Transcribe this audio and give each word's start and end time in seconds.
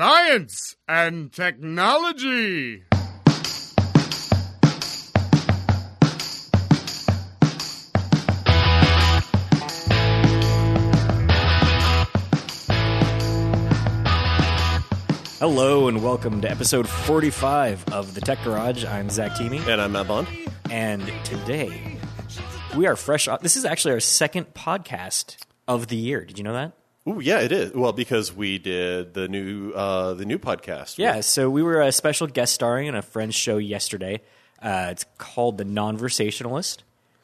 Science 0.00 0.76
and 0.86 1.32
technology. 1.32 2.82
Hello 15.38 15.88
and 15.88 16.02
welcome 16.02 16.42
to 16.42 16.50
episode 16.50 16.86
45 16.86 17.88
of 17.92 18.14
the 18.14 18.20
Tech 18.20 18.42
Garage. 18.44 18.84
I'm 18.84 19.08
Zach 19.08 19.32
Teamy, 19.32 19.66
And 19.66 19.80
I'm 19.80 19.92
Matt 19.92 20.08
Bond. 20.08 20.28
and 20.70 21.10
today 21.24 21.96
we 22.76 22.86
are 22.86 22.96
fresh 22.96 23.28
off. 23.28 23.40
This 23.40 23.56
is 23.56 23.64
actually 23.64 23.94
our 23.94 24.00
second 24.00 24.52
podcast 24.52 25.36
of 25.66 25.88
the 25.88 25.96
year. 25.96 26.24
Did 26.26 26.36
you 26.36 26.44
know 26.44 26.52
that? 26.52 26.72
Ooh, 27.08 27.20
yeah, 27.20 27.38
it 27.38 27.52
is. 27.52 27.72
Well, 27.72 27.92
because 27.92 28.34
we 28.34 28.58
did 28.58 29.14
the 29.14 29.28
new 29.28 29.72
uh, 29.72 30.14
the 30.14 30.24
new 30.24 30.38
podcast. 30.38 30.98
Yeah, 30.98 31.20
so 31.20 31.48
we 31.48 31.62
were 31.62 31.80
a 31.80 31.92
special 31.92 32.26
guest 32.26 32.52
starring 32.52 32.88
in 32.88 32.94
a 32.96 33.02
friend's 33.02 33.36
show 33.36 33.58
yesterday. 33.58 34.22
Uh, 34.60 34.88
it's 34.90 35.04
called 35.18 35.58
The 35.58 35.64
Nonversationalist. 35.64 36.78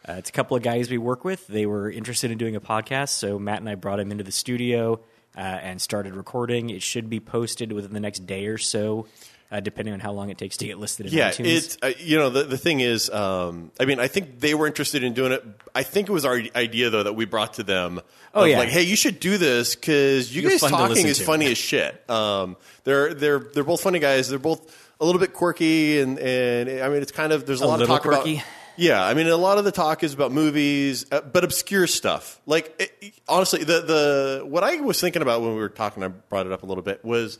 Uh, 0.08 0.14
it's 0.14 0.30
a 0.30 0.32
couple 0.32 0.56
of 0.56 0.62
guys 0.62 0.90
we 0.90 0.98
work 0.98 1.24
with. 1.24 1.46
They 1.46 1.66
were 1.66 1.90
interested 1.90 2.30
in 2.30 2.38
doing 2.38 2.54
a 2.56 2.60
podcast, 2.60 3.10
so 3.10 3.38
Matt 3.38 3.60
and 3.60 3.68
I 3.68 3.74
brought 3.74 3.98
him 4.00 4.12
into 4.12 4.24
the 4.24 4.32
studio 4.32 5.00
uh, 5.36 5.40
and 5.40 5.80
started 5.80 6.14
recording. 6.14 6.70
It 6.70 6.82
should 6.82 7.08
be 7.08 7.20
posted 7.20 7.72
within 7.72 7.92
the 7.92 8.00
next 8.00 8.26
day 8.26 8.46
or 8.46 8.58
so, 8.58 9.06
uh, 9.52 9.60
depending 9.60 9.94
on 9.94 10.00
how 10.00 10.10
long 10.12 10.30
it 10.30 10.38
takes 10.38 10.56
to 10.56 10.66
get 10.66 10.78
listed 10.78 11.06
in 11.06 11.12
Yeah, 11.12 11.30
iTunes. 11.30 11.46
it's 11.46 11.78
uh, 11.82 11.92
you 11.98 12.16
know 12.18 12.30
the 12.30 12.42
the 12.44 12.58
thing 12.58 12.80
is, 12.80 13.10
um, 13.10 13.70
I 13.78 13.84
mean, 13.84 14.00
I 14.00 14.08
think 14.08 14.40
they 14.40 14.54
were 14.54 14.66
interested 14.66 15.04
in 15.04 15.12
doing 15.12 15.30
it. 15.32 15.44
I 15.74 15.82
think 15.84 16.08
it 16.08 16.12
was 16.12 16.24
our 16.24 16.40
idea 16.56 16.90
though 16.90 17.02
that 17.04 17.12
we 17.14 17.26
brought 17.26 17.54
to 17.54 17.62
them. 17.62 18.00
Oh, 18.34 18.44
yeah. 18.44 18.58
like, 18.58 18.70
hey, 18.70 18.82
you 18.82 18.96
should 18.96 19.20
do 19.20 19.36
this 19.36 19.74
because 19.76 20.34
you 20.34 20.40
You're 20.42 20.52
guys 20.52 20.60
fun 20.60 20.70
to 20.70 20.76
talking 20.76 20.94
listen 20.94 21.10
is 21.10 21.18
to. 21.18 21.24
funny 21.24 21.46
as 21.52 21.58
shit. 21.58 22.08
Um, 22.10 22.56
they're 22.84 23.12
they're 23.14 23.38
they're 23.40 23.62
both 23.64 23.82
funny 23.82 23.98
guys. 23.98 24.28
They're 24.28 24.38
both 24.38 24.74
a 25.00 25.04
little 25.04 25.20
bit 25.20 25.34
quirky, 25.34 26.00
and 26.00 26.18
and 26.18 26.80
I 26.82 26.88
mean, 26.88 27.02
it's 27.02 27.12
kind 27.12 27.32
of 27.32 27.44
there's 27.46 27.60
a, 27.60 27.64
A 27.64 27.66
lot 27.66 27.74
of 27.74 27.80
little 27.88 27.96
talk 27.96 28.02
quirky? 28.02 28.34
about. 28.36 28.46
Yeah, 28.78 29.04
I 29.04 29.12
mean, 29.12 29.26
a 29.26 29.36
lot 29.36 29.58
of 29.58 29.64
the 29.66 29.70
talk 29.72 30.02
is 30.02 30.14
about 30.14 30.32
movies, 30.32 31.04
uh, 31.12 31.20
but 31.20 31.44
obscure 31.44 31.86
stuff. 31.86 32.40
Like 32.46 32.74
it, 33.02 33.14
honestly, 33.28 33.64
the 33.64 33.82
the 33.82 34.42
what 34.46 34.64
I 34.64 34.76
was 34.76 34.98
thinking 34.98 35.20
about 35.20 35.42
when 35.42 35.50
we 35.50 35.60
were 35.60 35.68
talking, 35.68 36.02
I 36.02 36.08
brought 36.08 36.46
it 36.46 36.52
up 36.52 36.62
a 36.62 36.66
little 36.66 36.82
bit 36.82 37.04
was. 37.04 37.38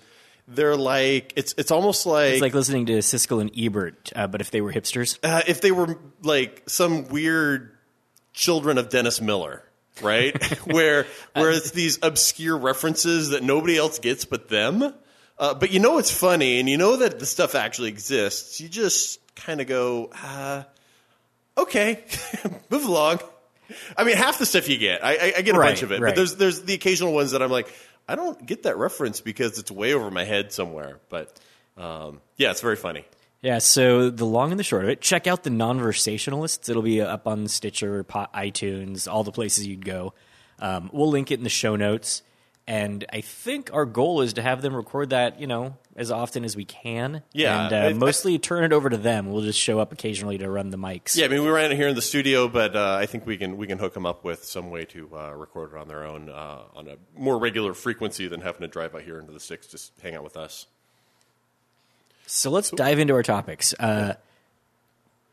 They're 0.55 0.77
like 0.77 1.33
it's 1.37 1.55
it's 1.59 1.71
almost 1.71 2.07
like, 2.07 2.33
It's 2.35 2.43
like 2.43 2.55
listening 2.55 2.87
to 2.87 2.99
Siskel 2.99 3.41
and 3.41 3.51
Ebert, 3.57 4.13
uh, 4.15 4.27
but 4.27 4.41
if 4.41 4.51
they 4.51 4.61
were 4.61 4.73
hipsters. 4.73 5.19
uh, 5.23 5.43
if 5.47 5.61
they 5.61 5.71
were 5.73 5.97
like 6.23 6.63
some 6.67 7.09
weird 7.09 7.77
children 8.33 8.79
of 8.79 8.89
Dennis 8.89 9.21
Miller, 9.21 9.63
right? 10.01 10.35
where 10.67 11.07
where 11.35 11.51
it's 11.51 11.71
these 11.73 11.99
obscure 12.03 12.57
references 12.57 13.31
that 13.31 13.43
nobody 13.43 13.77
else 13.77 13.99
gets 13.99 14.25
but 14.25 14.49
them. 14.49 14.95
Uh, 15.39 15.55
but 15.55 15.73
you 15.73 15.81
know 15.81 15.99
it's 15.99 16.11
funny, 16.11 16.61
and 16.61 16.69
you 16.69 16.77
know 16.79 16.97
that 16.97 17.19
the 17.19 17.27
stuff 17.27 17.55
actually 17.55 17.89
exists. 17.89 18.61
You 18.61 18.69
just 18.69 19.19
kind 19.35 19.61
of 19.61 19.67
go, 19.67 20.11
uh, 20.23 20.63
okay, 21.59 22.05
move 22.71 22.85
along. 22.85 23.21
I 23.97 24.05
mean, 24.05 24.17
half 24.17 24.39
the 24.39 24.47
stuff 24.47 24.69
you 24.69 24.77
get, 24.77 25.03
I, 25.05 25.13
I, 25.17 25.33
I 25.39 25.43
get 25.43 25.55
a 25.55 25.59
Right, 25.59 25.69
bunch 25.69 25.83
of 25.83 25.93
it, 25.93 26.01
right. 26.01 26.11
but 26.11 26.17
there's 26.17 26.37
there's 26.37 26.63
the 26.63 26.75
occasional 26.75 27.13
ones 27.15 27.31
that 27.31 27.43
I'm 27.43 27.51
like, 27.51 27.73
I 28.09 28.15
don't 28.15 28.45
get 28.45 28.65
that 28.65 28.77
reference 28.77 29.21
because 29.21 29.59
it's 29.59 29.71
way 29.71 29.95
over 29.95 30.11
my 30.11 30.25
head 30.25 30.53
somewhere. 30.53 31.01
But 31.09 31.39
um, 31.77 32.21
yeah, 32.37 32.51
it's 32.51 32.61
very 32.61 32.77
funny. 32.77 33.05
Yeah, 33.43 33.59
so 33.59 34.09
the 34.09 34.25
long 34.25 34.53
and 34.53 34.61
the 34.61 34.65
short 34.65 34.85
of 34.85 34.91
it, 34.91 35.01
check 35.01 35.27
out 35.27 35.43
the 35.43 35.51
Nonversationalists. 35.51 36.69
It'll 36.69 36.83
be 36.83 37.01
up 37.01 37.27
on 37.27 37.49
Stitcher, 37.49 38.05
iTunes, 38.05 39.11
all 39.11 39.25
the 39.25 39.33
places 39.33 39.67
you'd 39.67 39.85
go. 39.85 40.15
Um, 40.61 40.91
we'll 40.93 41.11
link 41.11 41.33
it 41.33 41.39
in 41.39 41.45
the 41.45 41.51
show 41.51 41.75
notes. 41.75 42.23
And 42.67 43.05
I 43.13 43.23
think 43.23 43.71
our 43.73 43.85
goal 43.85 44.21
is 44.21 44.35
to 44.35 44.43
have 44.43 44.63
them 44.63 44.75
record 44.77 45.11
that, 45.11 45.41
you 45.41 45.49
know, 45.49 45.77
as 45.97 46.13
often 46.13 46.45
as 46.45 46.55
we 46.55 46.65
can. 46.65 47.23
Yeah, 47.33 47.65
And 47.65 47.73
uh, 47.73 47.77
I- 47.89 47.93
mostly 47.93 48.39
turn 48.39 48.63
it 48.63 48.73
over 48.73 48.89
to 48.89 48.97
them. 48.97 49.33
We'll 49.33 49.43
just 49.43 49.59
show 49.59 49.81
up 49.81 49.93
occasionally 49.93 50.39
to 50.39 50.49
run 50.49 50.71
the 50.71 50.77
mics. 50.79 51.17
Yeah, 51.17 51.25
I 51.25 51.29
mean, 51.29 51.43
we 51.43 51.49
ran 51.49 51.73
it 51.73 51.77
here 51.77 51.89
in 51.89 51.97
the 51.97 52.03
studio, 52.03 52.47
but 52.47 52.77
uh, 52.77 52.95
I 53.01 53.07
think 53.07 53.27
we 53.27 53.37
can 53.37 53.57
we 53.57 53.67
can 53.67 53.79
hook 53.79 53.95
them 53.95 54.07
up 54.07 54.23
with 54.25 54.45
some 54.45 54.71
way 54.71 54.85
to 54.87 55.11
uh, 55.13 55.33
record 55.33 55.73
it 55.73 55.79
on 55.79 55.89
their 55.89 56.05
own 56.07 56.29
uh, 56.29 56.61
on 56.77 56.87
a 56.87 56.97
more 57.19 57.37
regular 57.37 57.75
frequency 57.75 58.29
than 58.29 58.41
having 58.43 58.61
to 58.61 58.69
drive 58.69 58.95
out 58.95 59.03
here 59.03 59.19
into 59.19 59.33
the 59.33 59.41
sticks, 59.41 59.67
just 59.67 59.93
hang 60.01 60.15
out 60.15 60.23
with 60.23 60.37
us. 60.37 60.67
So 62.27 62.51
let's 62.51 62.71
dive 62.71 63.01
into 63.01 63.13
our 63.15 63.23
topics. 63.25 63.75
Uh, 63.79 64.15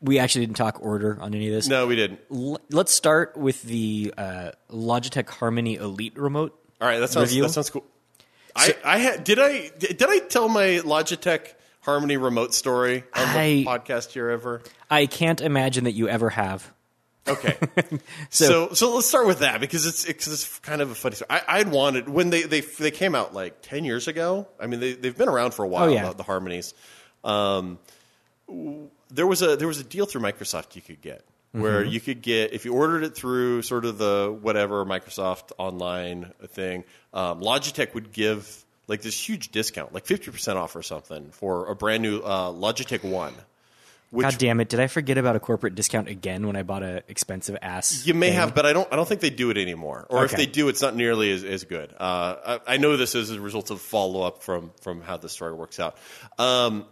we 0.02 0.18
actually 0.18 0.46
didn't 0.46 0.56
talk 0.56 0.78
order 0.82 1.16
on 1.20 1.34
any 1.34 1.46
of 1.48 1.54
this. 1.54 1.68
No, 1.68 1.86
we 1.86 1.94
didn't. 1.94 2.20
L- 2.32 2.60
let's 2.70 2.92
start 2.92 3.36
with 3.36 3.62
the 3.62 4.12
uh, 4.18 4.50
Logitech 4.70 5.28
Harmony 5.28 5.76
Elite 5.76 6.18
remote. 6.18 6.56
All 6.80 6.88
right, 6.88 6.98
that 6.98 7.10
sounds 7.10 7.30
Review? 7.30 7.42
that 7.42 7.50
sounds 7.50 7.70
cool. 7.70 7.84
I 8.56 8.74
I 8.84 8.98
had, 8.98 9.24
did 9.24 9.38
I 9.38 9.70
did 9.78 10.02
I 10.02 10.18
tell 10.20 10.48
my 10.48 10.80
Logitech 10.84 11.54
Harmony 11.82 12.16
remote 12.16 12.54
story 12.54 13.04
on 13.14 13.32
the 13.34 13.38
I- 13.38 13.64
podcast 13.66 14.10
here 14.12 14.30
ever? 14.30 14.62
I 14.90 15.06
can't 15.06 15.40
imagine 15.40 15.84
that 15.84 15.92
you 15.92 16.08
ever 16.08 16.30
have. 16.30 16.72
Okay, 17.28 17.56
so, 18.30 18.72
so 18.72 18.94
let's 18.94 19.06
start 19.06 19.26
with 19.26 19.40
that 19.40 19.60
because 19.60 19.86
it's 19.86 20.04
it's, 20.06 20.26
it's 20.26 20.58
kind 20.60 20.80
of 20.80 20.90
a 20.90 20.94
funny 20.94 21.16
story. 21.16 21.28
I, 21.30 21.58
I'd 21.60 21.70
wanted 21.70 22.08
when 22.08 22.30
they, 22.30 22.42
they 22.42 22.60
they 22.60 22.90
came 22.90 23.14
out 23.14 23.34
like 23.34 23.60
ten 23.60 23.84
years 23.84 24.08
ago. 24.08 24.48
I 24.58 24.66
mean, 24.66 24.80
they 24.80 24.94
they've 24.94 25.16
been 25.16 25.28
around 25.28 25.52
for 25.52 25.64
a 25.64 25.68
while. 25.68 25.84
Oh, 25.84 25.92
yeah. 25.92 26.08
the, 26.08 26.14
the 26.14 26.22
harmonies. 26.22 26.72
Um, 27.22 27.78
there 29.10 29.26
was 29.26 29.42
a 29.42 29.54
there 29.56 29.68
was 29.68 29.78
a 29.78 29.84
deal 29.84 30.06
through 30.06 30.22
Microsoft 30.22 30.74
you 30.74 30.82
could 30.82 31.02
get 31.02 31.24
where 31.52 31.82
Mm-hmm. 31.82 31.90
you 31.90 32.00
could 32.00 32.22
get 32.22 32.52
if 32.52 32.64
you 32.64 32.72
ordered 32.72 33.02
it 33.04 33.14
through 33.14 33.62
sort 33.62 33.84
of 33.84 33.98
the 33.98 34.36
whatever 34.40 34.84
Microsoft 34.84 35.52
online 35.58 36.32
thing. 36.48 36.84
Um, 37.12 37.40
Logitech 37.40 37.92
would 37.94 38.12
give 38.12 38.64
like 38.86 39.02
this 39.02 39.18
huge 39.28 39.50
discount, 39.50 39.92
like 39.92 40.06
fifty 40.06 40.30
percent 40.30 40.58
off 40.58 40.76
or 40.76 40.82
something 40.82 41.30
for 41.30 41.66
a 41.68 41.74
brand 41.74 42.02
new 42.02 42.18
uh, 42.20 42.50
Logitech 42.50 43.02
One. 43.02 43.34
Which 44.12 44.24
God 44.24 44.38
damn 44.38 44.60
it! 44.60 44.68
Did 44.68 44.80
I 44.80 44.88
forget 44.88 45.18
about 45.18 45.36
a 45.36 45.40
corporate 45.40 45.76
discount 45.76 46.08
again 46.08 46.44
when 46.44 46.56
I 46.56 46.64
bought 46.64 46.82
a 46.82 47.04
expensive 47.06 47.56
ass? 47.62 48.04
You 48.04 48.12
may 48.14 48.30
thing? 48.30 48.36
have, 48.38 48.56
but 48.56 48.66
I 48.66 48.72
don't. 48.72 48.92
I 48.92 48.96
don't 48.96 49.06
think 49.06 49.20
they 49.20 49.30
do 49.30 49.50
it 49.50 49.56
anymore. 49.56 50.04
Or 50.10 50.24
if 50.24 50.32
they 50.32 50.46
do, 50.46 50.68
it's 50.68 50.82
not 50.82 50.96
nearly 50.96 51.30
as, 51.30 51.44
as 51.44 51.62
good. 51.62 51.92
Uh, 51.92 52.58
I, 52.66 52.74
I 52.74 52.76
know 52.78 52.96
this 52.96 53.14
is 53.14 53.30
a 53.30 53.40
result 53.40 53.70
of 53.70 53.80
follow 53.80 54.22
up 54.22 54.42
from 54.42 54.72
from 54.80 55.00
how 55.00 55.16
the 55.16 55.28
story 55.28 55.52
works 55.52 55.78
out. 55.78 55.96
Um, 56.40 56.86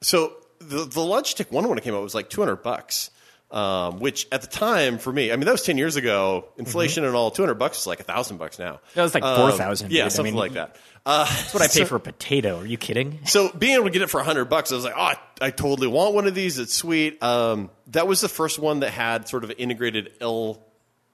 so 0.00 0.32
the 0.60 0.84
the 0.84 1.00
Logitech 1.00 1.50
one 1.50 1.68
when 1.68 1.76
it 1.76 1.82
came 1.82 1.94
out 1.94 2.02
was 2.02 2.14
like 2.14 2.30
two 2.30 2.40
hundred 2.40 2.62
bucks, 2.62 3.10
um, 3.50 3.98
which 4.00 4.26
at 4.30 4.42
the 4.42 4.46
time 4.46 4.98
for 4.98 5.12
me, 5.12 5.32
I 5.32 5.36
mean 5.36 5.46
that 5.46 5.52
was 5.52 5.62
ten 5.62 5.78
years 5.78 5.96
ago. 5.96 6.46
Inflation 6.58 7.04
and 7.04 7.14
all, 7.14 7.30
two 7.30 7.42
hundred 7.42 7.54
bucks 7.54 7.80
is 7.80 7.86
like 7.86 8.00
a 8.00 8.04
thousand 8.04 8.36
bucks 8.38 8.58
now. 8.58 8.80
That 8.94 9.02
was 9.02 9.14
like 9.14 9.22
Um, 9.22 9.36
4,000, 9.50 9.90
Yeah, 9.90 10.02
dude. 10.02 10.06
I 10.06 10.08
something 10.08 10.34
mean, 10.34 10.40
like 10.40 10.52
that. 10.52 10.76
Uh, 11.06 11.24
That's 11.24 11.54
what 11.54 11.62
I 11.62 11.68
pay 11.68 11.84
for 11.84 11.96
a 11.96 12.00
potato. 12.00 12.58
Are 12.58 12.66
you 12.66 12.76
kidding? 12.76 13.20
so 13.24 13.50
being 13.52 13.74
able 13.74 13.84
to 13.84 13.90
get 13.90 14.02
it 14.02 14.10
for 14.10 14.22
hundred 14.22 14.46
bucks, 14.46 14.70
I 14.72 14.74
was 14.74 14.84
like, 14.84 14.94
oh, 14.96 15.00
I, 15.00 15.16
I 15.40 15.50
totally 15.50 15.86
want 15.88 16.14
one 16.14 16.26
of 16.26 16.34
these. 16.34 16.58
It's 16.58 16.74
sweet. 16.74 17.22
Um, 17.22 17.70
that 17.88 18.06
was 18.06 18.20
the 18.20 18.28
first 18.28 18.58
one 18.58 18.80
that 18.80 18.90
had 18.90 19.26
sort 19.28 19.44
of 19.44 19.50
an 19.50 19.56
integrated 19.56 20.12
L, 20.20 20.62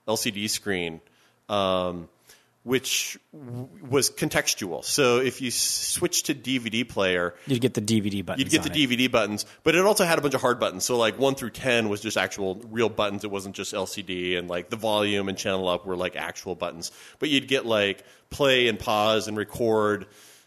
LCD 0.08 0.50
screen, 0.50 1.00
um, 1.48 2.08
which 2.64 3.18
w- 3.32 3.68
was 3.88 4.10
contextual. 4.10 4.82
So 4.84 5.18
if 5.20 5.40
you 5.40 5.48
s- 5.48 5.54
switch 5.54 6.24
to 6.24 6.34
DVD 6.34 6.82
player, 6.88 7.34
You'd 7.46 7.60
get 7.60 7.74
the 7.74 7.80
DVD 7.80 8.24
button. 8.24 8.40
you'd 8.40 8.50
get 8.50 8.62
the 8.62 8.70
DVD 8.70 9.10
buttons, 9.10 9.46
but 9.62 9.74
it 9.74 9.84
also 9.84 10.04
had 10.04 10.18
a 10.18 10.22
bunch 10.22 10.34
of 10.34 10.40
hard 10.40 10.58
buttons. 10.58 10.84
So 10.84 10.96
like 10.96 11.18
one 11.18 11.34
through 11.34 11.50
ten 11.50 11.88
was 11.88 12.00
just 12.00 12.16
actual 12.16 12.56
real 12.70 12.88
buttons. 12.88 13.22
It 13.22 13.30
wasn't 13.30 13.54
just 13.54 13.72
LCD, 13.74 14.36
and 14.38 14.48
like 14.48 14.70
the 14.70 14.76
volume 14.76 15.28
and 15.28 15.36
channel 15.38 15.68
up 15.68 15.86
were 15.86 15.96
like 15.96 16.16
actual 16.16 16.54
buttons. 16.54 16.90
But 17.18 17.28
you'd 17.28 17.48
get 17.48 17.66
like 17.66 18.02
play 18.30 18.66
and 18.68 18.78
pause 18.78 19.28
and 19.28 19.36
record, 19.36 20.06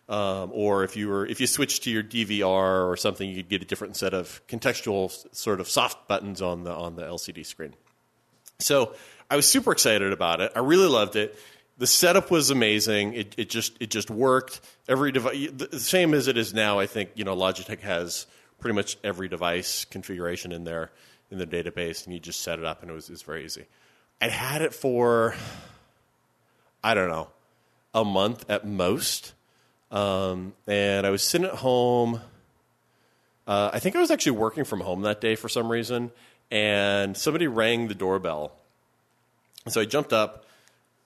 um, 0.09 0.49
or 0.53 0.83
if 0.83 0.95
you 0.97 1.09
were 1.09 1.25
if 1.25 1.39
you 1.39 1.45
switched 1.47 1.83
to 1.83 1.91
your 1.91 2.01
DVR 2.03 2.89
or 2.89 2.97
something, 2.97 3.29
you'd 3.29 3.47
get 3.49 3.61
a 3.61 3.65
different 3.65 3.95
set 3.95 4.13
of 4.15 4.41
contextual 4.47 5.11
sort 5.35 5.59
of 5.59 5.69
soft 5.69 6.07
buttons 6.07 6.41
on 6.41 6.63
the 6.63 6.71
on 6.73 6.95
the 6.95 7.03
LCD 7.03 7.45
screen. 7.45 7.75
So 8.59 8.95
I 9.29 9.35
was 9.35 9.47
super 9.47 9.71
excited 9.71 10.11
about 10.13 10.41
it. 10.41 10.51
I 10.55 10.59
really 10.59 10.87
loved 10.87 11.15
it. 11.15 11.37
The 11.77 11.87
setup 11.87 12.31
was 12.31 12.49
amazing. 12.49 13.13
It, 13.13 13.35
it 13.37 13.49
just 13.49 13.77
it 13.79 13.89
just 13.89 14.09
worked. 14.09 14.61
Every 14.87 15.11
device, 15.11 15.49
the 15.53 15.79
same 15.79 16.13
as 16.13 16.27
it 16.27 16.37
is 16.37 16.53
now. 16.53 16.79
I 16.79 16.87
think 16.87 17.11
you 17.15 17.23
know 17.23 17.35
Logitech 17.35 17.81
has 17.81 18.25
pretty 18.59 18.73
much 18.73 18.97
every 19.03 19.27
device 19.27 19.85
configuration 19.85 20.51
in 20.51 20.63
there 20.63 20.91
in 21.29 21.37
the 21.37 21.45
database, 21.45 22.05
and 22.05 22.13
you 22.13 22.19
just 22.19 22.41
set 22.41 22.57
it 22.59 22.65
up, 22.65 22.81
and 22.81 22.89
it 22.89 22.93
was 22.93 23.09
it 23.09 23.13
was 23.13 23.21
very 23.21 23.45
easy. 23.45 23.65
I 24.19 24.29
had 24.29 24.61
it 24.61 24.73
for 24.73 25.35
I 26.83 26.93
don't 26.93 27.09
know 27.09 27.29
a 27.93 28.03
month 28.03 28.49
at 28.49 28.65
most, 28.65 29.33
um, 29.91 30.53
and 30.65 31.05
I 31.05 31.09
was 31.09 31.23
sitting 31.23 31.47
at 31.47 31.55
home. 31.55 32.21
Uh, 33.45 33.69
I 33.73 33.79
think 33.79 33.95
I 33.95 33.99
was 33.99 34.11
actually 34.11 34.33
working 34.33 34.63
from 34.63 34.81
home 34.81 35.01
that 35.03 35.21
day 35.21 35.35
for 35.35 35.47
some 35.47 35.71
reason, 35.71 36.11
and 36.49 37.15
somebody 37.15 37.47
rang 37.47 37.87
the 37.87 37.95
doorbell. 37.95 38.51
So 39.67 39.81
I 39.81 39.85
jumped 39.85 40.13
up, 40.13 40.45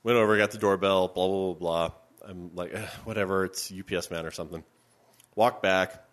went 0.03 0.17
over, 0.17 0.37
got 0.37 0.51
the 0.51 0.57
doorbell, 0.57 1.07
blah, 1.07 1.27
blah, 1.27 1.53
blah, 1.53 1.87
blah. 1.87 1.91
I'm 2.29 2.51
like, 2.55 2.73
eh, 2.73 2.85
whatever, 3.03 3.45
it's 3.45 3.71
UPS 3.71 4.11
man 4.11 4.25
or 4.25 4.31
something. 4.31 4.63
Walk 5.35 5.61
back, 5.61 6.03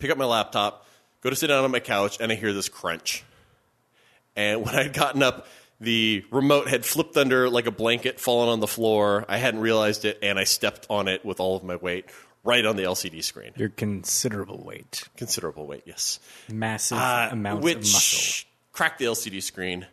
pick 0.00 0.10
up 0.10 0.18
my 0.18 0.24
laptop, 0.24 0.86
go 1.20 1.30
to 1.30 1.36
sit 1.36 1.46
down 1.48 1.62
on 1.64 1.70
my 1.70 1.80
couch, 1.80 2.18
and 2.20 2.32
I 2.32 2.34
hear 2.34 2.52
this 2.52 2.68
crunch. 2.68 3.22
And 4.34 4.64
when 4.64 4.74
I'd 4.74 4.92
gotten 4.94 5.22
up, 5.22 5.46
the 5.80 6.24
remote 6.30 6.68
had 6.68 6.84
flipped 6.84 7.16
under 7.16 7.50
like 7.50 7.66
a 7.66 7.70
blanket, 7.70 8.18
fallen 8.20 8.48
on 8.48 8.60
the 8.60 8.66
floor. 8.66 9.24
I 9.28 9.36
hadn't 9.36 9.60
realized 9.60 10.04
it, 10.04 10.18
and 10.22 10.38
I 10.38 10.44
stepped 10.44 10.86
on 10.88 11.08
it 11.08 11.24
with 11.24 11.40
all 11.40 11.56
of 11.56 11.62
my 11.64 11.76
weight 11.76 12.06
right 12.44 12.64
on 12.64 12.76
the 12.76 12.82
LCD 12.84 13.22
screen. 13.22 13.52
Your 13.56 13.68
considerable 13.68 14.62
weight, 14.64 15.04
Considerable 15.16 15.66
weight, 15.66 15.82
yes. 15.86 16.18
massive 16.50 16.98
Uh, 16.98 17.28
amounts 17.32 17.62
which 17.64 17.76
of 17.76 17.82
muscle. 17.82 18.48
cracked 18.72 18.98
the 18.98 19.04
LCD 19.06 19.40
screen. 19.42 19.86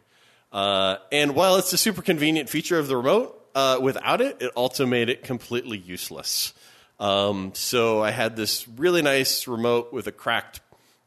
Uh, 0.51 0.97
and 1.11 1.35
while 1.35 1.57
it's 1.57 1.71
a 1.73 1.77
super 1.77 2.01
convenient 2.01 2.49
feature 2.49 2.79
of 2.79 2.87
the 2.87 2.97
remote, 2.97 3.35
uh, 3.55 3.77
without 3.81 4.21
it, 4.21 4.37
it 4.41 4.51
also 4.55 4.85
made 4.85 5.09
it 5.09 5.23
completely 5.23 5.77
useless. 5.77 6.53
Um, 6.99 7.51
so 7.53 8.03
I 8.03 8.11
had 8.11 8.35
this 8.35 8.67
really 8.67 9.01
nice 9.01 9.47
remote 9.47 9.93
with 9.93 10.07
a 10.07 10.11
cracked, 10.11 10.61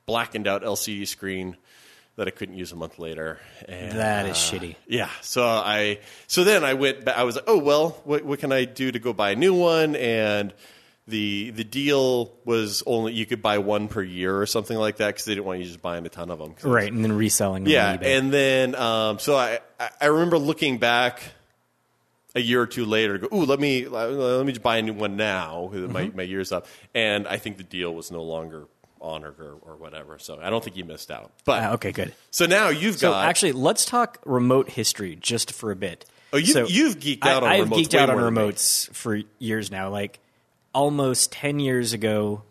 blackened 0.06 0.46
out 0.46 0.62
LCD 0.62 1.06
screen 1.06 1.56
that 2.16 2.28
I 2.28 2.30
couldn't 2.30 2.56
use 2.56 2.72
a 2.72 2.76
month 2.76 2.98
later. 2.98 3.40
And, 3.68 3.98
That 3.98 4.26
is 4.26 4.36
uh, 4.36 4.56
shitty. 4.56 4.76
Yeah. 4.86 5.10
So 5.22 5.44
I 5.44 5.98
so 6.26 6.44
then 6.44 6.64
I 6.64 6.74
went. 6.74 7.08
I 7.08 7.24
was 7.24 7.36
like, 7.36 7.44
oh 7.46 7.58
well, 7.58 8.00
what 8.04 8.24
what 8.24 8.38
can 8.38 8.52
I 8.52 8.64
do 8.64 8.92
to 8.92 8.98
go 8.98 9.12
buy 9.12 9.30
a 9.32 9.36
new 9.36 9.54
one? 9.54 9.96
And 9.96 10.52
the 11.08 11.50
the 11.50 11.64
deal 11.64 12.32
was 12.44 12.82
only 12.86 13.12
you 13.12 13.26
could 13.26 13.42
buy 13.42 13.58
one 13.58 13.88
per 13.88 14.02
year 14.02 14.40
or 14.40 14.46
something 14.46 14.76
like 14.76 14.98
that 14.98 15.08
because 15.08 15.24
they 15.24 15.34
didn't 15.34 15.46
want 15.46 15.58
you 15.58 15.64
just 15.64 15.82
buying 15.82 16.06
a 16.06 16.08
ton 16.08 16.30
of 16.30 16.38
them. 16.38 16.54
Right, 16.62 16.92
and 16.92 17.04
then 17.04 17.12
reselling. 17.12 17.64
them 17.64 17.72
yeah, 17.72 17.90
on 17.92 17.98
eBay. 17.98 18.18
and 18.18 18.32
then 18.32 18.74
um, 18.76 19.18
so 19.18 19.34
I 19.36 19.58
I- 20.00 20.06
remember 20.06 20.38
looking 20.38 20.78
back 20.78 21.20
a 22.34 22.40
year 22.40 22.62
or 22.62 22.66
two 22.66 22.86
later, 22.86 23.18
go, 23.18 23.28
ooh, 23.32 23.44
let 23.44 23.60
me 23.60 23.86
let 23.88 24.46
me 24.46 24.52
just 24.52 24.62
buy 24.62 24.76
a 24.78 24.82
new 24.82 24.92
one 24.94 25.16
now. 25.16 25.70
My 25.72 26.04
Mm-hmm. 26.06 26.16
my 26.16 26.22
year's 26.22 26.52
up, 26.52 26.66
and 26.94 27.26
I 27.28 27.36
think 27.38 27.56
the 27.58 27.64
deal 27.64 27.92
was 27.94 28.10
no 28.10 28.22
longer 28.22 28.66
honored 29.00 29.40
or, 29.40 29.54
or 29.62 29.76
whatever. 29.76 30.18
So 30.20 30.38
I 30.40 30.48
don't 30.50 30.62
think 30.62 30.76
you 30.76 30.84
missed 30.84 31.10
out. 31.10 31.32
But 31.44 31.62
Ah, 31.64 31.72
okay, 31.72 31.90
good. 31.90 32.14
so 32.30 32.46
now 32.46 32.68
you've 32.68 32.98
So 32.98 33.10
got 33.10 33.26
actually, 33.26 33.52
let's 33.52 33.84
talk 33.84 34.18
remote 34.24 34.70
history 34.70 35.16
just 35.20 35.50
for 35.52 35.72
a 35.72 35.76
bit. 35.76 36.04
Oh, 36.32 36.36
you- 36.36 36.46
So 36.52 36.66
you've 36.68 36.98
geeked 37.00 37.26
out 37.26 37.42
on 37.42 37.48
I, 37.50 37.56
I've 37.56 37.68
remotes 37.68 37.88
geeked 37.88 37.94
out 37.98 38.08
on 38.08 38.14
more 38.16 38.24
than 38.26 38.34
me. 38.34 38.40
remotes 38.52 38.88
for 38.94 39.20
years 39.40 39.70
now. 39.72 39.90
Like 39.90 40.20
almost 40.74 41.32
ten 41.32 41.58
years 41.60 41.92
ago, 41.92 42.42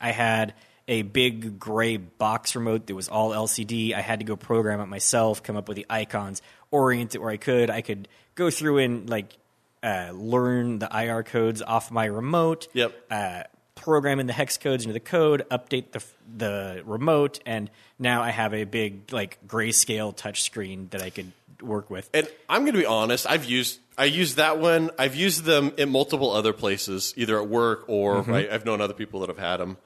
I 0.00 0.10
had 0.10 0.54
a 0.88 1.02
big 1.02 1.58
gray 1.58 1.96
box 1.96 2.54
remote 2.56 2.86
that 2.86 2.94
was 2.94 3.08
all 3.08 3.30
LCD. 3.30 3.94
I 3.94 4.00
had 4.00 4.18
to 4.18 4.24
go 4.24 4.36
program 4.36 4.80
it 4.80 4.86
myself, 4.86 5.42
come 5.42 5.56
up 5.56 5.68
with 5.68 5.76
the 5.76 5.86
icons, 5.88 6.42
orient 6.70 7.14
it 7.14 7.18
where 7.18 7.30
I 7.30 7.36
could. 7.36 7.70
I 7.70 7.82
could 7.82 8.08
go 8.34 8.50
through 8.50 8.78
and 8.78 9.08
like 9.08 9.36
uh, 9.82 10.10
learn 10.12 10.78
the 10.78 10.88
IR 10.92 11.22
codes 11.22 11.62
off 11.62 11.90
my 11.90 12.04
remote. 12.04 12.68
Yep. 12.72 12.94
Uh, 13.10 13.42
program 13.74 14.20
in 14.20 14.26
the 14.26 14.32
hex 14.32 14.58
codes 14.58 14.84
into 14.84 14.92
the 14.92 15.00
code, 15.00 15.44
update 15.50 15.92
the 15.92 16.04
the 16.36 16.82
remote, 16.84 17.40
and 17.46 17.70
now 17.98 18.22
I 18.22 18.30
have 18.30 18.54
a 18.54 18.64
big 18.64 19.12
like 19.12 19.38
grayscale 19.46 20.14
touch 20.14 20.42
screen 20.42 20.88
that 20.90 21.02
I 21.02 21.10
could 21.10 21.32
work 21.64 21.90
with. 21.90 22.08
And 22.14 22.28
I'm 22.48 22.62
going 22.62 22.74
to 22.74 22.80
be 22.80 22.86
honest. 22.86 23.26
I've 23.28 23.44
used 23.44 23.78
I 23.96 24.06
used 24.06 24.36
that 24.36 24.58
one. 24.58 24.90
I've 24.98 25.14
used 25.14 25.44
them 25.44 25.72
in 25.76 25.90
multiple 25.90 26.30
other 26.30 26.52
places, 26.52 27.12
either 27.16 27.40
at 27.40 27.48
work 27.48 27.84
or 27.88 28.22
Mm-hmm. 28.22 28.32
I, 28.32 28.48
I've 28.50 28.64
known 28.64 28.80
other 28.80 28.94
people 28.94 29.20
that 29.20 29.28
have 29.28 29.38
had 29.38 29.58
them. 29.58 29.76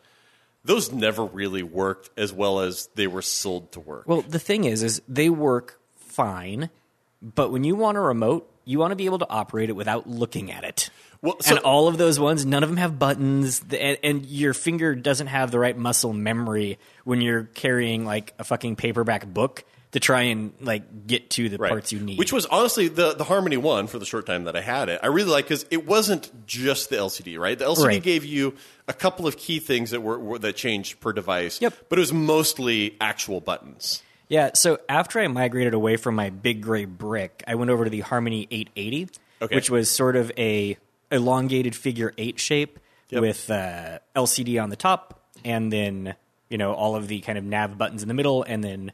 Those 0.65 0.91
never 0.93 1.25
really 1.25 1.63
worked 1.63 2.11
as 2.19 2.33
well 2.33 2.61
as 2.61 2.89
they 2.95 3.07
were 3.07 3.23
sold 3.23 3.73
to 3.73 3.81
work. 3.81 4.05
Well, 4.09 4.23
the 4.23 4.39
thing 4.41 4.65
is, 4.65 4.83
is 4.83 5.01
they 5.07 5.31
work 5.31 5.81
fine, 5.97 6.71
but 7.23 7.53
when 7.53 7.63
you 7.63 7.77
want 7.77 7.97
a 7.97 8.01
remote, 8.01 8.51
you 8.65 8.81
want 8.81 8.91
to 8.91 8.97
be 8.97 9.05
able 9.07 9.19
to 9.21 9.29
operate 9.29 9.69
it 9.71 9.75
without 9.75 10.09
looking 10.09 10.51
at 10.51 10.65
it. 10.65 10.91
Well, 11.23 11.37
so- 11.41 11.55
and 11.55 11.65
all 11.65 11.87
of 11.89 11.99
those 11.99 12.19
ones, 12.19 12.45
none 12.45 12.63
of 12.65 12.69
them 12.69 12.79
have 12.79 12.99
buttons, 12.99 13.63
and, 13.71 13.97
and 14.03 14.27
your 14.27 14.55
finger 14.55 14.95
doesn't 14.97 15.29
have 15.29 15.51
the 15.53 15.59
right 15.59 15.77
muscle 15.77 16.13
memory 16.13 16.79
when 17.05 17.21
you're 17.21 17.45
carrying 17.45 18.05
like 18.05 18.35
a 18.39 18.45
fucking 18.45 18.75
paperback 18.77 19.27
book 19.27 19.65
to 19.93 20.01
try 20.01 20.23
and 20.23 20.53
like 20.61 21.07
get 21.07 21.31
to 21.31 21.49
the 21.49 21.57
Right. 21.59 21.71
parts 21.71 21.93
you 21.93 22.01
need. 22.01 22.19
Which 22.19 22.33
was 22.33 22.45
honestly 22.47 22.89
the 22.89 23.15
the 23.15 23.25
Harmony 23.25 23.57
one 23.57 23.87
for 23.87 23.99
the 23.99 24.05
short 24.07 24.27
time 24.27 24.45
that 24.45 24.57
I 24.57 24.61
had 24.61 24.89
it. 24.89 25.01
I 25.03 25.07
really 25.07 25.31
like 25.31 25.45
because 25.47 25.65
it 25.71 25.87
wasn't 25.87 26.31
just 26.47 26.91
the 26.91 26.97
LCD, 26.97 27.39
right? 27.39 27.59
The 27.59 27.65
LCD 27.65 27.87
Right. 27.87 28.03
gave 28.03 28.25
you 28.25 28.55
a 28.89 28.93
couple 28.93 29.27
of 29.27 29.37
key 29.37 29.59
things 29.59 29.91
that 29.93 30.01
were, 30.03 30.19
were 30.19 30.39
that 30.41 30.57
changed 30.57 31.01
per 31.01 31.13
device. 31.13 31.61
Yep. 31.63 31.75
But 31.89 31.99
it 31.99 32.01
was 32.01 32.13
mostly 32.13 32.97
actual 33.01 33.41
buttons. 33.41 34.03
Yeah, 34.29 34.51
so 34.55 34.79
after 34.89 35.21
I 35.21 35.29
migrated 35.29 35.73
away 35.73 35.97
from 35.97 36.17
my 36.17 36.31
big 36.31 36.61
gray 36.61 36.85
brick, 36.85 37.45
I 37.47 37.55
went 37.55 37.71
over 37.71 37.85
to 37.85 37.91
the 37.91 38.01
Harmony 38.01 38.49
880, 38.51 39.09
Okay. 39.43 39.55
which 39.55 39.71
was 39.71 39.89
sort 39.89 40.17
of 40.17 40.33
a 40.37 40.77
elongated 41.13 41.77
figure 41.77 42.13
eight 42.19 42.41
shape 42.41 42.79
Yep. 43.11 43.21
with 43.23 43.51
uh, 43.51 44.01
LCD 44.17 44.61
on 44.61 44.69
the 44.71 44.75
top, 44.77 45.21
and 45.45 45.73
then 45.73 46.17
you 46.51 46.59
know 46.59 46.73
all 46.73 46.97
of 46.97 47.07
the 47.07 47.21
kind 47.21 47.39
of 47.39 47.45
nav 47.45 47.79
buttons 47.79 48.03
in 48.03 48.09
the 48.09 48.15
middle, 48.15 48.43
and 48.43 48.65
then 48.65 48.91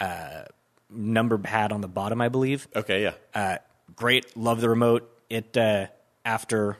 uh, 0.00 0.44
number 0.90 1.38
pad 1.38 1.72
on 1.72 1.80
the 1.80 1.88
bottom, 1.88 2.20
I 2.20 2.28
believe. 2.28 2.68
Okay, 2.74 3.02
yeah. 3.02 3.12
Uh, 3.34 3.58
great, 3.96 4.36
love 4.36 4.60
the 4.60 4.68
remote. 4.68 5.10
It 5.30 5.56
uh, 5.56 5.86
after 6.24 6.78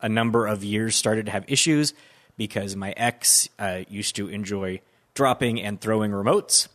a 0.00 0.08
number 0.08 0.46
of 0.46 0.64
years 0.64 0.96
started 0.96 1.26
to 1.26 1.32
have 1.32 1.44
issues 1.48 1.94
because 2.36 2.76
my 2.76 2.92
ex 2.96 3.48
uh, 3.58 3.82
used 3.88 4.16
to 4.16 4.28
enjoy 4.28 4.80
dropping 5.14 5.60
and 5.60 5.80
throwing 5.80 6.10
remotes. 6.10 6.68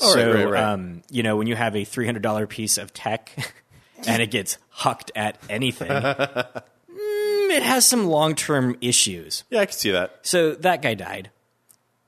Oh, 0.00 0.14
right, 0.14 0.14
so, 0.14 0.32
right, 0.34 0.50
right. 0.50 0.62
Um, 0.62 1.02
you 1.10 1.22
know, 1.22 1.36
when 1.36 1.46
you 1.46 1.54
have 1.54 1.76
a 1.76 1.84
three 1.84 2.06
hundred 2.06 2.22
dollar 2.22 2.46
piece 2.46 2.78
of 2.78 2.92
tech 2.92 3.30
and 4.06 4.20
it 4.20 4.30
gets 4.30 4.58
hucked 4.70 5.12
at 5.14 5.38
anything, 5.48 5.88
mm, 5.90 6.62
it 6.88 7.62
has 7.62 7.86
some 7.86 8.06
long 8.06 8.34
term 8.34 8.76
issues. 8.80 9.44
yeah, 9.50 9.60
I 9.60 9.66
can 9.66 9.74
see 9.74 9.92
that. 9.92 10.18
So 10.22 10.54
that 10.56 10.82
guy 10.82 10.94
died. 10.94 11.30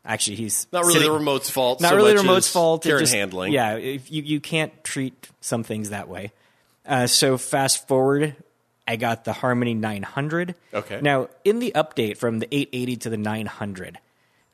Actually, 0.07 0.37
he's 0.37 0.67
Not 0.73 0.83
really 0.85 0.95
sitting- 0.95 1.09
the 1.11 1.19
remote's 1.19 1.51
fault. 1.51 1.81
not 1.81 1.91
so 1.91 1.97
really 1.97 2.13
the 2.15 2.21
remote's 2.21 2.49
fault. 2.49 2.83
Just- 2.85 3.13
handling. 3.13 3.53
Yeah, 3.53 3.77
if 3.77 4.11
you 4.11 4.23
you 4.23 4.41
can't 4.41 4.73
treat 4.85 5.29
some 5.41 5.65
things 5.65 5.91
that 5.91 6.09
way. 6.09 6.33
Uh, 6.87 7.07
so 7.09 7.37
fast 7.37 7.89
forward, 7.89 8.37
I 8.87 8.95
got 8.97 9.25
the 9.25 9.33
Harmony 9.33 9.75
900. 9.75 10.55
Okay. 10.73 11.01
Now 11.03 11.29
in 11.45 11.59
the 11.59 11.73
update 11.75 12.17
from 12.19 12.39
the 12.39 12.47
880 12.55 12.97
to 12.99 13.11
the 13.11 13.17
900, 13.17 13.99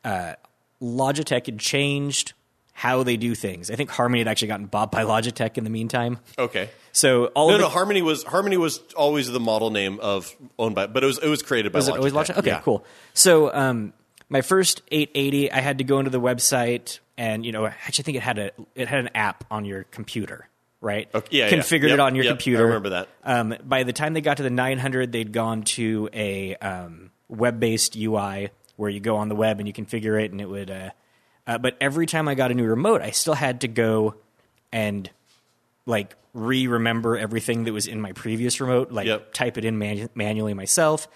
uh, 0.05 0.35
Logitech 0.81 1.47
had 1.47 1.59
changed 1.59 2.33
how 2.75 3.03
they 3.03 3.19
do 3.19 3.35
things. 3.35 3.71
I 3.71 3.77
think 3.77 3.91
Harmony 3.91 4.21
had 4.21 4.29
actually 4.29 4.49
gotten 4.49 4.67
bought 4.67 4.91
by 4.91 5.05
Logitech 5.13 5.59
in 5.59 5.65
the 5.65 5.71
meantime. 5.71 6.19
Okay. 6.39 6.71
So 6.93 7.27
all 7.27 7.49
No, 7.51 7.55
of 7.57 7.61
no. 7.61 7.69
Harmony 7.69 8.01
was 8.03 8.23
Harmony 8.25 8.57
was 8.57 8.81
always 8.97 9.31
the 9.31 9.39
model 9.41 9.71
name 9.71 10.01
of 10.01 10.35
owned 10.59 10.75
by, 10.75 10.87
but 10.87 11.03
it 11.05 11.07
was 11.07 11.19
it 11.19 11.29
was 11.29 11.43
created 11.43 11.73
by. 11.73 11.79
Was 11.81 11.89
it 11.89 11.97
always 11.97 12.13
Logitech. 12.15 12.35
Logitech? 12.35 12.39
Okay, 12.39 12.47
Yeah. 12.49 12.61
cool. 12.61 12.85
So 13.15 13.53
um, 13.55 13.93
my 14.33 14.41
first 14.41 14.81
880, 14.91 15.53
I 15.53 15.61
had 15.61 15.79
to 15.79 15.85
go 15.85 15.99
into 15.99 16.11
the 16.11 16.21
website, 16.21 17.01
and 17.19 17.45
you 17.45 17.53
know, 17.53 17.67
I 17.67 17.75
actually 17.87 18.05
think 18.05 18.17
it 18.17 18.23
had 18.23 18.39
a 18.39 18.51
it 18.75 18.89
had 18.89 19.01
an 19.01 19.11
app 19.15 19.45
on 19.51 19.67
your 19.67 19.85
computer, 19.85 20.49
right? 20.81 21.09
Okay, 21.15 21.37
yeah, 21.39 21.49
yeah. 21.49 21.53
configured 21.57 21.83
Yep, 21.89 21.93
it 21.93 22.01
on 22.01 22.15
your 22.15 22.25
yep, 22.25 22.33
computer. 22.33 22.63
I 22.63 22.67
remember 22.67 22.89
that. 22.89 23.09
Um, 23.23 23.55
by 23.63 23.83
the 23.83 23.93
time 23.93 24.15
they 24.15 24.23
got 24.23 24.39
to 24.39 24.43
the 24.43 24.51
900, 24.51 25.13
they'd 25.13 25.33
gone 25.33 25.63
to 25.77 26.09
a 26.15 26.57
um, 26.57 27.11
web-based 27.29 27.95
UI 27.95 28.49
where 28.77 28.89
you 28.89 29.01
go 29.01 29.17
on 29.19 29.29
the 29.29 29.37
web 29.37 29.59
and 29.61 29.69
you 29.69 29.75
configure 29.75 30.21
it, 30.21 30.33
and 30.33 30.41
it 30.41 30.49
would. 30.49 30.71
Uh, 30.71 30.91
uh, 31.47 31.59
but 31.59 31.77
every 31.81 32.07
time 32.07 32.27
I 32.27 32.35
got 32.35 32.51
a 32.51 32.55
new 32.55 32.65
remote, 32.67 33.03
I 33.03 33.11
still 33.11 33.35
had 33.35 33.61
to 33.61 33.69
go 33.69 34.15
and 34.73 35.11
like 35.85 36.17
re-remember 36.33 37.19
everything 37.19 37.65
that 37.65 37.73
was 37.75 37.87
in 37.87 38.01
my 38.01 38.13
previous 38.13 38.61
remote, 38.63 38.91
like 38.93 39.07
Yep. 39.09 39.35
type 39.35 39.59
it 39.59 39.67
in 39.67 39.77
manu- 39.79 40.09
manually 40.15 40.55
myself, 40.55 41.07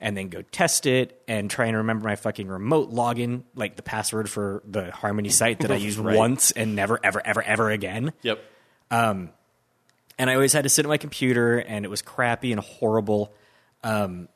and 0.00 0.16
then 0.16 0.28
go 0.28 0.42
test 0.42 0.86
it 0.86 1.22
and 1.26 1.50
try 1.50 1.66
and 1.66 1.76
remember 1.76 2.04
my 2.08 2.16
fucking 2.16 2.48
remote 2.48 2.92
login, 2.92 3.42
like 3.54 3.76
the 3.76 3.82
password 3.82 4.28
for 4.28 4.62
the 4.66 4.90
Harmony 4.90 5.30
site 5.30 5.60
that 5.60 5.70
I 5.70 5.76
used 5.76 5.98
Right. 5.98 6.16
once 6.16 6.50
and 6.50 6.76
never, 6.76 6.98
ever, 7.02 7.20
ever, 7.24 7.42
ever 7.42 7.70
again. 7.70 8.12
Yep. 8.22 8.42
And 10.18 10.30
I 10.30 10.34
always 10.34 10.52
had 10.54 10.62
to 10.62 10.68
sit 10.70 10.84
at 10.84 10.88
my 10.88 10.96
computer, 10.96 11.58
and 11.58 11.84
it 11.84 11.88
was 11.88 12.00
crappy 12.02 12.50
and 12.52 12.60
horrible. 12.60 13.34
Um, 13.84 14.28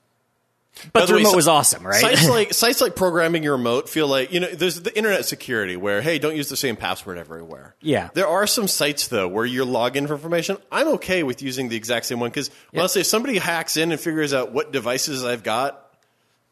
but 0.93 1.01
By 1.01 1.07
the 1.07 1.13
way, 1.13 1.19
remote 1.19 1.37
was 1.37 1.49
awesome, 1.49 1.87
right? 1.87 2.01
Sites 2.01 2.29
like 2.31 2.55
sites 2.55 2.81
like 2.81 2.97
programming 2.97 3.43
your 3.43 3.57
remote 3.57 3.89
feel 3.89 4.07
like 4.07 4.33
you 4.33 4.41
know 4.41 4.49
there's 4.49 4.81
the 4.81 4.97
internet 4.97 5.25
security 5.27 5.77
where 5.77 6.01
hey 6.01 6.19
don't 6.19 6.37
use 6.37 6.49
the 6.49 6.57
same 6.57 6.77
password 6.77 7.19
everywhere. 7.19 7.75
Yeah. 7.81 8.09
There 8.15 8.27
are 8.29 8.47
some 8.47 8.67
sites 8.69 9.09
though 9.09 9.29
where 9.29 9.45
your 9.45 9.67
login 9.67 10.07
for 10.07 10.15
information. 10.15 10.57
I'm 10.73 10.89
okay 10.95 11.23
with 11.23 11.43
using 11.43 11.69
the 11.69 11.77
exact 11.77 12.07
same 12.07 12.21
one 12.21 12.31
because 12.31 12.51
honestly, 12.75 13.01
if 13.03 13.07
somebody 13.09 13.39
hacks 13.39 13.77
in 13.77 13.93
and 13.93 14.01
figures 14.01 14.33
out 14.33 14.53
what 14.53 14.73
devices 14.73 15.25
I've 15.25 15.43
got, 15.43 15.85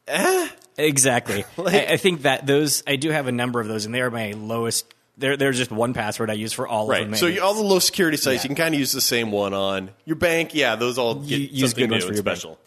eh, 0.07 0.49
Exactly. 0.77 1.45
I, 1.59 1.87
I 1.91 1.97
think 1.97 2.23
that 2.23 2.47
those 2.47 2.83
I 2.87 2.97
do 2.97 3.11
have 3.11 3.27
a 3.27 3.33
number 3.33 3.61
of 3.61 3.67
those, 3.69 3.85
and 3.85 3.95
they 3.95 4.01
are 4.01 4.11
my 4.11 4.33
lowest. 4.33 4.93
They're 5.17 5.37
they're 5.37 5.53
just 5.53 5.73
one 5.73 5.95
password 5.95 6.31
I 6.31 6.35
use 6.35 6.53
for 6.53 6.69
all 6.69 6.85
of 6.85 6.91
right. 6.91 7.05
them. 7.05 7.17
So 7.17 7.27
you, 7.27 7.43
all 7.43 7.55
the 7.55 7.63
low 7.63 7.81
security 7.81 8.17
sites 8.17 8.37
Yeah. 8.37 8.43
you 8.45 8.49
can 8.55 8.57
kind 8.57 8.75
of 8.75 8.79
use 8.79 8.93
the 8.93 9.01
same 9.01 9.33
one 9.33 9.55
on 9.55 9.91
your 10.05 10.15
bank. 10.17 10.55
Yeah, 10.55 10.77
those 10.77 10.97
all 10.99 11.15
get 11.17 11.41
You 11.41 11.49
use 11.51 11.71
something 11.71 11.87
good 11.87 11.91
ones 11.93 12.05
new 12.05 12.09
for 12.11 12.15
your 12.15 12.23
bank. 12.23 12.37
special. 12.39 12.59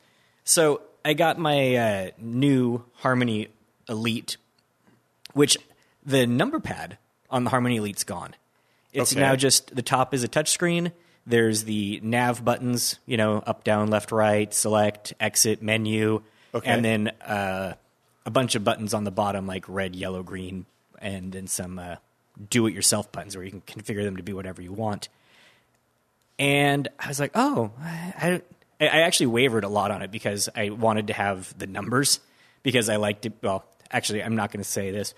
So 0.43 0.81
I 1.03 1.13
got 1.13 1.37
my 1.39 1.75
uh, 1.75 2.09
new 2.17 2.83
Harmony 2.95 3.47
Elite, 3.89 4.37
which 5.33 5.57
the 6.05 6.27
number 6.27 6.59
pad 6.59 6.97
on 7.29 7.43
the 7.43 7.49
Harmony 7.49 7.77
Elite's 7.77 8.03
gone. 8.03 8.35
It's 8.93 9.13
Okay. 9.13 9.21
now 9.21 9.35
just 9.35 9.75
the 9.75 9.81
top 9.81 10.13
is 10.13 10.23
a 10.23 10.27
touchscreen. 10.27 10.91
There's 11.25 11.63
the 11.63 11.99
nav 12.03 12.43
buttons, 12.43 12.99
you 13.05 13.17
know, 13.17 13.37
up, 13.45 13.63
down, 13.63 13.89
left, 13.89 14.11
right, 14.11 14.53
select, 14.53 15.13
exit, 15.19 15.61
menu, 15.61 16.21
Okay. 16.53 16.69
and 16.69 16.83
then 16.83 17.07
uh, 17.25 17.73
a 18.25 18.31
bunch 18.31 18.55
of 18.55 18.63
buttons 18.63 18.93
on 18.93 19.03
the 19.03 19.11
bottom 19.11 19.47
like 19.47 19.65
red, 19.67 19.95
yellow, 19.95 20.23
green, 20.23 20.65
and 20.99 21.31
then 21.31 21.47
some 21.47 21.79
uh, 21.79 21.95
do-it-yourself 22.49 23.11
buttons 23.11 23.35
where 23.35 23.45
you 23.45 23.51
can 23.51 23.61
configure 23.61 24.03
them 24.03 24.17
to 24.17 24.23
be 24.23 24.33
whatever 24.33 24.61
you 24.61 24.73
want. 24.73 25.09
and 26.39 26.87
I 26.99 27.07
was 27.07 27.19
like, 27.19 27.31
oh, 27.35 27.71
I, 27.79 28.13
I 28.19 28.29
don't- 28.31 28.45
I 28.81 28.87
I 28.87 28.97
actually 29.01 29.27
wavered 29.27 29.63
a 29.63 29.69
lot 29.69 29.91
on 29.91 30.01
it 30.01 30.11
because 30.11 30.49
I 30.55 30.69
wanted 30.71 31.07
to 31.07 31.13
have 31.13 31.57
the 31.57 31.67
numbers 31.67 32.19
because 32.63 32.89
I 32.89 32.95
liked 32.97 33.25
it. 33.25 33.33
Well, 33.41 33.63
actually, 33.91 34.23
I'm 34.23 34.35
not 34.35 34.51
going 34.51 34.63
to 34.63 34.69
say 34.69 34.91
this. 34.91 35.13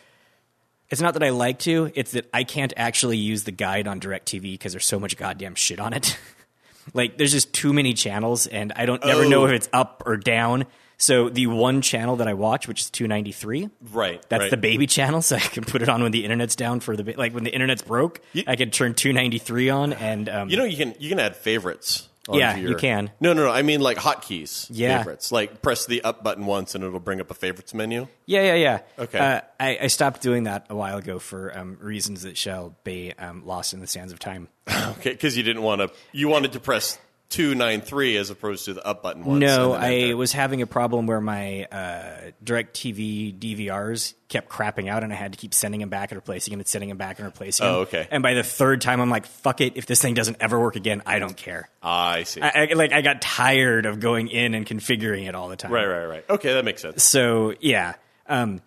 It's 0.89 1.01
not 1.01 1.13
that 1.15 1.23
I 1.23 1.29
like 1.29 1.59
to; 1.59 1.91
it's 1.95 2.11
that 2.11 2.29
I 2.33 2.43
can't 2.43 2.73
actually 2.77 3.17
use 3.17 3.45
the 3.45 3.51
guide 3.51 3.87
on 3.87 3.99
Directv 3.99 4.41
because 4.41 4.73
there's 4.73 4.85
so 4.85 4.99
much 4.99 5.17
goddamn 5.17 5.55
shit 5.55 5.79
on 5.79 5.93
it. 5.93 6.17
like, 6.93 7.17
there's 7.17 7.31
just 7.31 7.51
too 7.53 7.73
many 7.73 7.93
channels, 7.93 8.45
and 8.47 8.71
I 8.75 8.85
don't 8.85 9.03
never 9.03 9.27
know 9.27 9.43
Oh. 9.43 9.45
if 9.45 9.51
it's 9.53 9.69
up 9.73 10.03
or 10.05 10.17
down. 10.17 10.65
So 10.97 11.27
the 11.29 11.47
one 11.47 11.81
channel 11.81 12.17
that 12.17 12.27
I 12.27 12.33
watch, 12.35 12.67
which 12.67 12.81
is 12.81 12.89
293, 12.91 13.69
Right. 13.91 14.23
that's 14.29 14.41
right. 14.41 14.51
the 14.51 14.57
baby 14.57 14.85
channel, 14.85 15.21
so 15.21 15.35
I 15.35 15.39
can 15.39 15.63
put 15.63 15.81
it 15.81 15.89
on 15.89 16.03
when 16.03 16.11
the 16.11 16.23
internet's 16.23 16.55
down 16.55 16.79
for 16.79 16.95
the 16.95 17.03
ba- 17.03 17.15
like 17.17 17.33
when 17.33 17.43
the 17.43 17.51
internet's 17.53 17.81
broke. 17.81 18.21
You- 18.33 18.43
I 18.45 18.55
could 18.55 18.71
turn 18.71 18.93
293 18.93 19.69
on, 19.69 19.93
and 19.93 20.29
um, 20.29 20.49
You 20.49 20.57
know, 20.57 20.63
you 20.65 20.77
can 20.77 20.93
you 20.99 21.09
can 21.09 21.19
add 21.19 21.35
favorites. 21.35 22.07
Yeah, 22.31 22.55
you 22.55 22.75
can. 22.75 23.11
No, 23.19 23.33
no, 23.33 23.45
no. 23.45 23.51
I 23.51 23.63
mean 23.63 23.81
like 23.81 23.97
hotkeys. 23.97 24.67
Yeah. 24.69 24.99
Favorites. 24.99 25.31
Like 25.31 25.61
press 25.61 25.85
the 25.85 26.03
up 26.03 26.23
button 26.23 26.45
once 26.45 26.73
and 26.75 26.83
it'll 26.83 26.99
bring 26.99 27.19
up 27.19 27.29
a 27.31 27.33
favorites 27.33 27.73
menu. 27.73 28.07
yeah, 28.25 28.41
yeah, 28.41 28.55
yeah. 28.55 28.79
Okay. 28.97 29.19
Uh, 29.19 29.41
I, 29.59 29.77
I 29.81 29.87
stopped 29.87 30.21
doing 30.21 30.43
that 30.43 30.67
a 30.69 30.75
while 30.75 30.97
ago 30.97 31.19
for 31.19 31.57
um, 31.57 31.77
reasons 31.81 32.21
that 32.21 32.37
shall 32.37 32.75
be 32.83 33.13
um, 33.19 33.45
lost 33.45 33.73
in 33.73 33.81
the 33.81 33.87
sands 33.87 34.13
of 34.13 34.19
time. 34.19 34.47
Okay, 34.97 35.11
because 35.11 35.35
you 35.35 35.43
didn't 35.43 35.63
want 35.63 35.81
to. 35.81 35.91
You 36.13 36.29
wanted 36.29 36.53
to 36.53 36.59
press 36.61 36.97
two 37.33 37.55
nine 37.55 37.81
three 37.81 38.15
as 38.15 38.29
opposed 38.29 38.65
to 38.65 38.73
the 38.75 38.85
up 38.85 39.01
button 39.01 39.25
once. 39.25 39.39
no, 39.41 39.73
I 39.73 39.93
enter. 39.93 40.17
was 40.17 40.31
having 40.31 40.61
a 40.61 40.67
problem 40.67 41.07
where 41.07 41.19
my 41.19 41.63
uh, 41.65 42.31
DirecTV 42.45 43.39
DVRs 43.39 44.13
kept 44.29 44.49
crapping 44.49 44.87
out, 44.87 45.03
and 45.03 45.11
I 45.11 45.15
had 45.15 45.33
to 45.33 45.37
keep 45.39 45.51
sending 45.53 45.79
them 45.79 45.89
back 45.89 46.11
and 46.11 46.17
replacing 46.17 46.51
them 46.51 46.59
and 46.59 46.67
sending 46.67 46.89
them 46.89 46.97
back 46.99 47.17
and 47.17 47.25
replacing 47.25 47.65
them. 47.65 47.75
Oh, 47.75 47.79
okay. 47.81 48.07
And 48.11 48.21
by 48.21 48.35
the 48.35 48.43
third 48.43 48.81
time, 48.81 49.01
I'm 49.01 49.09
like, 49.09 49.25
"Fuck 49.25 49.61
it! 49.61 49.73
If 49.75 49.87
this 49.87 49.99
thing 49.99 50.13
doesn't 50.13 50.37
ever 50.41 50.59
work 50.59 50.75
again, 50.75 51.01
I 51.07 51.17
don't 51.17 51.35
care." 51.35 51.69
I 51.81 52.23
see. 52.23 52.39
I, 52.41 52.69
I, 52.69 52.73
like 52.73 52.93
I 52.93 53.01
got 53.01 53.19
tired 53.19 53.87
of 53.87 53.99
going 53.99 54.27
in 54.27 54.53
and 54.53 54.65
configuring 54.65 55.27
it 55.27 55.33
all 55.33 55.49
the 55.49 55.55
time. 55.55 55.71
right, 55.71 55.87
right, 55.87 56.05
right. 56.05 56.25
Okay, 56.29 56.53
that 56.53 56.63
makes 56.63 56.83
sense. 56.83 57.03
So 57.03 57.55
yeah. 57.59 57.95
Um, 58.27 58.61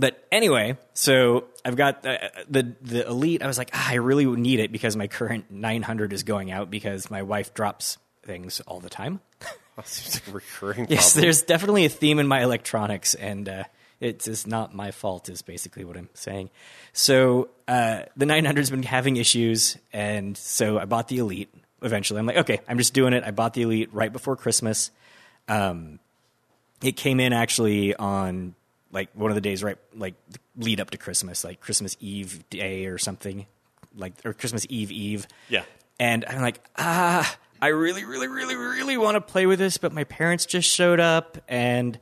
but 0.00 0.26
anyway, 0.32 0.78
so 0.94 1.44
I've 1.64 1.76
got 1.76 2.06
uh, 2.06 2.16
the 2.48 2.74
the 2.80 3.06
elite. 3.06 3.42
I 3.42 3.46
was 3.46 3.58
like, 3.58 3.70
ah, 3.74 3.90
I 3.90 3.94
really 3.96 4.24
need 4.24 4.58
it 4.58 4.72
because 4.72 4.96
my 4.96 5.08
current 5.08 5.50
900 5.50 6.12
is 6.14 6.22
going 6.22 6.50
out 6.50 6.70
because 6.70 7.10
my 7.10 7.22
wife 7.22 7.52
drops 7.52 7.98
things 8.22 8.60
all 8.62 8.80
the 8.80 8.90
time. 8.90 9.20
That 9.76 9.86
seems 9.86 10.16
like 10.16 10.28
a 10.28 10.32
recurring. 10.32 10.86
Yes, 10.90 11.12
problem. 11.12 11.22
there's 11.22 11.42
definitely 11.42 11.84
a 11.86 11.88
theme 11.88 12.18
in 12.18 12.26
my 12.26 12.42
electronics, 12.42 13.14
and 13.14 13.48
uh, 13.48 13.64
it's 13.98 14.26
just 14.26 14.46
not 14.46 14.74
my 14.74 14.90
fault. 14.90 15.30
Is 15.30 15.40
basically 15.40 15.84
what 15.84 15.96
I'm 15.96 16.10
saying. 16.12 16.50
So 16.92 17.48
uh, 17.66 18.02
the 18.14 18.26
900's 18.26 18.68
been 18.68 18.82
having 18.82 19.16
issues, 19.16 19.78
and 19.92 20.36
so 20.36 20.78
I 20.78 20.84
bought 20.84 21.08
the 21.08 21.18
elite. 21.18 21.54
Eventually, 21.80 22.18
I'm 22.18 22.26
like, 22.26 22.38
okay, 22.38 22.60
I'm 22.68 22.76
just 22.76 22.92
doing 22.92 23.14
it. 23.14 23.22
I 23.24 23.30
bought 23.30 23.54
the 23.54 23.62
elite 23.62 23.88
right 23.92 24.12
before 24.12 24.36
Christmas. 24.36 24.90
Um, 25.48 25.98
it 26.82 26.96
came 26.96 27.20
in 27.20 27.32
actually 27.32 27.94
on 27.94 28.54
like 28.92 29.10
one 29.14 29.30
of 29.30 29.34
the 29.34 29.40
days 29.40 29.62
right 29.62 29.78
like 29.94 30.14
lead 30.56 30.80
up 30.80 30.90
to 30.90 30.98
Christmas, 30.98 31.44
like 31.44 31.60
Christmas 31.60 31.96
Eve 32.00 32.48
day 32.50 32.86
or 32.86 32.98
something, 32.98 33.46
like 33.96 34.14
or 34.24 34.32
Christmas 34.32 34.66
Eve 34.68 34.90
Eve. 34.90 35.26
Yeah. 35.48 35.62
And 35.98 36.24
I'm 36.24 36.40
like, 36.40 36.60
ah, 36.78 37.36
I 37.62 37.68
really, 37.68 38.04
really, 38.04 38.26
really, 38.26 38.56
really 38.56 38.96
want 38.96 39.16
to 39.16 39.20
play 39.20 39.46
with 39.46 39.58
this, 39.58 39.76
but 39.76 39.92
my 39.92 40.04
parents 40.04 40.46
just 40.46 40.68
showed 40.68 40.98
up, 40.98 41.36
and 41.46 41.98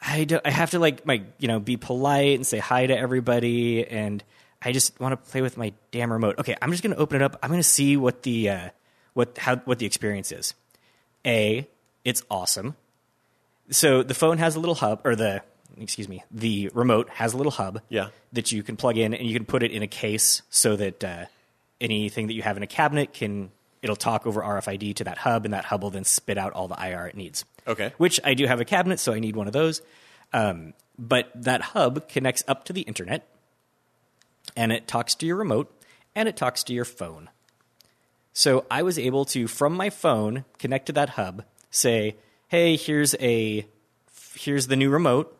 I 0.00 0.24
do, 0.24 0.40
I 0.42 0.50
have 0.50 0.70
to 0.70 0.78
like 0.78 1.04
my 1.04 1.22
you 1.38 1.48
know 1.48 1.60
be 1.60 1.76
polite 1.76 2.36
and 2.36 2.46
say 2.46 2.58
hi 2.58 2.86
to 2.86 2.96
everybody, 2.96 3.86
and 3.86 4.24
I 4.62 4.72
just 4.72 4.98
want 4.98 5.12
to 5.12 5.30
play 5.30 5.42
with 5.42 5.58
my 5.58 5.74
damn 5.90 6.10
remote. 6.10 6.38
Okay, 6.38 6.56
I'm 6.62 6.70
just 6.70 6.82
gonna 6.82 6.96
open 6.96 7.16
it 7.16 7.22
up. 7.22 7.38
I'm 7.42 7.50
gonna 7.50 7.62
see 7.62 7.96
what 7.98 8.22
the 8.22 8.48
uh, 8.48 8.68
what 9.12 9.36
how 9.36 9.56
what 9.56 9.78
the 9.78 9.86
experience 9.86 10.32
is. 10.32 10.54
A, 11.26 11.68
it's 12.04 12.22
awesome. 12.30 12.74
So 13.68 14.02
the 14.02 14.14
phone 14.14 14.38
has 14.38 14.56
a 14.56 14.60
little 14.60 14.76
hub, 14.76 15.02
or 15.04 15.14
the 15.14 15.42
excuse 15.78 16.08
me, 16.08 16.24
the 16.30 16.70
remote 16.74 17.08
has 17.10 17.34
a 17.34 17.36
little 17.36 17.52
hub. 17.52 17.80
Yeah. 17.88 18.08
That 18.32 18.52
you 18.52 18.62
can 18.62 18.76
plug 18.76 18.98
in, 18.98 19.14
and 19.14 19.26
you 19.26 19.34
can 19.34 19.46
put 19.46 19.62
it 19.62 19.70
in 19.70 19.82
a 19.82 19.86
case 19.86 20.42
so 20.50 20.76
that 20.76 21.02
uh, 21.04 21.24
anything 21.80 22.26
that 22.26 22.34
you 22.34 22.42
have 22.42 22.56
in 22.56 22.62
a 22.62 22.66
cabinet 22.66 23.12
can 23.12 23.50
it'll 23.82 23.96
talk 23.96 24.26
over 24.26 24.42
RFID 24.42 24.96
to 24.96 25.04
that 25.04 25.18
hub, 25.18 25.44
and 25.44 25.54
that 25.54 25.64
hub 25.64 25.82
will 25.82 25.90
then 25.90 26.04
spit 26.04 26.38
out 26.38 26.52
all 26.52 26.68
the 26.68 26.74
IR 26.74 27.06
it 27.06 27.16
needs. 27.16 27.44
Okay. 27.66 27.92
Which 27.98 28.20
I 28.24 28.34
do 28.34 28.46
have 28.46 28.60
a 28.60 28.64
cabinet, 28.64 28.98
so 28.98 29.12
I 29.12 29.20
need 29.20 29.36
one 29.36 29.46
of 29.46 29.52
those. 29.52 29.80
Um, 30.32 30.74
but 30.98 31.30
that 31.34 31.60
hub 31.60 32.08
connects 32.08 32.42
up 32.48 32.64
to 32.64 32.72
the 32.72 32.82
internet, 32.82 33.28
and 34.56 34.72
it 34.72 34.88
talks 34.88 35.14
to 35.16 35.26
your 35.26 35.36
remote, 35.36 35.72
and 36.14 36.28
it 36.28 36.36
talks 36.36 36.64
to 36.64 36.72
your 36.72 36.84
phone. 36.84 37.30
So 38.32 38.66
I 38.70 38.82
was 38.82 38.98
able 38.98 39.24
to, 39.26 39.46
from 39.46 39.74
my 39.74 39.88
phone, 39.88 40.44
connect 40.58 40.86
to 40.86 40.92
that 40.92 41.10
hub, 41.10 41.44
say, 41.70 42.16
"Hey, 42.48 42.76
here's 42.76 43.14
a, 43.20 43.66
here's 44.34 44.66
the 44.66 44.76
new 44.76 44.90
remote," 44.90 45.35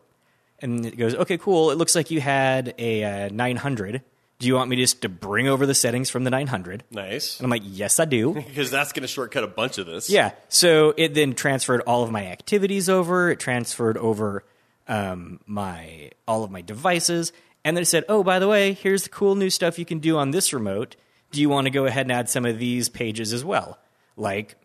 and 0.59 0.85
it 0.85 0.97
goes, 0.97 1.15
"Okay, 1.15 1.37
cool. 1.37 1.71
It 1.71 1.77
looks 1.77 1.95
like 1.95 2.11
you 2.11 2.21
had 2.21 2.73
a 2.77 3.25
uh, 3.25 3.29
900. 3.29 4.01
Do 4.39 4.45
you 4.45 4.53
want 4.53 4.69
me 4.69 4.75
just 4.75 5.01
to 5.01 5.09
bring 5.09 5.47
over 5.47 5.65
the 5.65 5.73
settings 5.73 6.09
from 6.09 6.23
the 6.23 6.29
900?" 6.29 6.83
Nice. 6.91 7.39
And 7.39 7.45
I'm 7.45 7.49
like, 7.49 7.63
"Yes, 7.65 7.99
I 7.99 8.05
do." 8.05 8.33
Because 8.47 8.71
that's 8.71 8.93
going 8.93 9.01
to 9.01 9.07
shortcut 9.07 9.43
a 9.43 9.47
bunch 9.47 9.77
of 9.77 9.85
this. 9.85 10.09
Yeah. 10.09 10.31
So 10.49 10.93
it 10.97 11.13
then 11.13 11.33
transferred 11.33 11.81
all 11.81 12.03
of 12.03 12.11
my 12.11 12.27
activities 12.27 12.89
over. 12.89 13.29
It 13.29 13.39
transferred 13.39 13.97
over 13.97 14.43
um, 14.87 15.39
my 15.45 16.11
all 16.27 16.43
of 16.43 16.51
my 16.51 16.61
devices, 16.61 17.33
and 17.63 17.75
then 17.75 17.81
it 17.83 17.87
said, 17.87 18.05
"Oh, 18.09 18.23
by 18.23 18.39
the 18.39 18.47
way, 18.47 18.73
here's 18.73 19.03
the 19.03 19.09
cool 19.09 19.35
new 19.35 19.49
stuff 19.49 19.79
you 19.79 19.85
can 19.85 19.99
do 19.99 20.17
on 20.17 20.31
this 20.31 20.53
remote. 20.53 20.95
Do 21.31 21.41
you 21.41 21.49
want 21.49 21.65
to 21.65 21.71
go 21.71 21.85
ahead 21.85 22.05
and 22.05 22.11
add 22.11 22.29
some 22.29 22.45
of 22.45 22.57
these 22.57 22.89
pages 22.89 23.33
as 23.33 23.43
well? 23.43 23.77
Like 24.15 24.55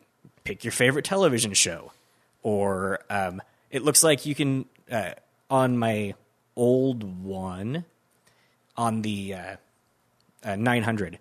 pick 0.45 0.65
your 0.65 0.73
favorite 0.73 1.05
television 1.05 1.53
show, 1.55 1.93
or 2.43 3.01
um, 3.11 3.43
it 3.71 3.83
looks 3.83 4.03
like 4.03 4.27
you 4.27 4.35
can 4.35 4.67
uh, 4.91 5.13
on 5.53 5.77
my 5.77 6.15
old 6.57 7.05
one 7.23 7.85
on 8.77 9.03
the 9.03 9.35
uh, 9.35 9.57
uh, 10.43 10.57
900." 10.57 11.19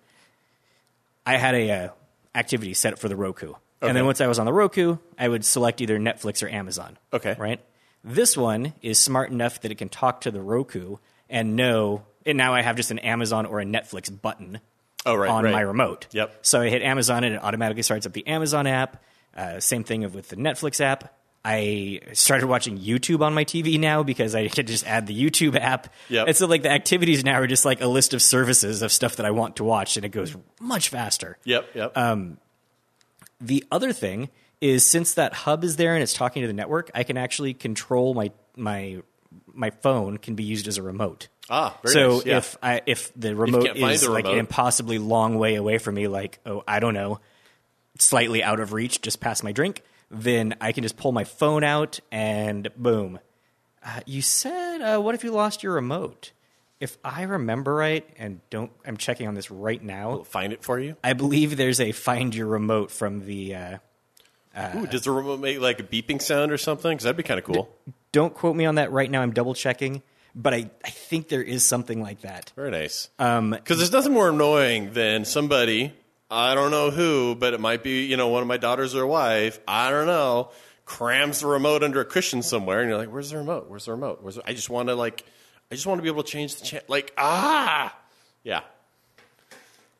I 1.24 1.36
had 1.36 1.54
a 1.54 1.70
uh, 1.70 1.88
activity 2.34 2.74
set 2.74 2.94
up 2.94 2.98
for 2.98 3.08
the 3.08 3.16
Roku. 3.16 3.54
And 3.80 3.96
then 3.96 4.06
once 4.06 4.20
I 4.20 4.28
was 4.28 4.38
on 4.38 4.46
the 4.46 4.52
Roku, 4.52 4.98
I 5.18 5.28
would 5.28 5.44
select 5.44 5.80
either 5.80 5.98
Netflix 5.98 6.42
or 6.42 6.48
Amazon. 6.48 6.98
Okay. 7.12 7.34
Right? 7.36 7.60
This 8.04 8.36
one 8.36 8.74
is 8.80 8.98
smart 8.98 9.30
enough 9.30 9.60
that 9.62 9.72
it 9.72 9.74
can 9.76 9.88
talk 9.88 10.20
to 10.20 10.30
the 10.30 10.40
Roku 10.40 10.98
and 11.28 11.56
know, 11.56 12.04
and 12.24 12.38
now 12.38 12.54
I 12.54 12.62
have 12.62 12.76
just 12.76 12.92
an 12.92 13.00
Amazon 13.00 13.44
or 13.44 13.60
a 13.60 13.64
Netflix 13.64 14.08
button 14.22 14.60
Oh, 15.04 15.16
right, 15.16 15.28
on 15.30 15.42
right. 15.44 15.52
my 15.52 15.60
remote. 15.62 16.06
Yep. 16.12 16.38
So 16.42 16.60
I 16.60 16.68
hit 16.68 16.82
Amazon 16.82 17.24
and 17.24 17.34
it 17.34 17.42
automatically 17.42 17.82
starts 17.82 18.06
up 18.06 18.12
the 18.12 18.26
Amazon 18.28 18.68
app. 18.68 19.02
Uh, 19.36 19.58
same 19.58 19.82
thing 19.82 20.02
with 20.12 20.28
the 20.28 20.36
Netflix 20.36 20.80
app. 20.80 21.12
I 21.44 22.00
started 22.12 22.46
watching 22.46 22.78
YouTube 22.78 23.20
on 23.20 23.34
my 23.34 23.44
TV 23.44 23.78
now 23.78 24.02
because 24.02 24.34
I 24.34 24.48
could 24.54 24.66
just 24.68 24.86
add 24.86 25.06
the 25.06 25.20
YouTube 25.20 25.56
app. 25.56 25.92
Yep. 26.08 26.28
And 26.28 26.36
so 26.36 26.46
like 26.46 26.62
the 26.62 26.70
activities 26.70 27.24
now 27.24 27.40
are 27.40 27.46
just 27.46 27.64
like 27.64 27.80
a 27.80 27.86
list 27.88 28.14
of 28.14 28.22
services 28.22 28.82
of 28.82 28.92
stuff 28.92 29.16
that 29.16 29.26
I 29.26 29.32
want 29.32 29.56
to 29.56 29.64
watch 29.64 29.96
and 29.96 30.06
it 30.06 30.10
goes 30.10 30.36
much 30.60 30.88
faster. 30.88 31.38
Yep. 31.44 31.70
Yep. 31.74 31.96
Um, 31.98 32.38
The 33.40 33.64
other 33.72 33.92
thing 33.92 34.28
is 34.60 34.86
since 34.86 35.14
that 35.14 35.32
hub 35.34 35.64
is 35.64 35.74
there 35.76 35.94
and 35.94 36.02
it's 36.02 36.14
talking 36.14 36.42
to 36.42 36.46
the 36.46 36.52
network, 36.52 36.90
I 36.94 37.02
can 37.02 37.16
actually 37.16 37.54
control 37.54 38.14
my 38.14 38.30
my 38.56 39.02
my 39.52 39.70
phone 39.70 40.18
can 40.18 40.34
be 40.36 40.44
used 40.44 40.68
as 40.68 40.78
a 40.78 40.82
remote. 40.82 41.26
ah, 41.50 41.76
very 41.82 41.92
so 41.92 42.08
nice. 42.18 42.26
Yeah. 42.26 42.36
if 42.36 42.56
I 42.62 42.82
if 42.86 43.12
the 43.16 43.34
remote 43.34 43.76
is 43.76 44.02
the 44.02 44.10
like 44.10 44.26
an 44.26 44.38
impossibly 44.38 44.98
long 44.98 45.36
way 45.38 45.56
away 45.56 45.78
from 45.78 45.96
me, 45.96 46.06
like 46.06 46.38
oh 46.46 46.62
I 46.68 46.78
don't 46.78 46.94
know, 46.94 47.18
slightly 47.98 48.42
out 48.44 48.60
of 48.60 48.72
reach, 48.72 49.00
just 49.02 49.20
past 49.20 49.42
my 49.42 49.50
drink, 49.52 49.82
then 50.12 50.54
I 50.60 50.72
can 50.72 50.82
just 50.82 50.96
pull 50.96 51.10
my 51.10 51.24
phone 51.24 51.64
out 51.64 51.98
and 52.12 52.68
boom. 52.76 53.18
Uh, 53.84 54.00
you 54.06 54.22
said, 54.22 54.80
uh, 54.80 55.00
what 55.00 55.14
if 55.14 55.24
you 55.24 55.32
lost 55.32 55.62
your 55.62 55.72
remote? 55.72 56.32
If 56.78 56.98
I 57.04 57.22
remember 57.22 57.74
right, 57.74 58.08
and 58.16 58.40
don't, 58.50 58.70
I'm 58.86 58.96
checking 58.96 59.26
on 59.26 59.34
this 59.34 59.50
right 59.50 59.82
now. 59.82 60.10
Will 60.10 60.20
it 60.22 60.26
find 60.26 60.52
it 60.52 60.62
for 60.62 60.78
you. 60.78 60.96
I 61.02 61.14
believe 61.14 61.56
there's 61.56 61.80
a 61.80 61.92
find 61.92 62.34
your 62.34 62.46
remote 62.46 62.90
from 62.90 63.24
the. 63.24 63.54
Uh, 63.54 63.78
Ooh, 64.76 64.86
does 64.86 65.02
the 65.02 65.12
remote 65.12 65.40
make 65.40 65.60
like 65.60 65.80
a 65.80 65.84
beeping 65.84 66.20
sound 66.20 66.52
or 66.52 66.58
something? 66.58 66.90
Because 66.90 67.04
that'd 67.04 67.16
be 67.16 67.22
kind 67.22 67.38
of 67.38 67.44
cool. 67.44 67.74
don't 68.10 68.34
quote 68.34 68.54
me 68.54 68.66
on 68.66 68.74
that 68.74 68.92
right 68.92 69.10
now. 69.10 69.22
I'm 69.22 69.32
double 69.32 69.54
checking, 69.54 70.02
but 70.34 70.52
I, 70.52 70.70
I 70.84 70.90
think 70.90 71.28
there 71.28 71.42
is 71.42 71.64
something 71.64 72.02
like 72.02 72.20
that. 72.22 72.52
Very 72.56 72.70
nice. 72.70 73.08
Um, 73.18 73.50
Because 73.50 73.78
there's 73.78 73.92
nothing 73.92 74.12
more 74.12 74.28
annoying 74.28 74.92
than 74.92 75.24
somebody, 75.24 75.94
I 76.32 76.54
don't 76.54 76.70
know 76.70 76.90
who, 76.90 77.34
but 77.34 77.52
it 77.52 77.60
might 77.60 77.82
be, 77.82 78.06
you 78.06 78.16
know, 78.16 78.28
one 78.28 78.40
of 78.42 78.48
my 78.48 78.56
daughters 78.56 78.94
or 78.94 79.06
wife, 79.06 79.60
I 79.68 79.90
don't 79.90 80.06
know, 80.06 80.50
crams 80.86 81.40
the 81.40 81.46
remote 81.46 81.82
under 81.82 82.00
a 82.00 82.04
cushion 82.04 82.42
somewhere, 82.42 82.80
and 82.80 82.88
you're 82.88 82.98
like, 82.98 83.10
where's 83.10 83.30
the 83.30 83.36
remote? 83.36 83.68
Where's 83.68 83.84
the 83.84 83.92
remote? 83.92 84.22
Where's 84.22 84.36
the, 84.36 84.42
I 84.48 84.54
just 84.54 84.70
want 84.70 84.88
to, 84.88 84.94
like, 84.94 85.24
I 85.70 85.74
just 85.74 85.86
want 85.86 85.98
to 85.98 86.02
be 86.02 86.08
able 86.08 86.22
to 86.22 86.30
change 86.30 86.56
the 86.56 86.64
channel. 86.64 86.84
Like, 86.88 87.12
ah! 87.18 87.94
Yeah. 88.44 88.62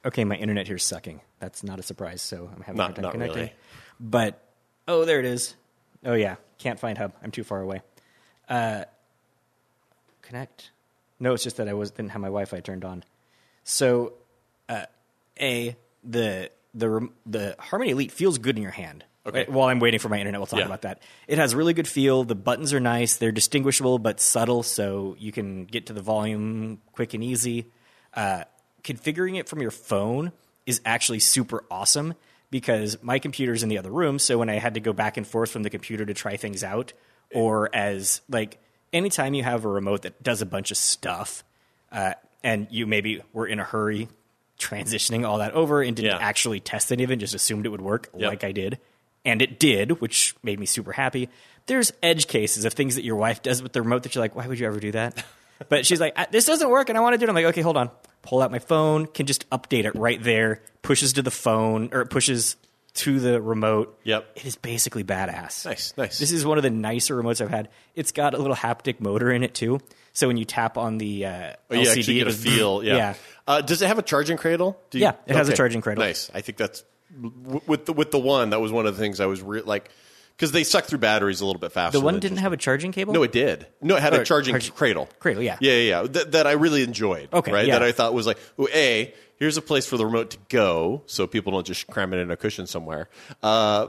Okay, 0.05 0.25
my 0.25 0.37
internet 0.37 0.67
here's 0.67 0.85
sucking. 0.85 1.21
That's 1.39 1.62
not 1.62 1.79
a 1.79 1.83
surprise. 1.83 2.23
So 2.23 2.51
I'm 2.55 2.62
having 2.62 2.81
a 2.81 2.83
hard 2.83 2.97
time 2.97 3.03
not 3.03 3.12
connecting. 3.12 3.37
really. 3.37 3.53
But 4.01 4.43
oh, 4.89 5.05
there 5.05 5.21
it 5.21 5.27
is. 5.27 5.55
Oh 6.05 6.15
yeah, 6.15 6.37
can't 6.59 6.81
find 6.81 6.99
hub. 6.99 7.12
I'm 7.23 7.31
too 7.31 7.45
far 7.45 7.61
away. 7.61 7.83
Uh, 8.49 8.85
connect. 10.23 10.71
No, 11.21 11.35
it's 11.35 11.45
just 11.45 11.59
that 11.59 11.69
I 11.69 11.75
was 11.75 11.93
didn't 11.93 12.11
have 12.11 12.21
my 12.21 12.29
Wi-Fi 12.29 12.61
turned 12.61 12.85
on. 12.85 13.05
So, 13.65 14.15
uh, 14.69 14.87
a 15.41 15.77
the 16.05 16.51
the 16.75 17.09
the 17.27 17.57
Harmony 17.59 17.91
Elite 17.93 18.13
feels 18.13 18.39
good 18.39 18.57
in 18.57 18.63
your 18.63 18.73
hand. 18.73 19.05
Okay. 19.25 19.45
While 19.49 19.69
I'm 19.69 19.79
waiting 19.79 20.01
for 20.01 20.09
my 20.09 20.19
internet, 20.19 20.41
we'll 20.41 20.47
talk 20.49 20.59
Yeah. 20.59 20.67
about 20.67 20.83
that. 20.83 21.01
It 21.29 21.39
has 21.39 21.55
really 21.55 21.75
good 21.75 21.87
feel. 21.87 22.25
The 22.25 22.35
buttons 22.35 22.73
are 22.73 22.81
nice. 22.81 23.17
They're 23.17 23.31
distinguishable 23.31 24.01
but 24.01 24.19
subtle, 24.19 24.65
so 24.65 25.15
you 25.19 25.31
can 25.31 25.65
get 25.65 25.87
to 25.87 25.93
the 25.93 26.03
volume 26.03 26.81
quick 26.93 27.15
and 27.15 27.23
easy. 27.23 27.71
Uh, 28.15 28.45
configuring 28.83 29.39
it 29.39 29.49
from 29.49 29.61
your 29.63 29.71
phone 29.71 30.33
is 30.67 30.81
actually 30.85 31.21
super 31.21 31.63
awesome 31.71 32.15
because 32.51 33.01
my 33.01 33.21
computer's 33.21 33.63
in 33.63 33.69
the 33.69 33.79
other 33.79 33.91
room. 33.93 34.19
So 34.19 34.39
when 34.39 34.51
I 34.51 34.55
had 34.55 34.75
to 34.75 34.81
go 34.81 34.93
back 34.93 35.17
and 35.17 35.25
forth 35.27 35.51
from 35.53 35.63
the 35.63 35.71
computer 35.71 36.05
to 36.05 36.15
try 36.15 36.37
things 36.37 36.65
out, 36.65 36.93
or 37.33 37.71
as 37.73 38.23
like 38.29 38.59
anytime 38.93 39.35
you 39.35 39.45
have 39.45 39.65
a 39.65 39.69
remote 39.69 40.03
that 40.03 40.21
does 40.23 40.43
a 40.43 40.47
bunch 40.47 40.73
of 40.73 40.77
stuff, 40.77 41.45
uh, 41.93 42.15
and 42.43 42.67
you 42.71 42.89
maybe 42.89 43.23
were 43.33 43.47
in 43.47 43.61
a 43.61 43.65
hurry 43.65 44.09
transitioning 44.59 45.27
all 45.27 45.39
that 45.39 45.53
over 45.53 45.83
and 45.83 45.97
didn't 45.97 46.13
Yeah. 46.13 46.19
actually 46.19 46.61
test 46.61 46.93
any 46.93 47.03
of 47.05 47.11
it, 47.11 47.17
just 47.17 47.35
assumed 47.35 47.67
it 47.67 47.71
would 47.71 47.81
work 47.81 48.09
Yep. 48.17 48.29
like 48.31 48.45
I 48.45 48.53
did. 48.53 48.79
And 49.25 49.41
it 49.41 49.59
did, 49.61 50.01
which 50.01 50.35
made 50.43 50.59
me 50.59 50.67
super 50.67 50.93
happy. 50.93 51.29
There's 51.67 51.93
edge 52.03 52.27
cases 52.27 52.65
of 52.65 52.73
things 52.73 52.97
that 52.97 53.05
your 53.05 53.17
wife 53.17 53.43
does 53.43 53.63
with 53.63 53.73
the 53.73 53.83
remote 53.83 54.03
that 54.03 54.15
you're 54.15 54.23
like, 54.23 54.35
why 54.35 54.47
would 54.47 54.59
you 54.59 54.67
ever 54.67 54.81
do 54.81 54.93
that? 54.93 55.25
But 55.69 55.87
she's 55.87 56.01
like, 56.01 56.15
"Uh, 56.17 56.27
this 56.29 56.45
doesn't 56.45 56.69
work 56.71 56.89
and 56.89 56.99
I 56.99 57.03
want 57.03 57.15
to 57.15 57.19
do 57.19 57.25
it. 57.25 57.29
I'm 57.29 57.37
like, 57.37 57.45
okay, 57.45 57.61
hold 57.61 57.77
on. 57.77 57.89
Pull 58.23 58.43
out 58.43 58.51
my 58.51 58.59
phone, 58.59 59.07
can 59.07 59.27
just 59.27 59.49
update 59.51 59.85
it 59.85 59.95
right 59.95 60.21
there, 60.21 60.61
pushes 60.83 61.13
to 61.13 61.23
the 61.23 61.31
phone, 61.31 61.91
or 61.93 62.01
it 62.01 62.07
pushes 62.11 62.57
to 62.95 63.21
the 63.21 63.41
remote. 63.41 63.97
Yep. 64.03 64.27
It 64.35 64.45
is 64.45 64.57
basically 64.57 65.05
badass. 65.05 65.65
Nice, 65.65 65.95
nice. 65.97 66.19
This 66.19 66.33
is 66.33 66.45
one 66.45 66.59
of 66.59 66.63
the 66.65 66.71
nicer 66.71 67.15
remotes 67.15 67.41
I've 67.41 67.51
had. 67.51 67.69
It's 67.95 68.11
got 68.11 68.35
a 68.35 68.39
little 68.39 68.57
haptic 68.57 68.99
motor 68.99 69.31
in 69.31 69.45
it 69.45 69.55
too. 69.55 69.79
So 70.15 70.27
when 70.27 70.37
you 70.37 70.45
tap 70.45 70.77
on 70.77 70.99
the 70.99 71.27
uh, 71.27 71.53
Oh, 71.71 71.75
you 71.77 71.83
LCD, 71.87 71.97
actually 71.99 72.21
it 72.21 72.25
get 72.25 72.27
a 72.27 72.33
feel. 72.33 72.83
Yeah. 72.85 72.97
yeah. 72.97 73.15
Uh, 73.47 73.61
does 73.61 73.83
it 73.83 73.87
have 73.89 73.99
a 73.99 74.03
charging 74.03 74.37
cradle? 74.37 74.81
Do 74.91 74.99
you- 74.99 75.05
Yeah, 75.05 75.13
it 75.27 75.35
has 75.37 75.49
a 75.49 75.55
charging 75.57 75.81
cradle. 75.81 76.05
Nice. 76.05 76.31
I 76.35 76.41
think 76.43 76.59
that's 76.59 76.85
with 77.67 77.87
the 77.87 77.93
with 77.93 78.11
the 78.11 78.19
one. 78.19 78.51
That 78.51 78.61
was 78.61 78.73
one 78.73 78.87
of 78.87 78.97
the 78.97 79.01
things 79.03 79.21
I 79.21 79.27
was 79.27 79.43
re- 79.43 79.63
like 79.63 79.91
because 80.37 80.53
they 80.53 80.65
suck 80.65 80.85
through 80.85 80.99
batteries 81.01 81.41
a 81.41 81.47
little 81.47 81.61
bit 81.61 81.73
faster. 81.73 81.99
The 81.99 82.05
one 82.05 82.19
didn't 82.21 82.39
have 82.39 82.53
a 82.53 82.57
charging 82.57 82.91
cable. 82.93 83.13
No, 83.13 83.23
it 83.23 83.33
did. 83.33 83.67
No, 83.83 83.97
it 83.97 84.03
had 84.03 84.15
Or 84.15 84.23
a 84.23 84.25
charging 84.25 84.53
charging- 84.55 84.73
cradle. 84.75 85.09
Cradle, 85.19 85.43
yeah. 85.43 85.59
Yeah, 85.61 85.73
yeah, 85.75 86.03
yeah. 86.03 86.09
That, 86.09 86.33
that 86.33 86.47
I 86.47 86.53
really 86.53 86.83
enjoyed. 86.83 87.29
Okay, 87.33 87.53
right. 87.53 87.67
yeah. 87.67 87.75
That 87.79 87.83
I 87.83 87.93
thought 87.93 88.15
was 88.15 88.27
like, 88.27 88.39
well, 88.57 88.69
a 88.73 89.13
here's 89.37 89.57
a 89.57 89.63
place 89.63 89.87
for 89.87 89.97
the 89.97 90.07
remote 90.07 90.31
to 90.31 90.39
go, 90.49 91.03
so 91.07 91.27
people 91.27 91.53
don't 91.53 91.67
just 91.67 91.87
cram 91.89 92.13
it 92.15 92.19
in 92.19 92.31
a 92.31 92.37
cushion 92.37 92.67
somewhere. 92.67 93.09
Uh, 93.43 93.89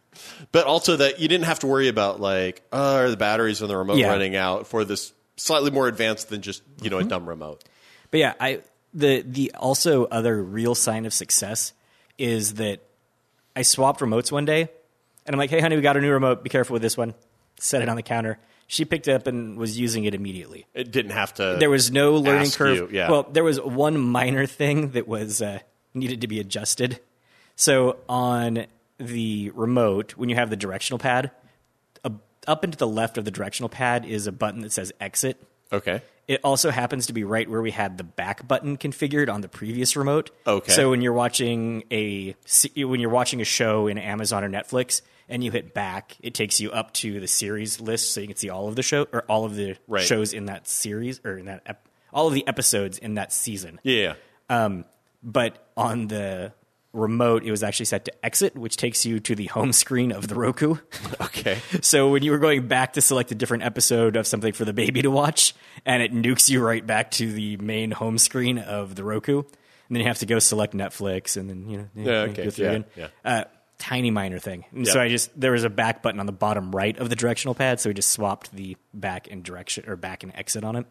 but 0.52 0.66
also 0.66 0.96
that 0.96 1.20
you 1.20 1.28
didn't 1.28 1.44
have 1.46 1.60
to 1.60 1.66
worry 1.66 1.88
about 1.88 2.20
like, 2.20 2.62
uh, 2.72 2.76
are 2.96 3.10
the 3.10 3.16
batteries 3.16 3.62
on 3.62 3.68
the 3.68 3.76
remote 3.76 3.96
Yeah. 3.98 4.08
running 4.08 4.36
out 4.36 4.66
for 4.66 4.84
this 4.84 5.12
slightly 5.36 5.70
more 5.70 5.88
advanced 5.88 6.28
than 6.28 6.42
just 6.42 6.62
you 6.82 6.90
know 6.90 6.98
Mm-hmm. 6.98 7.06
a 7.06 7.10
dumb 7.10 7.28
remote. 7.28 7.64
But 8.10 8.20
yeah, 8.20 8.34
I 8.40 8.60
the 8.94 9.22
the 9.22 9.52
also 9.54 10.06
other 10.06 10.42
real 10.42 10.74
sign 10.74 11.06
of 11.06 11.12
success 11.12 11.72
is 12.16 12.54
that 12.54 12.80
I 13.54 13.62
swapped 13.62 14.00
remotes 14.00 14.32
one 14.32 14.44
day, 14.44 14.68
and 15.26 15.34
I'm 15.34 15.38
like, 15.38 15.50
"Hey, 15.50 15.60
honey, 15.60 15.76
we 15.76 15.82
got 15.82 15.96
a 15.96 16.00
new 16.00 16.10
remote. 16.10 16.42
Be 16.42 16.50
careful 16.50 16.74
with 16.74 16.82
this 16.82 16.96
one." 16.96 17.14
Set 17.60 17.82
it 17.82 17.88
on 17.88 17.96
the 17.96 18.02
counter. 18.02 18.38
She 18.68 18.84
picked 18.84 19.08
it 19.08 19.12
up 19.12 19.26
and 19.26 19.56
was 19.56 19.78
using 19.78 20.04
it 20.04 20.14
immediately. 20.14 20.66
It 20.74 20.92
didn't 20.92 21.10
have 21.10 21.34
to. 21.34 21.56
There 21.58 21.70
was 21.70 21.90
no 21.90 22.14
learning 22.14 22.50
curve. 22.50 22.76
you, 22.76 22.88
yeah. 22.92 23.10
Well, 23.10 23.24
there 23.24 23.42
was 23.42 23.60
one 23.60 23.98
minor 23.98 24.46
thing 24.46 24.90
that 24.90 25.08
was 25.08 25.42
uh, 25.42 25.58
needed 25.92 26.20
to 26.20 26.28
be 26.28 26.38
adjusted. 26.38 27.00
So 27.56 27.96
on 28.08 28.66
the 28.98 29.50
remote, 29.54 30.12
when 30.16 30.28
you 30.28 30.36
have 30.36 30.50
the 30.50 30.56
directional 30.56 30.98
pad, 30.98 31.32
up 32.48 32.64
and 32.64 32.72
to 32.72 32.78
the 32.78 32.88
left 32.88 33.18
of 33.18 33.24
the 33.24 33.30
directional 33.30 33.68
pad 33.68 34.04
is 34.04 34.26
a 34.26 34.32
button 34.32 34.62
that 34.62 34.72
says 34.72 34.90
exit. 35.00 35.40
Okay. 35.72 36.02
It 36.26 36.40
also 36.44 36.70
happens 36.70 37.06
to 37.06 37.14
be 37.14 37.24
right 37.24 37.48
where 37.48 37.62
we 37.62 37.70
had 37.70 37.96
the 37.96 38.04
back 38.04 38.46
button 38.46 38.76
configured 38.76 39.32
on 39.32 39.40
the 39.40 39.48
previous 39.48 39.96
remote. 39.96 40.30
Okay. 40.46 40.72
So 40.72 40.90
when 40.90 41.00
you're 41.00 41.14
watching 41.14 41.84
a 41.90 42.34
when 42.76 43.00
you're 43.00 43.08
watching 43.10 43.40
a 43.40 43.44
show 43.44 43.86
in 43.86 43.96
Amazon 43.96 44.44
or 44.44 44.48
Netflix 44.50 45.00
and 45.30 45.42
you 45.42 45.50
hit 45.50 45.72
back, 45.72 46.16
it 46.20 46.34
takes 46.34 46.60
you 46.60 46.70
up 46.70 46.92
to 46.94 47.18
the 47.20 47.26
series 47.26 47.80
list 47.80 48.12
so 48.12 48.20
you 48.20 48.26
can 48.26 48.36
see 48.36 48.50
all 48.50 48.68
of 48.68 48.76
the 48.76 48.82
show 48.82 49.06
or 49.12 49.22
all 49.22 49.46
of 49.46 49.54
the 49.56 49.76
Right. 49.86 50.04
shows 50.04 50.34
in 50.34 50.46
that 50.46 50.68
series 50.68 51.18
or 51.24 51.38
in 51.38 51.46
that 51.46 51.62
ep- 51.64 51.88
all 52.12 52.26
of 52.28 52.34
the 52.34 52.46
episodes 52.46 52.98
in 52.98 53.14
that 53.14 53.32
season. 53.32 53.80
Yeah. 53.82 54.14
Um, 54.50 54.84
but 55.22 55.66
on 55.78 56.08
the 56.08 56.52
remote, 56.92 57.44
it 57.44 57.50
was 57.50 57.62
actually 57.62 57.86
set 57.86 58.04
to 58.06 58.24
exit, 58.24 58.56
which 58.56 58.76
takes 58.76 59.04
you 59.04 59.20
to 59.20 59.34
the 59.34 59.46
home 59.46 59.72
screen 59.72 60.10
of 60.12 60.26
the 60.28 60.34
Roku. 60.34 60.76
Okay. 61.20 61.58
So 61.82 62.10
when 62.10 62.22
you 62.24 62.30
were 62.32 62.38
going 62.38 62.66
back 62.66 62.94
to 62.94 63.00
select 63.00 63.30
a 63.30 63.34
different 63.34 63.62
episode 63.62 64.16
of 64.16 64.26
something 64.26 64.52
for 64.52 64.64
the 64.64 64.72
baby 64.72 65.02
to 65.02 65.10
watch, 65.10 65.54
and 65.86 66.02
it 66.02 66.12
nukes 66.12 66.48
you 66.48 66.60
right 66.60 66.84
back 66.84 67.10
to 67.12 67.30
the 67.32 67.56
main 67.58 67.90
home 67.92 68.18
screen 68.18 68.58
of 68.58 68.94
the 68.96 69.04
Roku, 69.04 69.38
and 69.38 69.46
then 69.90 70.00
you 70.00 70.08
have 70.08 70.18
to 70.18 70.26
go 70.26 70.38
select 70.40 70.74
Netflix, 70.74 71.36
and 71.36 71.48
then 71.48 71.68
you 71.68 71.78
know 71.78 71.88
Yeah, 71.94 72.12
okay. 72.30 72.44
go 72.44 72.50
through 72.50 72.64
Yeah, 72.64 72.70
again. 72.72 72.84
yeah. 72.96 73.08
Uh, 73.24 73.44
tiny 73.78 74.10
minor 74.10 74.38
thing. 74.40 74.64
And 74.72 74.86
So 74.88 75.00
I 75.00 75.08
just 75.08 75.38
there 75.38 75.52
was 75.52 75.62
a 75.64 75.70
back 75.70 76.02
button 76.02 76.18
on 76.18 76.26
the 76.26 76.32
bottom 76.32 76.74
right 76.74 76.98
of 76.98 77.08
the 77.10 77.16
directional 77.16 77.54
pad, 77.54 77.78
so 77.78 77.90
we 77.90 77.94
just 77.94 78.10
swapped 78.10 78.50
the 78.52 78.76
back 78.92 79.28
and 79.30 79.42
direction 79.44 79.84
or 79.88 79.94
back 79.96 80.22
and 80.24 80.34
exit 80.34 80.64
on 80.64 80.74
it. 80.74 80.86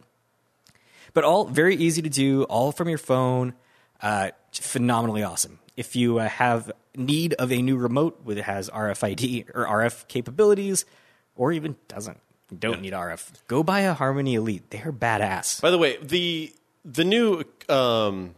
But 1.13 1.23
all 1.25 1.45
very 1.45 1.75
easy 1.75 2.01
to 2.03 2.09
do, 2.09 2.43
all 2.43 2.71
from 2.71 2.87
your 2.89 2.97
phone. 2.99 3.53
Uh, 4.01 4.29
phenomenally 4.53 5.23
awesome. 5.23 5.59
If 5.77 5.95
you 5.95 6.19
uh, 6.19 6.27
have 6.27 6.71
need 6.95 7.33
of 7.35 7.51
a 7.51 7.61
new 7.61 7.77
remote 7.77 8.25
that 8.25 8.37
has 8.39 8.69
RFID 8.69 9.49
or 9.53 9.65
RF 9.65 10.07
capabilities, 10.07 10.83
or 11.35 11.53
even 11.53 11.77
doesn't, 11.87 12.19
don't 12.57 12.81
need 12.81 12.93
RF, 12.93 13.31
go 13.47 13.63
buy 13.63 13.81
a 13.81 13.93
Harmony 13.93 14.35
Elite. 14.35 14.69
They're 14.71 14.91
badass. 14.91 15.61
By 15.61 15.71
the 15.71 15.77
way, 15.77 15.97
the 16.01 16.53
the 16.83 17.03
new 17.03 17.43
um, 17.69 18.35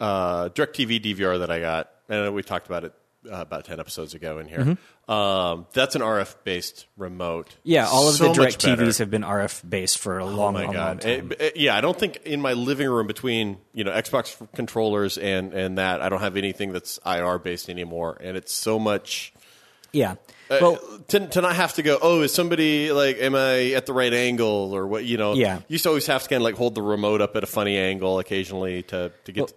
uh, 0.00 0.48
DirecTV 0.50 1.02
DVR 1.02 1.40
that 1.40 1.50
I 1.50 1.60
got, 1.60 1.90
and 2.08 2.34
we 2.34 2.42
talked 2.42 2.66
about 2.66 2.84
it 2.84 2.94
uh, 3.30 3.40
about 3.40 3.64
ten 3.64 3.78
episodes 3.80 4.14
ago 4.14 4.38
in 4.38 4.48
here. 4.48 4.78
Um, 5.08 5.66
that's 5.72 5.94
an 5.94 6.02
RF 6.02 6.34
based 6.44 6.86
remote. 6.96 7.48
Mm-hmm. 7.50 7.58
Yeah, 7.64 7.86
all 7.88 8.08
of 8.08 8.14
So 8.16 8.28
the 8.28 8.32
Direct. 8.34 8.58
TVs 8.64 8.98
have 8.98 9.10
been 9.10 9.22
RF 9.22 9.68
based 9.68 9.98
for 9.98 10.18
a 10.18 10.24
Oh 10.24 10.28
long, 10.28 10.54
long, 10.54 10.66
long 10.74 10.98
time. 10.98 11.32
It- 11.32 11.40
it- 11.40 11.56
yeah, 11.56 11.76
I 11.76 11.80
don't 11.80 11.98
think 11.98 12.16
in 12.24 12.40
my 12.40 12.54
living 12.54 12.88
room 12.88 13.06
between 13.06 13.58
you 13.72 13.84
know 13.84 13.92
Xbox 13.92 14.36
controllers 14.54 15.16
and 15.18 15.52
and 15.54 15.78
that 15.78 16.02
I 16.02 16.08
don't 16.08 16.20
have 16.20 16.36
anything 16.36 16.72
that's 16.72 16.98
IR 17.06 17.38
based 17.38 17.68
anymore, 17.68 18.18
and 18.20 18.36
it's 18.36 18.52
so 18.52 18.78
much. 18.78 19.32
yeah. 19.92 20.16
Uh, 20.48 20.58
Well, 20.60 20.76
to, 21.08 21.26
to 21.26 21.40
not 21.40 21.56
have 21.56 21.74
to 21.74 21.82
go, 21.82 21.98
oh, 22.00 22.22
is 22.22 22.32
somebody 22.32 22.92
like, 22.92 23.18
am 23.18 23.34
I 23.34 23.72
at 23.72 23.86
the 23.86 23.92
right 23.92 24.12
angle 24.14 24.72
or 24.72 24.86
what? 24.86 25.04
You 25.04 25.16
know, 25.16 25.34
Yeah. 25.34 25.56
You 25.56 25.62
used 25.70 25.82
to 25.84 25.88
always 25.88 26.06
have 26.06 26.22
to 26.22 26.28
kind 26.28 26.40
of 26.40 26.44
like 26.44 26.54
hold 26.54 26.76
the 26.76 26.82
remote 26.82 27.20
up 27.20 27.34
at 27.34 27.42
a 27.42 27.48
funny 27.48 27.76
angle 27.76 28.20
occasionally 28.20 28.82
to 28.84 29.10
to 29.24 29.32
get. 29.32 29.40
Well, 29.40 29.50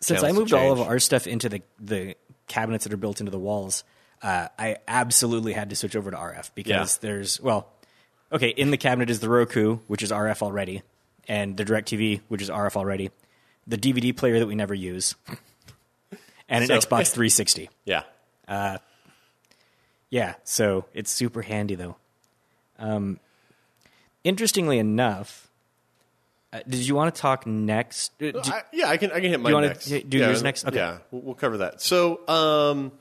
since 0.00 0.22
I 0.22 0.30
moved 0.32 0.52
all 0.52 0.70
of 0.72 0.80
our 0.80 0.98
stuff 1.00 1.26
into 1.26 1.48
the 1.48 1.62
the 1.80 2.14
cabinets 2.48 2.84
that 2.84 2.92
are 2.92 2.96
built 2.98 3.20
into 3.20 3.30
the 3.30 3.38
walls, 3.38 3.84
uh, 4.22 4.48
I 4.58 4.76
absolutely 4.88 5.52
had 5.52 5.70
to 5.70 5.76
switch 5.76 5.94
over 5.96 6.10
to 6.10 6.16
RF 6.16 6.50
because 6.54 6.96
Yeah. 6.96 7.08
there's 7.08 7.40
well, 7.40 7.68
okay, 8.32 8.48
in 8.48 8.70
the 8.70 8.76
cabinet 8.78 9.10
is 9.10 9.20
the 9.20 9.28
Roku, 9.28 9.76
which 9.86 10.02
is 10.02 10.10
RF 10.10 10.42
already, 10.42 10.82
and 11.28 11.56
the 11.56 11.64
DirecTV, 11.64 12.20
which 12.28 12.42
is 12.42 12.48
RF 12.50 12.76
already, 12.76 13.10
the 13.66 13.76
DVD 13.78 14.16
player 14.16 14.38
that 14.38 14.46
we 14.46 14.54
never 14.54 14.74
use, 14.74 15.14
and 16.48 16.62
an 16.62 16.66
So- 16.68 16.78
Xbox 16.78 17.10
360. 17.12 17.68
yeah, 17.84 18.02
Yeah, 20.08 20.34
so 20.44 20.86
it's 20.94 21.10
super 21.10 21.42
handy 21.42 21.74
though. 21.74 21.96
Um, 22.78 23.18
interestingly 24.24 24.78
enough, 24.78 25.45
uh, 26.52 26.60
did 26.68 26.86
you 26.86 26.94
want 26.94 27.14
to 27.14 27.20
talk 27.20 27.46
next? 27.46 28.12
uh, 28.22 28.30
do- 28.30 28.40
I, 28.44 28.62
yeah, 28.72 28.88
I 28.88 28.96
can 28.96 29.10
I 29.12 29.20
can 29.20 29.30
hit 29.30 29.40
my 29.40 29.50
you 29.50 29.60
next. 29.60 29.86
do 29.86 30.18
yeah, 30.18 30.26
yours 30.28 30.42
next? 30.42 30.66
Okay. 30.66 30.76
Yeah, 30.76 30.98
we'll, 31.10 31.22
we'll 31.22 31.34
cover 31.34 31.58
that. 31.58 31.80
So, 31.82 32.26
um, 32.28 32.92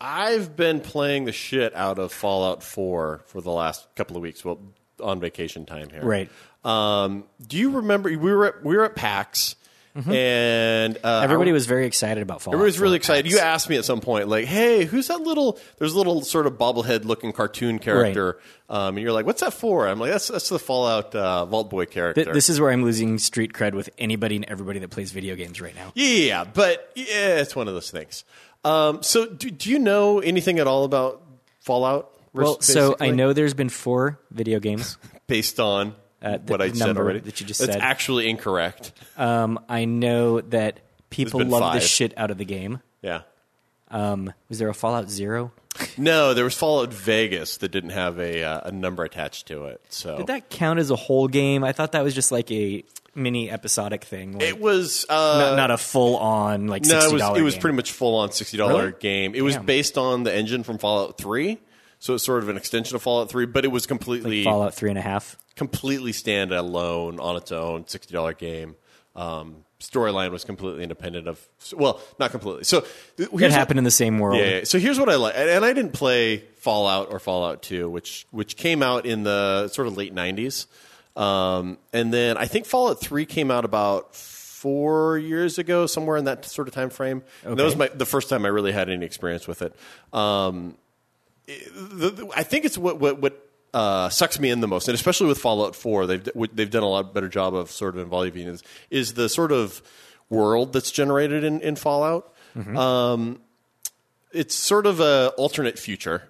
I've 0.00 0.56
been 0.56 0.80
playing 0.80 1.26
the 1.26 1.32
shit 1.32 1.74
out 1.74 1.98
of 1.98 2.12
Fallout 2.12 2.62
4 2.62 3.22
for 3.26 3.40
the 3.42 3.50
last 3.50 3.86
couple 3.96 4.16
of 4.16 4.22
weeks. 4.22 4.44
Well, 4.44 4.58
on 5.02 5.20
vacation 5.20 5.66
time 5.66 5.90
here, 5.90 6.02
Right. 6.02 6.30
Um, 6.64 7.24
do 7.46 7.56
you 7.56 7.70
remember 7.70 8.08
we 8.10 8.16
were 8.16 8.46
at, 8.46 8.64
we 8.64 8.76
were 8.76 8.84
at 8.84 8.94
PAX 8.94 9.56
and 9.94 10.96
uh, 10.96 11.00
Mm-hmm. 11.00 11.24
Everybody 11.24 11.50
I- 11.50 11.54
was 11.54 11.66
very 11.66 11.86
excited 11.86 12.22
about 12.22 12.42
Fallout. 12.42 12.54
Everybody 12.56 12.68
was 12.68 12.80
really 12.80 12.96
excited. 12.96 13.24
PAX. 13.24 13.34
You 13.34 13.40
asked 13.40 13.68
me 13.68 13.76
at 13.76 13.84
some 13.84 14.00
point, 14.00 14.28
like, 14.28 14.44
"Hey, 14.46 14.84
who's 14.84 15.08
that 15.08 15.20
little?" 15.20 15.58
There's 15.78 15.92
a 15.94 15.98
little 15.98 16.22
sort 16.22 16.46
of 16.46 16.54
bobblehead 16.54 17.04
looking 17.04 17.32
cartoon 17.32 17.78
character, 17.78 18.38
um, 18.68 18.96
and 18.96 18.98
you're 19.00 19.12
like, 19.12 19.26
"What's 19.26 19.40
that 19.40 19.52
for?" 19.54 19.88
I'm 19.88 19.98
like, 19.98 20.10
"That's 20.12 20.28
that's 20.28 20.48
the 20.48 20.58
Fallout 20.58 21.14
uh, 21.14 21.44
Vault 21.46 21.70
Boy 21.70 21.86
character." 21.86 22.24
Th- 22.24 22.34
this 22.34 22.48
is 22.48 22.60
where 22.60 22.70
I'm 22.70 22.84
losing 22.84 23.18
street 23.18 23.52
cred 23.52 23.74
with 23.74 23.90
anybody 23.98 24.36
and 24.36 24.44
everybody 24.46 24.78
that 24.80 24.90
plays 24.90 25.12
video 25.12 25.34
games 25.36 25.60
right 25.60 25.74
now. 25.74 25.92
yeah, 25.94 26.44
but 26.44 26.90
yeah, 26.94 27.38
it's 27.40 27.56
one 27.56 27.68
of 27.68 27.74
those 27.74 27.90
things. 27.90 28.24
Um, 28.64 29.02
so, 29.02 29.26
do, 29.26 29.50
do 29.50 29.70
you 29.70 29.78
know 29.78 30.20
anything 30.20 30.58
at 30.58 30.66
all 30.66 30.84
about 30.84 31.22
Fallout? 31.60 32.10
Well, 32.32 32.60
so 32.60 32.94
I 33.00 33.10
know 33.10 33.32
there's 33.32 33.54
been 33.54 33.70
four 33.70 34.20
video 34.30 34.60
games. 34.60 34.98
based 35.26 35.58
on 35.60 35.94
Uh, 36.22 36.38
the 36.44 36.52
what 36.52 36.60
I 36.62 36.70
said 36.72 36.96
already 36.98 37.20
that 37.20 37.40
you 37.40 37.46
just 37.46 37.60
That's 37.60 37.72
said. 37.72 37.82
actually 37.82 38.28
incorrect. 38.28 38.92
Um, 39.16 39.58
I 39.68 39.84
know 39.86 40.40
that 40.42 40.80
people 41.08 41.38
been 41.40 41.48
love 41.50 41.74
the 41.74 41.80
five. 41.80 41.88
shit 41.88 42.12
out 42.16 42.30
of 42.30 42.38
the 42.38 42.44
game. 42.44 42.80
Yeah. 43.02 43.22
Um, 43.90 44.32
was 44.48 44.58
there 44.58 44.68
a 44.68 44.74
Fallout 44.74 45.08
Zero? 45.10 45.52
No, 45.96 46.34
there 46.34 46.44
was 46.44 46.54
Fallout 46.56 46.92
Vegas 46.92 47.58
that 47.58 47.68
didn't 47.70 47.90
have 47.90 48.18
a 48.18 48.42
uh, 48.42 48.60
a 48.64 48.72
number 48.72 49.04
attached 49.04 49.46
to 49.48 49.66
it. 49.66 49.80
So 49.88 50.16
Did 50.18 50.26
that 50.26 50.50
count 50.50 50.78
as 50.80 50.90
a 50.90 50.96
whole 50.96 51.28
game? 51.28 51.62
I 51.64 51.72
thought 51.72 51.92
that 51.92 52.02
was 52.02 52.12
just 52.14 52.32
like 52.32 52.50
a 52.50 52.84
mini 53.14 53.48
episodic 53.50 54.04
thing. 54.04 54.32
Like, 54.32 54.42
It 54.42 54.60
was 54.60 55.06
uh, 55.08 55.38
not, 55.50 55.56
not 55.56 55.70
a 55.70 55.78
full 55.78 56.16
on 56.16 56.66
like 56.66 56.82
no, 56.84 56.88
sixty 56.90 57.10
it 57.10 57.12
was 57.14 57.22
dollars. 57.22 57.40
it 57.40 57.44
was 57.44 57.56
pretty 57.56 57.76
much 57.76 57.92
full 57.92 58.16
on 58.18 58.32
sixty 58.32 58.56
dollar 58.58 58.86
Really? 58.86 58.94
game. 59.00 59.34
It 59.34 59.42
was 59.42 59.54
Damn. 59.56 59.64
based 59.66 59.96
on 59.96 60.24
the 60.24 60.34
engine 60.34 60.64
from 60.64 60.78
Fallout 60.78 61.16
Three, 61.18 61.58
so 62.00 62.14
it's 62.14 62.24
sort 62.24 62.42
of 62.42 62.48
an 62.48 62.56
extension 62.56 62.96
of 62.96 63.02
Fallout 63.02 63.30
Three, 63.30 63.46
but 63.46 63.64
it 63.64 63.68
was 63.68 63.86
completely 63.86 64.42
Fallout 64.42 64.74
three 64.74 64.88
and 64.90 64.98
a 64.98 65.02
half. 65.02 65.36
completely 65.54 66.10
standalone 66.12 67.20
on 67.20 67.36
its 67.36 67.52
own 67.52 67.86
sixty 67.86 68.12
dollar 68.12 68.32
game. 68.32 68.74
Um, 69.16 69.64
storyline 69.80 70.30
was 70.30 70.44
completely 70.44 70.82
independent 70.82 71.26
of 71.28 71.46
well, 71.74 72.00
not 72.18 72.30
completely. 72.32 72.64
So 72.64 72.78
It 72.78 72.84
here's 73.16 73.30
what- 73.32 73.50
happened 73.52 73.78
in 73.78 73.84
the 73.84 73.90
same 73.90 74.18
world. 74.18 74.38
Yeah, 74.38 74.58
yeah. 74.58 74.64
So 74.64 74.78
here's 74.78 74.98
what 74.98 75.08
I 75.08 75.14
like, 75.16 75.34
and 75.36 75.64
I 75.64 75.72
didn't 75.72 75.92
play 75.92 76.38
Fallout 76.58 77.08
or 77.12 77.18
Fallout 77.20 77.62
Two, 77.62 77.88
which 77.88 78.26
which 78.30 78.56
came 78.56 78.82
out 78.82 79.06
in 79.06 79.22
the 79.22 79.68
sort 79.68 79.86
of 79.88 79.96
late 79.96 80.14
'90s, 80.14 80.66
um, 81.16 81.78
and 81.92 82.12
then 82.14 82.36
I 82.36 82.46
think 82.46 82.66
Fallout 82.66 83.00
Three 83.00 83.26
came 83.26 83.50
out 83.50 83.64
about 83.64 84.14
four 84.14 85.18
years 85.18 85.58
ago, 85.58 85.86
somewhere 85.86 86.16
in 86.18 86.24
that 86.26 86.44
sort 86.44 86.68
of 86.68 86.74
time 86.74 86.90
frame. 86.90 87.22
And 87.44 87.58
that 87.58 87.64
was 87.64 87.76
my 87.76 87.88
the 87.88 88.06
first 88.06 88.28
time 88.28 88.44
I 88.44 88.48
really 88.48 88.72
had 88.72 88.88
any 88.90 89.04
experience 89.06 89.48
with 89.48 89.62
it. 89.62 89.74
Um, 90.12 90.58
it- 90.68 90.70
the, 90.70 90.76
the- 90.76 90.89
I 92.36 92.42
think 92.42 92.64
it's 92.64 92.78
what 92.78 92.98
what 92.98 93.20
what. 93.20 93.46
Uh, 93.72 94.08
sucks 94.08 94.40
me 94.40 94.50
in 94.50 94.58
the 94.58 94.66
most, 94.66 94.88
and 94.88 94.96
especially 94.96 95.28
with 95.28 95.38
Fallout 95.38 95.76
Four, 95.76 96.08
they've 96.08 96.28
they've 96.52 96.70
done 96.72 96.82
a 96.82 96.88
lot 96.88 97.14
better 97.14 97.28
job 97.28 97.54
of 97.54 97.70
sort 97.70 97.94
of 97.94 98.02
involving 98.02 98.48
is, 98.48 98.64
is 98.90 99.14
the 99.14 99.28
sort 99.28 99.52
of 99.52 99.80
world 100.28 100.72
that's 100.72 100.90
generated 100.90 101.44
in, 101.44 101.60
in 101.60 101.76
Fallout 101.76 102.34
it's 104.32 104.54
sort 104.54 104.86
of 104.86 105.00
a 105.00 105.32
alternate 105.36 105.78
future. 105.78 106.28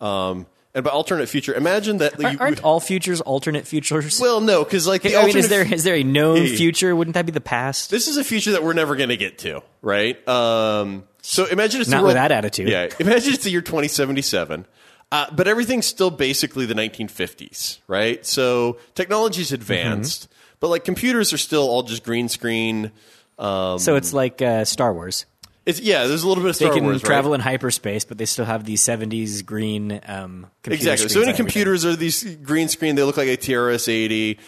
Um, 0.00 0.46
and 0.74 0.84
by 0.84 0.90
alternate 0.90 1.28
future, 1.28 1.52
imagine 1.54 1.98
that 1.98 2.18
you, 2.18 2.38
Aren't 2.40 2.62
all 2.64 2.80
futures 2.80 3.20
alternate 3.20 3.66
futures? 3.66 4.18
well, 4.20 4.40
no, 4.40 4.64
because 4.64 4.86
like 4.86 5.02
the 5.02 5.16
I 5.16 5.26
mean, 5.26 5.36
is 5.36 5.48
there 5.48 5.62
is 5.70 5.84
there 5.84 5.94
a 5.96 6.02
known 6.02 6.46
future? 6.46 6.94
Wouldn't 6.96 7.14
that 7.14 7.26
be 7.26 7.32
the 7.32 7.40
past? 7.40 7.90
this 7.90 8.08
is 8.08 8.16
a 8.16 8.24
future 8.24 8.52
that 8.52 8.62
we're 8.62 8.72
never 8.72 8.96
going 8.96 9.10
to 9.10 9.16
get 9.16 9.38
to, 9.38 9.62
right? 9.82 10.16
Um, 10.28 11.04
so 11.20 11.44
imagine 11.46 11.80
it's 11.80 11.90
the 11.90 11.96
Not 11.96 12.04
with 12.04 12.14
that 12.14 12.32
attitude. 12.32 12.68
Yeah, 12.68 12.88
imagine 12.98 13.34
it's 13.34 13.44
the 13.44 13.50
year 13.50 13.60
2077, 13.60 14.66
uh, 15.12 15.26
but 15.32 15.46
everything's 15.46 15.86
still 15.86 16.10
basically 16.10 16.66
the 16.66 16.74
1950s, 16.74 17.78
right? 17.86 18.24
So 18.24 18.78
technology's 18.94 19.52
advanced, 19.52 20.24
Mm-hmm. 20.24 20.56
but 20.60 20.68
like 20.68 20.84
computers 20.84 21.32
are 21.32 21.38
still 21.38 21.68
all 21.68 21.82
just 21.82 22.02
green 22.02 22.28
screen. 22.28 22.92
Um, 23.38 23.78
so 23.78 23.96
it's 23.96 24.12
like 24.12 24.40
uh, 24.42 24.64
Star 24.64 24.92
Wars. 24.94 25.26
It's 25.64 25.80
yeah, 25.80 26.06
there's 26.06 26.24
a 26.24 26.28
little 26.28 26.42
bit 26.42 26.50
of 26.50 26.56
stuff. 26.56 26.70
They 26.70 26.76
can 26.76 26.84
Wars, 26.84 27.02
right? 27.02 27.06
travel 27.06 27.34
in 27.34 27.40
hyperspace, 27.40 28.04
but 28.04 28.18
they 28.18 28.24
still 28.24 28.44
have 28.44 28.64
these 28.64 28.82
'70s 28.82 29.44
green 29.44 30.00
um, 30.06 30.46
Exactly. 30.64 31.08
So 31.08 31.22
any 31.22 31.32
computers 31.32 31.84
are 31.84 31.94
these 31.94 32.24
green 32.36 32.68
screen. 32.68 32.96
They 32.96 33.02
look 33.04 33.16
like 33.16 33.28
a 33.28 33.36
TRS-80, 33.36 34.38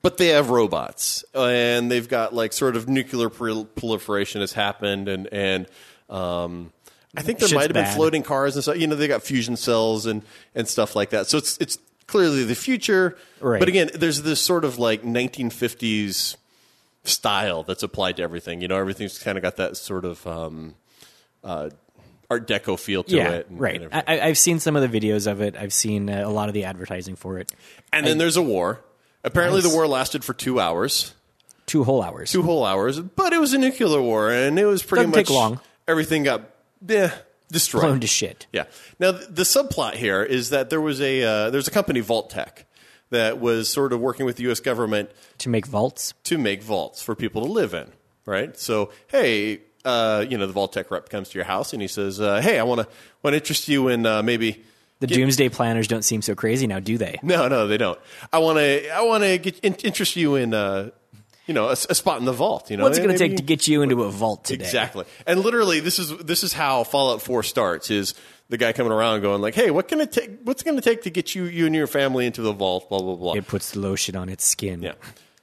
but 0.00 0.16
they 0.16 0.28
have 0.28 0.50
robots, 0.50 1.24
and 1.34 1.90
they've 1.90 2.08
got 2.08 2.34
like 2.34 2.52
sort 2.52 2.76
of 2.76 2.88
nuclear 2.88 3.28
proliferation 3.28 4.40
has 4.40 4.52
happened, 4.52 5.08
and 5.08 5.28
and 5.30 5.66
um, 6.08 6.72
I 7.16 7.20
think 7.22 7.38
there 7.38 7.48
Shit's 7.48 7.56
might 7.56 7.62
have 7.64 7.74
been 7.74 7.84
bad. 7.84 7.94
floating 7.94 8.22
cars 8.22 8.56
and 8.56 8.62
stuff. 8.62 8.78
You 8.78 8.86
know, 8.86 8.96
they 8.96 9.08
got 9.08 9.22
fusion 9.22 9.56
cells 9.56 10.06
and 10.06 10.22
and 10.54 10.66
stuff 10.66 10.96
like 10.96 11.10
that. 11.10 11.26
So 11.26 11.36
it's 11.36 11.58
it's 11.58 11.76
clearly 12.06 12.44
the 12.44 12.54
future. 12.54 13.18
Right. 13.40 13.58
But 13.58 13.68
again, 13.68 13.90
there's 13.94 14.22
this 14.22 14.40
sort 14.40 14.64
of 14.64 14.78
like 14.78 15.02
1950s 15.02 16.36
style 17.04 17.62
that's 17.62 17.82
applied 17.82 18.16
to 18.16 18.22
everything. 18.22 18.60
You 18.60 18.68
know, 18.68 18.76
everything's 18.76 19.18
kind 19.18 19.36
of 19.38 19.42
got 19.42 19.56
that 19.56 19.76
sort 19.76 20.04
of 20.04 20.24
um, 20.26 20.74
uh, 21.42 21.70
Art 22.30 22.46
Deco 22.48 22.78
feel 22.78 23.02
to 23.04 23.16
Yeah, 23.16 23.30
it. 23.30 23.48
and- 23.50 23.60
right. 23.60 23.82
and. 23.82 23.92
I, 23.94 24.02
I- 24.06 24.20
I've 24.28 24.38
seen 24.38 24.58
some 24.60 24.76
of 24.76 24.90
the 24.90 25.00
videos 25.00 25.30
of 25.30 25.40
it. 25.40 25.56
I've 25.56 25.72
seen 25.72 26.08
uh, 26.08 26.22
a 26.26 26.30
lot 26.30 26.48
of 26.48 26.54
the 26.54 26.64
advertising 26.64 27.16
for 27.16 27.38
it. 27.38 27.52
And 27.92 28.06
then 28.06 28.18
there's 28.18 28.36
a 28.36 28.42
war. 28.42 28.80
Apparently, 29.24 29.60
Nice. 29.62 29.70
the 29.70 29.76
war 29.76 29.86
lasted 29.86 30.24
for 30.24 30.34
two 30.34 30.58
hours, 30.58 31.14
Two 31.66 31.84
whole 31.84 32.02
hours. 32.02 32.30
two 32.32 32.42
whole 32.42 32.64
hours. 32.64 32.98
But 32.98 33.32
it 33.32 33.38
was 33.38 33.52
a 33.52 33.58
nuclear 33.58 34.00
war, 34.02 34.30
and 34.32 34.58
it 34.58 34.64
was 34.64 34.82
pretty 34.82 35.02
Doesn't 35.04 35.10
much 35.16 35.26
take 35.28 35.34
long. 35.34 35.60
Everything 35.86 36.24
got 36.24 36.42
eh, 36.88 37.10
destroyed. 37.50 37.82
blown 37.82 38.00
to 38.00 38.06
shit. 38.08 38.46
Yeah. 38.52 38.64
Now 38.98 39.12
th- 39.12 39.28
the 39.30 39.42
subplot 39.44 39.94
here 39.94 40.22
is 40.24 40.50
that 40.50 40.70
there 40.70 40.80
was 40.80 41.00
a 41.00 41.22
uh, 41.22 41.50
there's 41.50 41.68
a 41.68 41.70
company 41.70 42.00
Vault 42.00 42.30
Tech 42.30 42.66
that 43.12 43.38
was 43.40 43.70
sort 43.70 43.92
of 43.92 44.00
working 44.00 44.26
with 44.26 44.36
the 44.36 44.42
U.S. 44.44 44.60
government 44.60 45.10
To 45.38 45.48
make 45.48 45.66
vaults. 45.66 46.12
to 46.24 46.36
make 46.36 46.62
vaults 46.62 47.02
for 47.02 47.14
people 47.14 47.46
to 47.46 47.50
live 47.52 47.72
in. 47.72 47.86
Right. 48.26 48.58
So 48.58 48.90
hey, 49.08 49.60
uh, 49.84 50.24
you 50.28 50.36
know, 50.38 50.46
the 50.46 50.52
Vault-Tec 50.52 50.90
rep 50.90 51.08
comes 51.08 51.28
to 51.30 51.38
your 51.38 51.44
house 51.44 51.72
and 51.72 51.80
he 51.82 51.88
says, 51.88 52.20
uh, 52.20 52.40
"Hey, 52.40 52.58
I 52.58 52.62
want 52.64 52.80
to 52.82 52.88
want 53.22 53.32
to 53.32 53.38
interest 53.38 53.68
you 53.68 53.88
in 53.88 54.04
uh, 54.06 54.22
maybe." 54.22 54.62
The 55.00 55.08
doomsday 55.08 55.48
planners 55.48 55.88
don't 55.88 56.04
seem 56.04 56.22
so 56.22 56.36
crazy 56.36 56.68
now, 56.68 56.78
do 56.78 56.96
they? 56.96 57.18
No, 57.24 57.48
no, 57.48 57.66
they 57.66 57.76
don't. 57.78 57.98
I 58.32 58.38
want 58.38 58.58
to. 58.58 58.88
I 58.94 59.00
want 59.02 59.24
to 59.24 59.38
get 59.38 59.58
in, 59.58 59.74
interest 59.82 60.14
you 60.14 60.36
in, 60.36 60.54
uh, 60.54 60.90
you 61.48 61.54
know, 61.54 61.70
a 61.70 61.74
spot 61.76 62.20
in 62.20 62.24
the 62.24 62.32
vault. 62.32 62.70
You 62.70 62.76
know, 62.76 62.84
What's 62.84 62.98
it 62.98 63.02
going 63.02 63.12
to 63.12 63.18
take 63.18 63.36
to 63.38 63.42
get 63.42 63.66
you 63.66 63.82
into 63.82 64.04
a 64.04 64.10
vault 64.12 64.44
today? 64.44 64.64
Exactly. 64.64 65.04
And 65.26 65.40
literally, 65.40 65.80
this 65.80 65.98
is 65.98 66.16
this 66.18 66.44
is 66.44 66.52
how 66.52 66.84
Fallout 66.84 67.20
Four 67.20 67.42
starts. 67.42 67.90
Is 67.90 68.14
the 68.52 68.58
guy 68.58 68.74
coming 68.74 68.92
around 68.92 69.22
going 69.22 69.40
like, 69.40 69.54
"Hey, 69.54 69.70
what 69.70 69.88
can 69.88 69.98
it 70.02 70.12
take? 70.12 70.42
What's 70.44 70.62
going 70.62 70.76
to 70.76 70.82
take 70.82 71.02
to 71.02 71.10
get 71.10 71.34
you 71.34 71.44
you 71.44 71.64
and 71.64 71.74
your 71.74 71.86
family 71.86 72.26
into 72.26 72.42
the 72.42 72.52
vault?" 72.52 72.88
Blah 72.90 72.98
blah 73.00 73.16
blah. 73.16 73.32
It 73.32 73.46
puts 73.46 73.70
the 73.70 73.80
lotion 73.80 74.14
on 74.14 74.28
its 74.28 74.44
skin. 74.44 74.82
Yeah. 74.82 74.92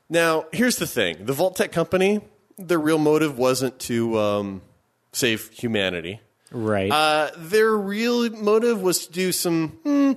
Now, 0.09 0.45
here's 0.53 0.77
the 0.77 0.85
thing: 0.85 1.25
the 1.25 1.33
Vault-Tec 1.33 1.71
company, 1.71 2.21
their 2.59 2.77
real 2.77 2.99
motive 2.99 3.35
wasn't 3.37 3.79
to 3.81 4.19
um, 4.19 4.61
save 5.11 5.49
humanity. 5.49 6.21
Right. 6.51 6.91
Uh, 6.91 7.31
their 7.35 7.75
real 7.75 8.29
motive 8.29 8.81
was 8.81 9.07
to 9.07 9.11
do 9.11 9.31
some 9.31 9.79
hmm, 9.83 10.13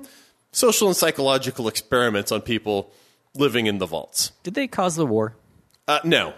social 0.53 0.87
and 0.87 0.97
psychological 0.97 1.69
experiments 1.69 2.31
on 2.31 2.43
people 2.43 2.93
living 3.35 3.67
in 3.67 3.79
the 3.79 3.87
vaults. 3.87 4.33
Did 4.43 4.53
they 4.53 4.67
cause 4.69 4.97
the 4.97 5.07
war? 5.07 5.35
Uh, 5.89 6.01
no. 6.05 6.35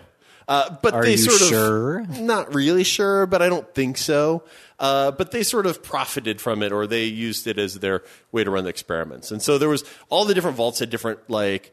Uh, 0.46 0.76
but 0.82 0.94
Are 0.94 1.02
they 1.02 1.16
sort 1.16 2.06
of 2.08 2.20
not 2.20 2.54
really 2.54 2.84
sure, 2.84 3.26
but 3.26 3.42
I 3.42 3.48
don't 3.48 3.72
think 3.74 3.96
so. 3.98 4.44
Uh, 4.78 5.10
but 5.12 5.30
they 5.30 5.42
sort 5.42 5.66
of 5.66 5.82
profited 5.82 6.40
from 6.40 6.62
it, 6.62 6.72
or 6.72 6.86
they 6.86 7.04
used 7.04 7.46
it 7.46 7.58
as 7.58 7.74
their 7.74 8.02
way 8.32 8.42
to 8.42 8.50
run 8.50 8.64
the 8.64 8.70
experiments. 8.70 9.30
And 9.30 9.40
so 9.40 9.58
there 9.58 9.68
was 9.68 9.84
all 10.08 10.24
the 10.24 10.34
different 10.34 10.56
vaults 10.56 10.80
had 10.80 10.90
different 10.90 11.30
like 11.30 11.72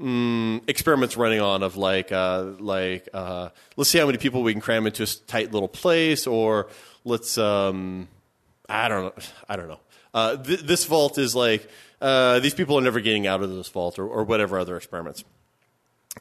mm, 0.00 0.60
experiments 0.68 1.16
running 1.16 1.40
on 1.40 1.62
of 1.62 1.76
like 1.76 2.10
uh, 2.10 2.42
like 2.58 3.08
uh, 3.14 3.50
let's 3.76 3.90
see 3.90 3.98
how 3.98 4.06
many 4.06 4.18
people 4.18 4.42
we 4.42 4.52
can 4.52 4.60
cram 4.60 4.86
into 4.86 5.04
a 5.04 5.06
tight 5.26 5.52
little 5.52 5.68
place, 5.68 6.26
or 6.26 6.68
let's 7.04 7.38
um, 7.38 8.08
I 8.68 8.88
don't 8.88 9.04
know 9.04 9.22
I 9.48 9.56
don't 9.56 9.68
know. 9.68 9.80
Uh, 10.12 10.36
th- 10.36 10.60
this 10.60 10.84
vault 10.86 11.18
is 11.18 11.36
like 11.36 11.68
uh, 12.00 12.40
these 12.40 12.54
people 12.54 12.76
are 12.78 12.82
never 12.82 13.00
getting 13.00 13.26
out 13.26 13.42
of 13.42 13.50
this 13.50 13.68
vault, 13.68 13.98
or, 13.98 14.06
or 14.06 14.24
whatever 14.24 14.58
other 14.58 14.76
experiments. 14.76 15.22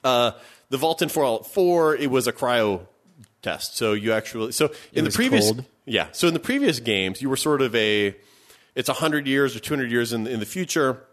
Uh, 0.04 0.32
the 0.70 0.78
Vault 0.78 1.02
in 1.02 1.10
Fallout 1.10 1.48
4, 1.48 1.96
it 1.96 2.12
was 2.12 2.28
a 2.28 2.34
cryo 2.34 2.86
test. 3.42 3.78
So 3.78 3.94
you 3.94 4.14
actually, 4.14 4.52
so 4.52 4.72
in 4.94 5.06
the 5.06 5.12
previous, 5.12 5.46
cold? 5.52 5.66
yeah. 5.86 6.08
So 6.12 6.28
in 6.28 6.34
the 6.34 6.40
previous 6.40 6.80
games, 6.80 7.22
you 7.22 7.30
were 7.30 7.38
sort 7.38 7.62
of 7.62 7.76
a, 7.76 8.16
it's 8.76 8.90
hundred 8.90 9.28
years 9.28 9.56
or 9.56 9.60
two 9.60 9.74
hundred 9.74 9.92
years 9.92 10.14
in 10.14 10.28
in 10.28 10.40
the 10.40 10.46
future, 10.46 11.04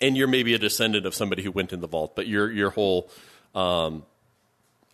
and 0.00 0.16
you're 0.16 0.28
maybe 0.28 0.54
a 0.54 0.58
descendant 0.58 1.06
of 1.06 1.14
somebody 1.14 1.42
who 1.42 1.50
went 1.50 1.72
in 1.72 1.80
the 1.80 1.88
vault, 1.88 2.14
but 2.14 2.26
your 2.26 2.50
your 2.50 2.70
whole 2.70 3.10
um, 3.54 4.04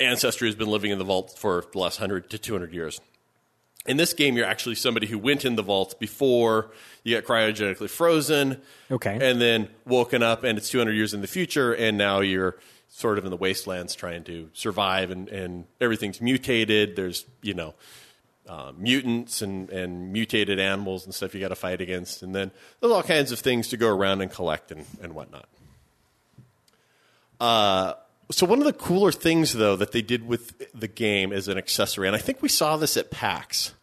ancestry 0.00 0.48
has 0.48 0.54
been 0.54 0.68
living 0.68 0.90
in 0.90 0.98
the 0.98 1.04
vault 1.04 1.36
for 1.38 1.64
the 1.72 1.78
last 1.78 1.98
hundred 1.98 2.30
to 2.30 2.38
two 2.38 2.52
hundred 2.52 2.72
years. 2.72 3.00
In 3.86 3.98
this 3.98 4.14
game, 4.14 4.34
you're 4.34 4.46
actually 4.46 4.76
somebody 4.76 5.06
who 5.06 5.18
went 5.18 5.44
in 5.44 5.56
the 5.56 5.62
vault 5.62 6.00
before 6.00 6.70
you 7.02 7.20
got 7.20 7.24
cryogenically 7.24 7.90
frozen. 7.90 8.62
Okay. 8.90 9.18
And 9.20 9.40
then 9.40 9.68
woken 9.84 10.22
up, 10.22 10.42
and 10.42 10.56
it's 10.56 10.70
200 10.70 10.92
years 10.92 11.12
in 11.12 11.20
the 11.20 11.26
future, 11.26 11.74
and 11.74 11.98
now 11.98 12.20
you're 12.20 12.56
sort 12.96 13.18
of 13.18 13.24
in 13.24 13.30
the 13.30 13.36
wastelands 13.36 13.96
trying 13.96 14.22
to 14.22 14.48
survive, 14.52 15.10
and, 15.10 15.28
and 15.28 15.66
everything's 15.80 16.20
mutated. 16.20 16.94
There's, 16.94 17.26
you 17.42 17.52
know, 17.52 17.74
uh, 18.48 18.70
mutants 18.78 19.42
and, 19.42 19.68
and 19.70 20.12
mutated 20.12 20.60
animals 20.60 21.04
and 21.04 21.12
stuff 21.12 21.34
you 21.34 21.40
got 21.40 21.48
to 21.48 21.56
fight 21.56 21.80
against. 21.80 22.22
And 22.22 22.32
then 22.32 22.52
there's 22.80 22.92
all 22.92 23.02
kinds 23.02 23.32
of 23.32 23.40
things 23.40 23.68
to 23.70 23.76
go 23.76 23.88
around 23.88 24.20
and 24.20 24.30
collect 24.30 24.70
and, 24.70 24.86
and 25.02 25.12
whatnot. 25.12 25.48
Uh, 27.40 27.94
so 28.30 28.46
one 28.46 28.60
of 28.60 28.64
the 28.64 28.72
cooler 28.72 29.10
things, 29.10 29.54
though, 29.54 29.74
that 29.74 29.90
they 29.90 30.02
did 30.02 30.28
with 30.28 30.52
the 30.72 30.88
game 30.88 31.32
as 31.32 31.48
an 31.48 31.58
accessory, 31.58 32.06
and 32.06 32.14
I 32.14 32.20
think 32.20 32.42
we 32.42 32.48
saw 32.48 32.76
this 32.76 32.96
at 32.96 33.10
PAX 33.10 33.74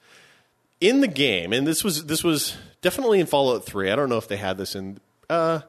in 0.80 1.02
the 1.02 1.08
game, 1.08 1.52
and 1.52 1.68
this 1.68 1.84
was 1.84 2.06
this 2.06 2.24
was 2.24 2.56
definitely 2.82 3.20
in 3.20 3.28
Fallout 3.28 3.66
Three. 3.66 3.92
I 3.92 3.96
don't 3.96 4.10
know 4.10 4.18
if 4.18 4.30
they 4.30 4.38
had 4.38 4.58
this 4.58 4.74
in. 4.74 5.00
Uh, 5.30 5.60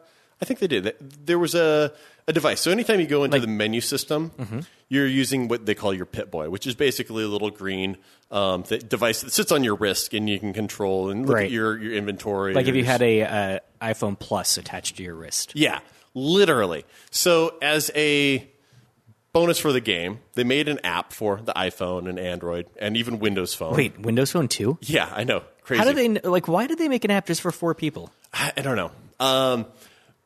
I 0.40 0.44
think 0.44 0.60
they 0.60 0.68
did. 0.68 0.94
There 1.00 1.38
was 1.38 1.54
a 1.54 1.92
a 2.28 2.32
device. 2.32 2.60
So 2.60 2.70
anytime 2.70 3.00
you 3.00 3.06
go 3.06 3.24
into 3.24 3.40
the 3.40 3.46
menu 3.46 3.80
system, 3.80 4.30
Mm-hmm. 4.38 4.60
you're 4.88 5.06
using 5.06 5.48
what 5.48 5.66
they 5.66 5.74
call 5.74 5.92
your 5.94 6.06
Pip 6.06 6.30
Boy, 6.30 6.50
which 6.50 6.66
is 6.66 6.74
basically 6.74 7.24
a 7.24 7.28
little 7.28 7.50
green 7.50 7.96
um, 8.30 8.62
th- 8.62 8.88
device 8.88 9.22
that 9.22 9.32
sits 9.32 9.50
on 9.52 9.64
your 9.64 9.74
wrist, 9.74 10.14
and 10.14 10.28
you 10.28 10.38
can 10.38 10.52
control 10.52 11.10
and 11.10 11.26
look 11.26 11.36
Right. 11.36 11.46
at 11.46 11.50
your 11.50 11.78
your 11.78 11.92
inventory. 11.94 12.54
Like 12.54 12.68
if 12.68 12.74
you 12.76 12.84
had 12.84 13.02
a 13.02 13.22
uh, 13.22 13.58
iPhone 13.80 14.18
Plus 14.18 14.56
attached 14.56 14.96
to 14.98 15.02
your 15.02 15.14
wrist. 15.14 15.52
yeah, 15.54 15.80
literally. 16.14 16.84
So 17.10 17.56
as 17.62 17.90
a 17.94 18.46
bonus 19.32 19.58
for 19.58 19.72
the 19.72 19.80
game, 19.80 20.20
they 20.34 20.44
made 20.44 20.68
an 20.68 20.78
app 20.84 21.12
for 21.12 21.40
the 21.42 21.52
iPhone 21.54 22.08
and 22.08 22.18
Android 22.18 22.66
and 22.78 22.96
even 22.96 23.18
Windows 23.18 23.54
Phone. 23.54 23.74
Wait, 23.74 23.98
Windows 23.98 24.30
Phone 24.32 24.48
too? 24.48 24.78
yeah, 24.82 25.10
I 25.14 25.24
know. 25.24 25.42
Crazy. 25.62 25.78
How 25.84 25.90
did 25.92 25.96
they 26.22 26.28
like? 26.28 26.48
Why 26.48 26.66
did 26.66 26.78
they 26.78 26.88
make 26.88 27.04
an 27.04 27.10
app 27.10 27.26
just 27.26 27.40
for 27.40 27.50
four 27.52 27.74
people? 27.74 28.10
I, 28.32 28.52
I 28.56 28.60
don't 28.62 28.76
know. 28.76 28.90
Um, 29.20 29.66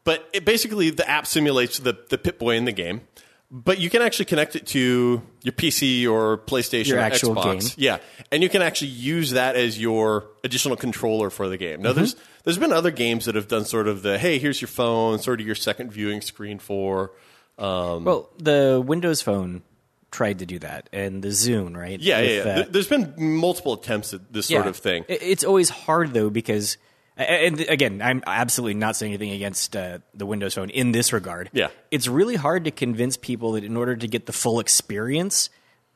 but 0.07 0.27
it 0.33 0.47
basically, 0.47 0.89
the 0.89 1.07
app 1.09 1.27
simulates 1.27 1.79
the 1.81 1.95
the 2.09 2.17
Pip 2.17 2.39
Boy 2.39 2.57
in 2.57 2.65
the 2.65 2.73
game. 2.73 3.03
but 3.49 3.79
you 3.79 3.89
can 3.91 4.03
actually 4.03 4.25
connect 4.25 4.57
it 4.57 4.67
to 4.67 5.23
your 5.43 5.53
PC 5.53 6.09
or 6.11 6.37
PlayStation 6.39 6.89
Your 6.89 6.99
or 6.99 7.03
actual 7.03 7.35
Xbox. 7.37 7.61
game. 7.61 7.71
Yeah, 7.77 7.99
and 8.33 8.43
you 8.43 8.49
can 8.49 8.61
actually 8.61 8.89
use 8.91 9.31
that 9.33 9.55
as 9.55 9.79
your 9.81 10.25
additional 10.43 10.77
controller 10.77 11.31
for 11.31 11.49
the 11.49 11.57
game. 11.57 11.81
Now, 11.83 11.91
Mm-hmm. 11.91 11.99
there's 11.99 12.17
there's 12.45 12.59
been 12.59 12.73
other 12.73 12.91
games 12.91 13.27
that 13.27 13.35
have 13.37 13.47
done 13.49 13.65
sort 13.65 13.87
of 13.87 14.03
the 14.03 14.19
hey, 14.19 14.39
here's 14.39 14.61
your 14.61 14.69
phone, 14.69 15.19
sort 15.21 15.41
of 15.41 15.47
your 15.47 15.55
second 15.55 15.93
viewing 15.93 16.23
screen 16.23 16.59
for. 16.59 17.13
Um, 17.59 18.05
Well, 18.05 18.31
the 18.39 18.83
Windows 18.85 19.23
Phone 19.23 19.63
tried 20.11 20.39
to 20.41 20.47
do 20.47 20.59
that, 20.61 20.89
and 20.93 21.23
the 21.23 21.29
Zune, 21.29 21.77
right? 21.77 22.01
yeah, 22.01 22.21
With, 22.21 22.31
yeah, 22.31 22.35
yeah. 22.37 22.41
uh, 22.41 22.55
There- 22.57 22.65
There's 22.65 22.89
been 22.89 23.15
multiple 23.17 23.75
attempts 23.75 24.13
at 24.15 24.33
this 24.33 24.47
sort 24.47 24.65
Yeah. 24.65 24.71
of 24.71 24.77
thing. 24.77 25.05
It- 25.09 25.23
It's 25.23 25.45
always 25.45 25.69
hard 25.71 26.15
though 26.15 26.31
because, 26.31 26.79
and 27.17 27.61
again, 27.61 28.03
I'm 28.03 28.23
absolutely 28.27 28.75
not 28.75 28.97
saying 28.97 29.13
anything 29.13 29.31
against 29.33 29.75
uh, 29.77 29.99
the 30.15 30.27
Windows 30.27 30.55
Phone 30.55 30.71
in 30.71 30.93
this 30.93 31.13
regard. 31.13 31.51
Yeah. 31.53 31.69
it's 31.91 32.09
really 32.09 32.37
hard 32.37 32.65
to 32.65 32.71
convince 32.71 33.17
people 33.17 33.53
that 33.53 33.65
in 33.65 33.77
order 33.77 33.97
to 33.97 34.07
get 34.07 34.27
the 34.27 34.33
full 34.33 34.61
experience, 34.61 35.49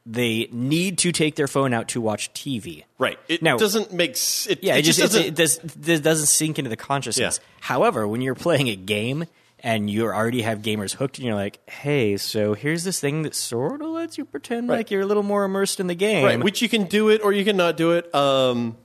they 0.06 0.48
need 0.50 0.96
to 0.98 1.12
take 1.12 1.37
their 1.37 1.46
phone 1.48 1.74
out 1.74 1.88
to 1.88 2.00
watch 2.00 2.33
TV. 2.33 2.85
Right. 2.98 3.18
It 3.28 3.42
Now- 3.42 3.59
doesn't 3.59 3.92
make. 3.92 4.12
s- 4.12 4.46
It, 4.48 4.62
Yeah, 4.64 4.76
it, 4.76 4.78
it, 4.80 4.83
just, 4.83 4.98
doesn't. 5.00 5.22
it, 5.22 5.35
does, 5.35 5.59
this 5.59 6.00
doesn't 6.00 6.26
sink 6.26 6.59
into 6.59 6.70
the 6.70 6.76
consciousness. 6.76 7.38
Yeah. 7.42 7.46
However, 7.61 8.09
when 8.09 8.22
you're 8.22 8.35
playing 8.35 8.68
a 8.68 8.76
game 8.76 9.26
and 9.62 9.90
you 9.90 10.06
already 10.06 10.40
have 10.40 10.61
gamers 10.61 10.94
hooked, 10.94 11.18
and 11.18 11.26
you're 11.26 11.35
like, 11.35 11.59
"Hey, 11.68 12.16
so 12.16 12.54
here's 12.54 12.83
this 12.83 12.98
thing 12.98 13.24
that 13.24 13.35
sort 13.35 13.83
of 13.83 13.88
lets 13.88 14.16
you 14.16 14.24
pretend 14.24 14.68
like 14.68 14.90
you're 14.90 15.02
a 15.02 15.06
little 15.06 15.22
more 15.22 15.44
immersed 15.44 15.80
in 15.80 15.87
the 15.87 15.94
game." 15.94 16.24
Right, 16.24 16.42
which 16.42 16.62
you 16.62 16.68
can 16.70 16.85
do 16.85 17.11
it 17.11 17.20
or 17.22 17.35
you 17.35 17.44
can 17.44 17.59
not 17.59 17.76
do 17.76 17.92
it. 17.92 18.12
Um, 18.14 18.78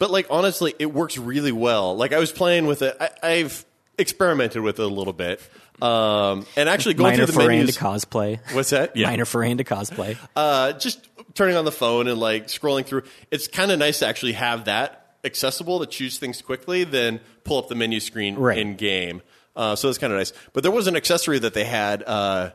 but 0.00 0.10
like 0.10 0.26
honestly, 0.30 0.74
it 0.80 0.92
works 0.92 1.16
really 1.16 1.52
well. 1.52 1.96
Like 1.96 2.12
I 2.12 2.18
was 2.18 2.32
playing 2.32 2.66
with 2.66 2.82
it. 2.82 2.96
I, 3.00 3.10
I've 3.22 3.64
experimented 3.96 4.62
with 4.62 4.80
it 4.80 4.82
a 4.82 4.88
little 4.88 5.12
bit, 5.12 5.40
um, 5.80 6.44
and 6.56 6.68
actually 6.68 6.94
going 6.94 7.12
Minor 7.12 7.26
through 7.26 7.34
the 7.34 7.40
foray 7.40 7.60
into 7.60 7.72
cosplay. 7.72 8.40
What's 8.52 8.70
that? 8.70 8.96
Yeah. 8.96 9.06
Minor 9.08 9.24
foray 9.26 9.50
into 9.52 9.62
cosplay. 9.64 10.16
Uh, 10.34 10.72
just 10.72 11.06
turning 11.34 11.56
on 11.56 11.64
the 11.64 11.72
phone 11.72 12.08
and 12.08 12.18
like 12.18 12.48
scrolling 12.48 12.84
through. 12.84 13.02
It's 13.30 13.46
kind 13.46 13.70
of 13.70 13.78
nice 13.78 14.00
to 14.00 14.06
actually 14.06 14.32
have 14.32 14.64
that 14.64 14.96
accessible 15.22 15.80
to 15.80 15.86
choose 15.86 16.18
things 16.18 16.40
quickly, 16.42 16.82
then 16.84 17.20
pull 17.44 17.58
up 17.58 17.68
the 17.68 17.74
menu 17.74 18.00
screen 18.00 18.34
Right. 18.36 18.58
in 18.58 18.74
game. 18.76 19.22
Uh, 19.54 19.76
so 19.76 19.88
that's 19.88 19.98
kind 19.98 20.12
of 20.12 20.18
nice. 20.18 20.32
But 20.54 20.62
there 20.62 20.72
was 20.72 20.86
an 20.86 20.96
accessory 20.96 21.38
that 21.40 21.54
they 21.54 21.64
had. 21.64 22.02
Uh, 22.02 22.50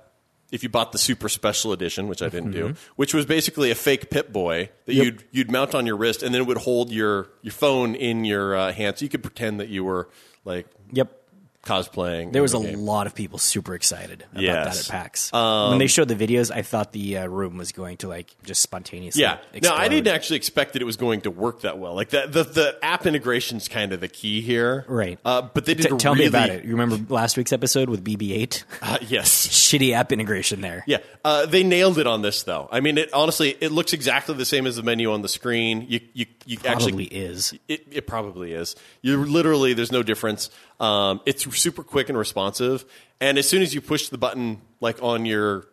if 0.51 0.63
you 0.63 0.69
bought 0.69 0.91
the 0.91 0.97
super 0.97 1.27
special 1.29 1.71
edition, 1.73 2.07
which 2.07 2.21
I 2.21 2.29
didn't 2.29 2.51
do, 2.51 2.65
Mm-hmm. 2.69 2.91
which 2.95 3.13
was 3.13 3.25
basically 3.25 3.71
a 3.71 3.75
fake 3.75 4.09
Pip 4.09 4.31
Boy 4.31 4.69
that 4.85 4.93
you'd 4.93 5.23
you'd 5.31 5.51
mount 5.51 5.73
on 5.75 5.85
your 5.85 5.97
wrist, 5.97 6.23
and 6.23 6.33
then 6.33 6.41
it 6.41 6.47
would 6.47 6.57
hold 6.59 6.91
your 6.91 7.29
your 7.41 7.51
phone 7.53 7.95
in 7.95 8.25
your 8.25 8.55
uh, 8.55 8.71
hand, 8.71 8.97
so 8.97 9.03
you 9.03 9.09
could 9.09 9.23
pretend 9.23 9.59
that 9.59 9.69
you 9.69 9.83
were 9.83 10.07
like 10.45 10.67
Yep. 10.91 11.21
Cosplaying. 11.65 12.31
There 12.31 12.41
was 12.41 12.53
a 12.53 12.59
game. 12.59 12.79
lot 12.79 13.07
of 13.07 13.15
people 13.15 13.37
super 13.39 13.75
excited 13.75 14.23
about 14.31 14.43
Yes. 14.43 14.87
that 14.87 14.93
at 14.95 15.01
PAX. 15.03 15.33
Um, 15.33 15.71
when 15.71 15.79
they 15.79 15.87
showed 15.87 16.07
the 16.07 16.15
videos, 16.15 16.51
I 16.51 16.61
thought 16.61 16.91
the 16.93 17.17
uh, 17.17 17.25
room 17.27 17.57
was 17.57 17.71
going 17.71 17.97
to 17.97 18.07
like 18.07 18.33
just 18.43 18.61
spontaneously. 18.61 19.21
Yeah. 19.23 19.39
Explode. 19.53 19.75
Now 19.75 19.81
I 19.81 19.87
didn't 19.87 20.13
actually 20.13 20.37
expect 20.37 20.73
that 20.73 20.81
it 20.81 20.85
was 20.85 20.95
going 20.97 21.21
to 21.21 21.31
work 21.31 21.61
that 21.61 21.77
well. 21.77 21.95
Like 21.95 22.09
that, 22.11 22.31
the 22.31 22.43
the 22.43 22.77
app 22.83 23.05
integration's 23.05 23.67
kind 23.67 23.91
of 23.93 23.99
the 23.99 24.07
key 24.07 24.41
here, 24.41 24.85
Right. 24.87 25.19
Uh, 25.25 25.41
but 25.41 25.65
they 25.65 25.73
did 25.73 25.89
T- 25.89 25.97
tell 25.97 26.13
really, 26.13 26.25
me 26.25 26.29
about 26.29 26.49
it. 26.49 26.63
You 26.63 26.71
remember 26.77 27.13
last 27.13 27.35
week's 27.37 27.51
episode 27.53 27.89
with 27.89 28.03
BB-8? 28.03 28.63
Uh, 28.81 28.97
yes. 29.01 29.47
Shitty 29.65 29.91
app 29.93 30.11
integration 30.11 30.61
there. 30.61 30.83
Yeah, 30.87 30.97
uh, 31.23 31.45
they 31.47 31.63
nailed 31.63 31.97
it 31.97 32.05
on 32.07 32.21
this 32.21 32.43
though. 32.43 32.69
I 32.71 32.79
mean, 32.79 32.97
it 32.97 33.11
honestly, 33.13 33.55
it 33.59 33.71
looks 33.71 33.93
exactly 33.93 34.35
the 34.35 34.45
same 34.45 34.67
as 34.67 34.75
the 34.75 34.83
menu 34.83 35.11
on 35.11 35.21
the 35.23 35.29
screen. 35.29 35.85
You, 35.89 35.99
you, 36.13 36.25
you 36.45 36.57
Probably 36.59 36.85
actually, 36.85 37.05
is. 37.05 37.53
it, 37.67 37.87
it 37.91 38.07
probably 38.07 38.53
is. 38.53 38.75
You 39.01 39.25
literally, 39.25 39.73
there's 39.73 39.91
no 39.91 40.03
difference. 40.03 40.49
Um, 40.79 41.21
it's 41.25 41.54
super 41.55 41.83
quick 41.83 42.09
and 42.09 42.17
responsive, 42.17 42.85
and 43.19 43.37
as 43.37 43.47
soon 43.49 43.61
as 43.61 43.73
you 43.73 43.81
push 43.81 44.09
the 44.09 44.17
button, 44.17 44.61
like 44.81 45.01
on 45.01 45.25
your 45.25 45.67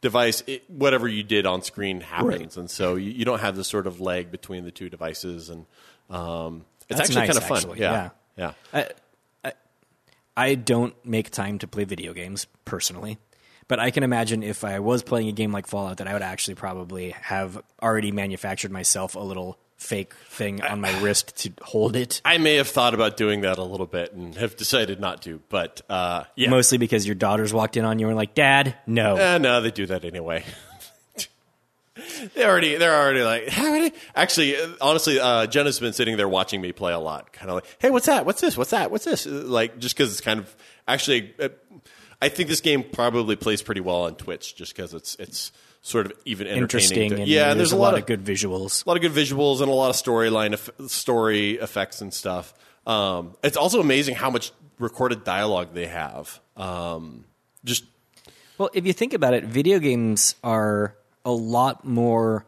device, 0.00 0.42
it, 0.46 0.68
whatever 0.70 1.06
you 1.08 1.22
did 1.22 1.44
on 1.46 1.62
screen 1.62 2.00
happens, 2.00 2.28
Right. 2.40 2.56
and 2.56 2.70
so 2.70 2.94
you, 2.96 3.10
you 3.10 3.24
don't 3.24 3.40
have 3.40 3.56
this 3.56 3.68
sort 3.68 3.86
of 3.86 4.00
lag 4.00 4.30
between 4.30 4.64
the 4.64 4.70
two 4.70 4.88
devices, 4.88 5.50
and 5.50 5.66
um, 6.08 6.64
it's 6.88 6.98
That's 6.98 7.00
actually 7.10 7.14
nice, 7.16 7.26
kind 7.28 7.38
of 7.38 7.44
fun. 7.44 7.56
actually, 7.58 7.80
yeah, 7.80 8.10
yeah. 8.36 8.52
I 10.36 10.54
don't 10.54 10.94
make 11.04 11.30
time 11.30 11.58
to 11.58 11.66
play 11.66 11.82
video 11.84 12.12
games 12.12 12.46
personally, 12.64 13.18
but 13.66 13.80
I 13.80 13.90
can 13.90 14.04
imagine 14.04 14.42
if 14.44 14.62
I 14.62 14.78
was 14.78 15.02
playing 15.02 15.28
a 15.28 15.32
game 15.32 15.50
like 15.50 15.66
Fallout 15.66 15.96
that 15.96 16.06
I 16.06 16.12
would 16.12 16.22
actually 16.22 16.54
probably 16.54 17.10
have 17.10 17.60
already 17.82 18.12
manufactured 18.12 18.70
myself 18.70 19.16
a 19.16 19.20
little 19.20 19.58
fake 19.78 20.12
thing 20.28 20.60
on 20.62 20.80
my 20.80 20.96
wrist 21.00 21.36
to 21.38 21.52
hold 21.62 21.96
it. 21.96 22.20
I 22.24 22.36
may 22.38 22.56
have 22.56 22.68
thought 22.68 22.92
about 22.94 23.16
doing 23.16 23.40
that 23.42 23.56
a 23.58 23.62
little 23.64 23.86
bit 23.86 24.12
and 24.12 24.34
have 24.34 24.56
decided 24.56 25.00
not 25.00 25.22
to, 25.22 25.40
but 25.48 25.80
uh, 25.88 26.24
yeah, 26.36 26.50
Mostly 26.50 26.76
because 26.78 27.06
your 27.06 27.14
daughters 27.14 27.54
walked 27.54 27.76
in 27.76 27.84
on 27.84 27.98
you 27.98 28.06
and 28.08 28.14
were 28.14 28.20
like, 28.20 28.34
"Dad, 28.34 28.74
no." 28.86 29.16
Eh, 29.16 29.38
no, 29.38 29.60
they 29.60 29.70
do 29.70 29.86
that 29.86 30.04
anyway. 30.04 30.44
they 32.34 32.44
already, 32.44 32.76
they're 32.76 32.94
already 32.94 33.22
like, 33.22 33.48
how 33.48 33.70
many? 33.72 33.92
Actually, 34.14 34.56
uh, 34.56 34.68
honestly, 34.80 35.18
uh, 35.18 35.46
Jenna's 35.46 35.80
been 35.80 35.92
sitting 35.92 36.16
there 36.16 36.28
watching 36.28 36.60
me 36.60 36.72
play 36.72 36.92
a 36.92 36.98
lot, 36.98 37.32
kind 37.32 37.50
of 37.50 37.56
like, 37.56 37.64
hey, 37.78 37.90
what's 37.90 38.06
that? 38.06 38.24
What's 38.26 38.40
this? 38.40 38.56
What's 38.56 38.70
that? 38.70 38.90
What's 38.90 39.04
this? 39.04 39.26
Uh, 39.26 39.42
Like, 39.46 39.78
just 39.78 39.96
because 39.96 40.12
it's 40.12 40.20
kind 40.20 40.40
of 40.40 40.56
actually, 40.86 41.34
uh, 41.40 41.48
I 42.20 42.28
think 42.28 42.48
this 42.48 42.60
game 42.60 42.84
probably 42.84 43.36
plays 43.36 43.62
pretty 43.62 43.80
well 43.80 44.02
on 44.02 44.14
Twitch, 44.16 44.54
just 44.54 44.74
because 44.74 44.94
it's 44.94 45.14
it's 45.16 45.52
sort 45.82 46.06
of 46.06 46.12
even 46.24 46.46
entertaining. 46.46 46.62
Interesting, 46.62 47.10
to- 47.10 47.16
and 47.16 47.28
yeah, 47.28 47.44
there's, 47.46 47.56
there's, 47.56 47.72
a 47.72 47.76
lot, 47.76 47.96
of 47.96 48.06
good 48.06 48.24
visuals. 48.24 48.84
a 48.84 48.88
lot 48.88 48.96
of 48.96 49.02
good 49.02 49.12
visuals 49.12 49.60
and 49.60 49.70
a 49.70 49.74
lot 49.74 49.90
of 49.90 49.96
storyline 49.96 50.52
eff- 50.52 50.90
story 50.90 51.52
effects 51.52 52.00
and 52.00 52.12
stuff. 52.12 52.52
Um, 52.86 53.36
it's 53.42 53.56
also 53.56 53.80
amazing 53.80 54.14
how 54.14 54.30
much 54.30 54.52
recorded 54.78 55.24
dialogue 55.24 55.74
they 55.74 55.86
have. 55.86 56.40
Um, 56.56 57.24
just 57.64 57.84
Well, 58.56 58.70
if 58.72 58.86
you 58.86 58.92
think 58.92 59.12
about 59.14 59.34
it, 59.34 59.44
video 59.44 59.78
games 59.78 60.34
are 60.42 60.96
a 61.24 61.32
lot 61.32 61.84
more 61.84 62.46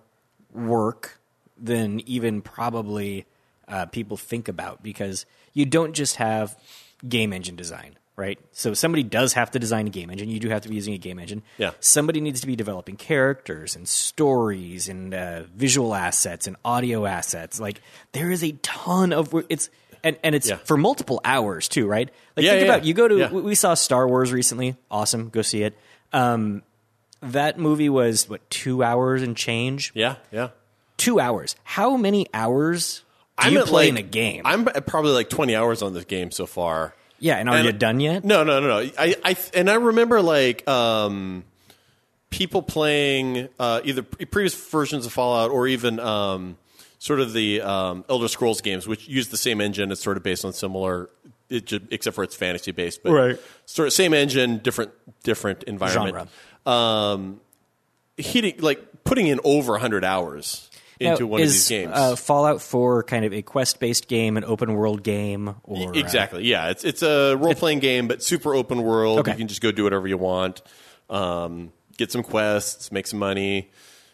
work 0.53 1.21
than 1.59 2.01
even 2.09 2.41
probably 2.41 3.27
uh, 3.69 3.87
people 3.87 4.17
think 4.17 4.49
about 4.49 4.83
because 4.83 5.27
you 5.53 5.67
don't 5.67 5.93
just 5.93 6.17
have 6.17 6.59
game 7.07 7.33
engine 7.33 7.57
design, 7.57 7.97
right? 8.17 8.39
So 8.53 8.75
somebody 8.75 9.03
does 9.03 9.33
have 9.35 9.51
to 9.53 9.59
design 9.59 9.87
a 9.87 9.91
game 9.91 10.11
engine. 10.11 10.29
You 10.29 10.41
do 10.41 10.49
have 10.51 10.63
to 10.63 10.69
be 10.69 10.75
using 10.75 10.95
a 10.95 10.99
game 10.99 11.19
engine. 11.19 11.43
Yeah. 11.59 11.71
Somebody 11.81 12.21
needs 12.21 12.41
to 12.43 12.47
be 12.47 12.57
developing 12.57 12.97
characters 12.97 13.77
and 13.77 13.89
stories 13.89 14.89
and 14.89 15.15
uh, 15.15 15.43
visual 15.55 15.95
assets 15.95 16.47
and 16.47 16.57
audio 16.65 17.07
assets. 17.07 17.59
Like 17.61 17.81
there 18.13 18.31
is 18.31 18.43
a 18.45 18.53
ton 18.63 19.13
of. 19.13 19.35
It's 19.49 19.71
and, 20.03 20.17
and 20.23 20.35
it's 20.35 20.49
Yeah. 20.49 20.57
for 20.57 20.77
multiple 20.77 21.21
hours 21.25 21.69
too, 21.69 21.87
right? 21.87 22.09
Like 22.37 22.45
Yeah, 22.45 22.53
think 22.53 22.67
yeah, 22.67 22.75
about 22.75 22.85
you 22.87 22.95
go 22.95 23.09
to 23.09 23.29
we 23.41 23.55
saw 23.55 23.75
Star 23.75 24.07
Wars 24.09 24.33
recently. 24.33 24.77
Awesome, 24.91 25.29
go 25.31 25.43
see 25.43 25.63
it. 25.63 25.77
Um, 26.13 26.63
that 27.23 27.59
movie 27.59 27.89
was 27.91 28.29
what 28.29 28.49
two 28.51 28.83
hours 28.83 29.23
and 29.23 29.37
change. 29.37 29.93
yeah, 29.95 30.17
yeah. 30.33 30.49
Two 30.97 31.21
hours. 31.21 31.55
How 31.65 31.97
many 31.97 32.27
hours 32.35 33.05
do 33.41 33.47
I'm 33.49 33.53
you 33.55 33.63
play 33.65 33.85
like- 33.85 33.89
in 33.91 33.97
a 33.97 34.03
game? 34.03 34.43
I'm 34.45 34.65
probably 34.65 35.13
like 35.13 35.31
20 35.31 35.55
hours 35.57 35.83
on 35.83 35.95
this 35.95 36.05
game 36.05 36.31
so 36.31 36.45
far. 36.47 36.95
Yeah, 37.21 37.37
and 37.37 37.49
are 37.49 37.57
and- 37.57 37.67
you 37.67 37.73
done 37.73 38.01
yet? 38.01 38.25
No, 38.25 38.43
no, 38.43 38.61
no, 38.61 38.67
no. 38.83 38.91
I, 38.99 39.15
I, 39.25 39.37
and 39.55 39.71
I 39.71 39.75
remember 39.75 40.21
like 40.21 40.67
um, 40.69 41.45
people 42.31 42.63
playing 42.63 43.49
uh, 43.59 43.81
either 43.85 44.03
previous 44.03 44.55
versions 44.55 45.07
of 45.07 45.13
Fallout 45.13 45.51
or 45.51 45.67
even 45.69 46.01
um, 46.01 46.57
sort 46.99 47.21
of 47.21 47.33
the 47.33 47.61
um, 47.61 48.05
Elder 48.09 48.29
Scrolls 48.29 48.61
games, 48.61 48.89
which 48.89 49.07
use 49.09 49.29
the 49.29 49.37
same 49.37 49.61
engine. 49.61 49.93
It's 49.93 50.03
sort 50.03 50.17
of 50.17 50.23
based 50.23 50.45
on 50.45 50.53
similar, 50.53 51.11
it 51.49 51.67
ju- 51.67 51.87
except 51.91 52.15
for 52.15 52.25
it's 52.25 52.35
fantasy 52.37 52.73
based, 52.73 53.03
but 53.03 53.13
Right. 53.13 53.39
Sort 53.67 53.87
of 53.89 53.93
same 53.93 54.15
engine, 54.15 54.59
different 54.59 54.93
different 55.23 55.63
environment. 55.65 56.31
Um, 56.67 57.41
hitting 58.17 58.55
like 58.61 59.05
putting 59.05 59.27
in 59.27 59.41
over 59.45 59.73
100 59.73 60.05
hours 60.05 60.70
into 61.01 61.23
Now, 61.23 61.27
one 61.27 61.41
is, 61.41 61.51
of 61.51 61.55
these 61.55 61.69
games. 61.69 61.93
Uh, 61.95 62.17
Fallout 62.17 62.61
4 62.63 63.03
kind 63.05 63.25
of 63.25 63.33
a 63.33 63.43
quest 63.43 63.81
based 63.81 64.07
game, 64.07 64.37
an 64.37 64.45
open 64.45 64.75
world 64.75 65.03
game, 65.03 65.55
or 65.65 65.89
uh, 65.89 65.93
Exactly. 65.93 66.45
Yeah, 66.45 66.69
it's 66.71 66.85
it's 66.85 67.03
a 67.03 67.35
role 67.37 67.55
playing 67.55 67.81
game, 67.81 68.07
but 68.07 68.23
super 68.23 68.55
open 68.55 68.83
world. 68.83 69.21
Okay. 69.21 69.33
You 69.33 69.39
can 69.39 69.49
just 69.49 69.61
go 69.63 69.73
do 69.73 69.85
whatever 69.85 70.07
you 70.07 70.19
want. 70.19 70.63
Um, 71.09 71.73
get 71.97 72.13
some 72.13 72.23
quests, 72.23 72.93
make 72.93 73.07
some 73.07 73.19
money, 73.19 73.71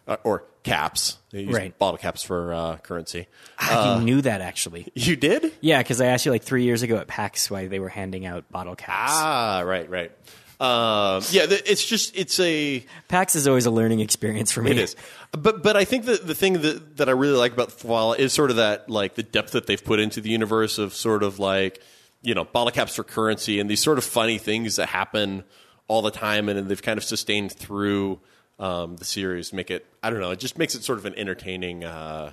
uh, 0.07 0.17
or 0.25 0.45
caps. 0.63 1.19
They 1.31 1.43
use 1.43 1.55
Right. 1.55 1.79
bottle 1.79 1.99
caps 1.99 2.23
for 2.23 2.53
uh, 2.53 2.77
currency. 2.79 3.29
I 3.59 3.97
you 3.97 4.05
knew 4.05 4.21
that 4.23 4.41
actually. 4.41 4.89
You 4.95 5.17
did? 5.17 5.53
Yeah, 5.61 5.79
because 5.79 6.01
I 6.01 6.07
asked 6.07 6.27
you 6.27 6.33
like 6.33 6.43
three 6.43 6.65
years 6.65 6.83
ago 6.83 6.97
at 6.97 7.07
PAX 7.07 7.51
why 7.51 7.69
they 7.69 7.79
were 7.79 7.89
handing 7.89 8.27
out 8.27 8.51
bottle 8.51 8.75
caps. 8.75 9.13
Ah, 9.15 9.63
right, 9.65 9.89
right. 9.89 10.13
Um, 10.59 11.23
yeah, 11.31 11.47
it's 11.51 11.85
just 11.85 12.17
it's 12.17 12.41
a 12.41 12.85
PAX 13.09 13.37
is 13.37 13.47
always 13.47 13.67
a 13.67 13.71
learning 13.71 14.01
experience 14.01 14.51
for 14.51 14.63
me. 14.63 14.71
It 14.71 14.79
is, 14.79 14.97
but 15.33 15.63
but 15.63 15.77
I 15.77 15.85
think 15.85 16.07
that 16.07 16.27
the 16.27 16.35
thing 16.35 16.63
that 16.63 16.97
that 16.97 17.09
I 17.11 17.13
really 17.13 17.37
like 17.37 17.53
about 17.53 17.73
Fallout 17.73 18.21
is 18.21 18.33
sort 18.33 18.49
of 18.51 18.57
that 18.57 18.89
like 18.89 19.17
the 19.17 19.23
depth 19.23 19.53
that 19.53 19.67
they've 19.67 19.85
put 19.85 20.01
into 20.01 20.23
the 20.23 20.31
universe 20.31 20.79
of 20.79 20.95
sort 20.95 21.23
of 21.23 21.39
like 21.39 21.83
you 22.23 22.35
know 22.35 22.45
bottle 22.45 22.71
caps 22.71 22.97
for 22.97 23.05
currency 23.05 23.61
and 23.61 23.69
these 23.69 23.83
sort 23.83 23.99
of 23.99 24.05
funny 24.05 24.39
things 24.39 24.77
that 24.77 24.89
happen 24.89 25.45
all 25.89 26.01
the 26.01 26.11
time 26.11 26.49
and 26.49 26.69
they've 26.69 26.83
kind 26.83 26.97
of 26.97 27.05
sustained 27.05 27.53
through 27.53 28.19
um, 28.59 28.97
the 28.97 29.05
series. 29.05 29.53
Make 29.53 29.71
it 29.71 29.85
I 30.03 30.09
don't 30.09 30.21
know. 30.21 30.31
It 30.31 30.39
just 30.39 30.57
makes 30.57 30.75
it 30.75 30.83
sort 30.85 30.99
of 30.99 31.05
an 31.05 31.15
entertaining 31.17 31.85
uh, 31.85 32.33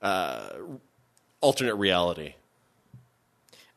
uh, 0.00 0.50
alternate 1.40 1.74
reality. 1.74 2.34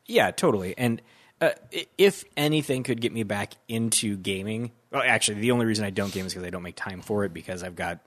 Yeah, 0.06 0.30
totally. 0.30 0.76
And 0.78 1.02
Uh, 1.40 1.50
if 1.98 2.24
anything 2.36 2.82
could 2.84 3.00
get 3.00 3.12
me 3.12 3.22
back 3.22 3.54
into 3.68 4.16
gaming, 4.16 4.70
well, 4.90 5.02
actually, 5.04 5.40
the 5.40 5.50
only 5.50 5.66
reason 5.66 5.84
I 5.84 5.90
don't 5.90 6.12
game 6.12 6.26
is 6.26 6.32
because 6.32 6.46
I 6.46 6.50
don't 6.50 6.62
make 6.62 6.76
time 6.76 7.02
for 7.02 7.24
it 7.24 7.34
because 7.34 7.62
I've 7.62 7.76
got 7.76 7.98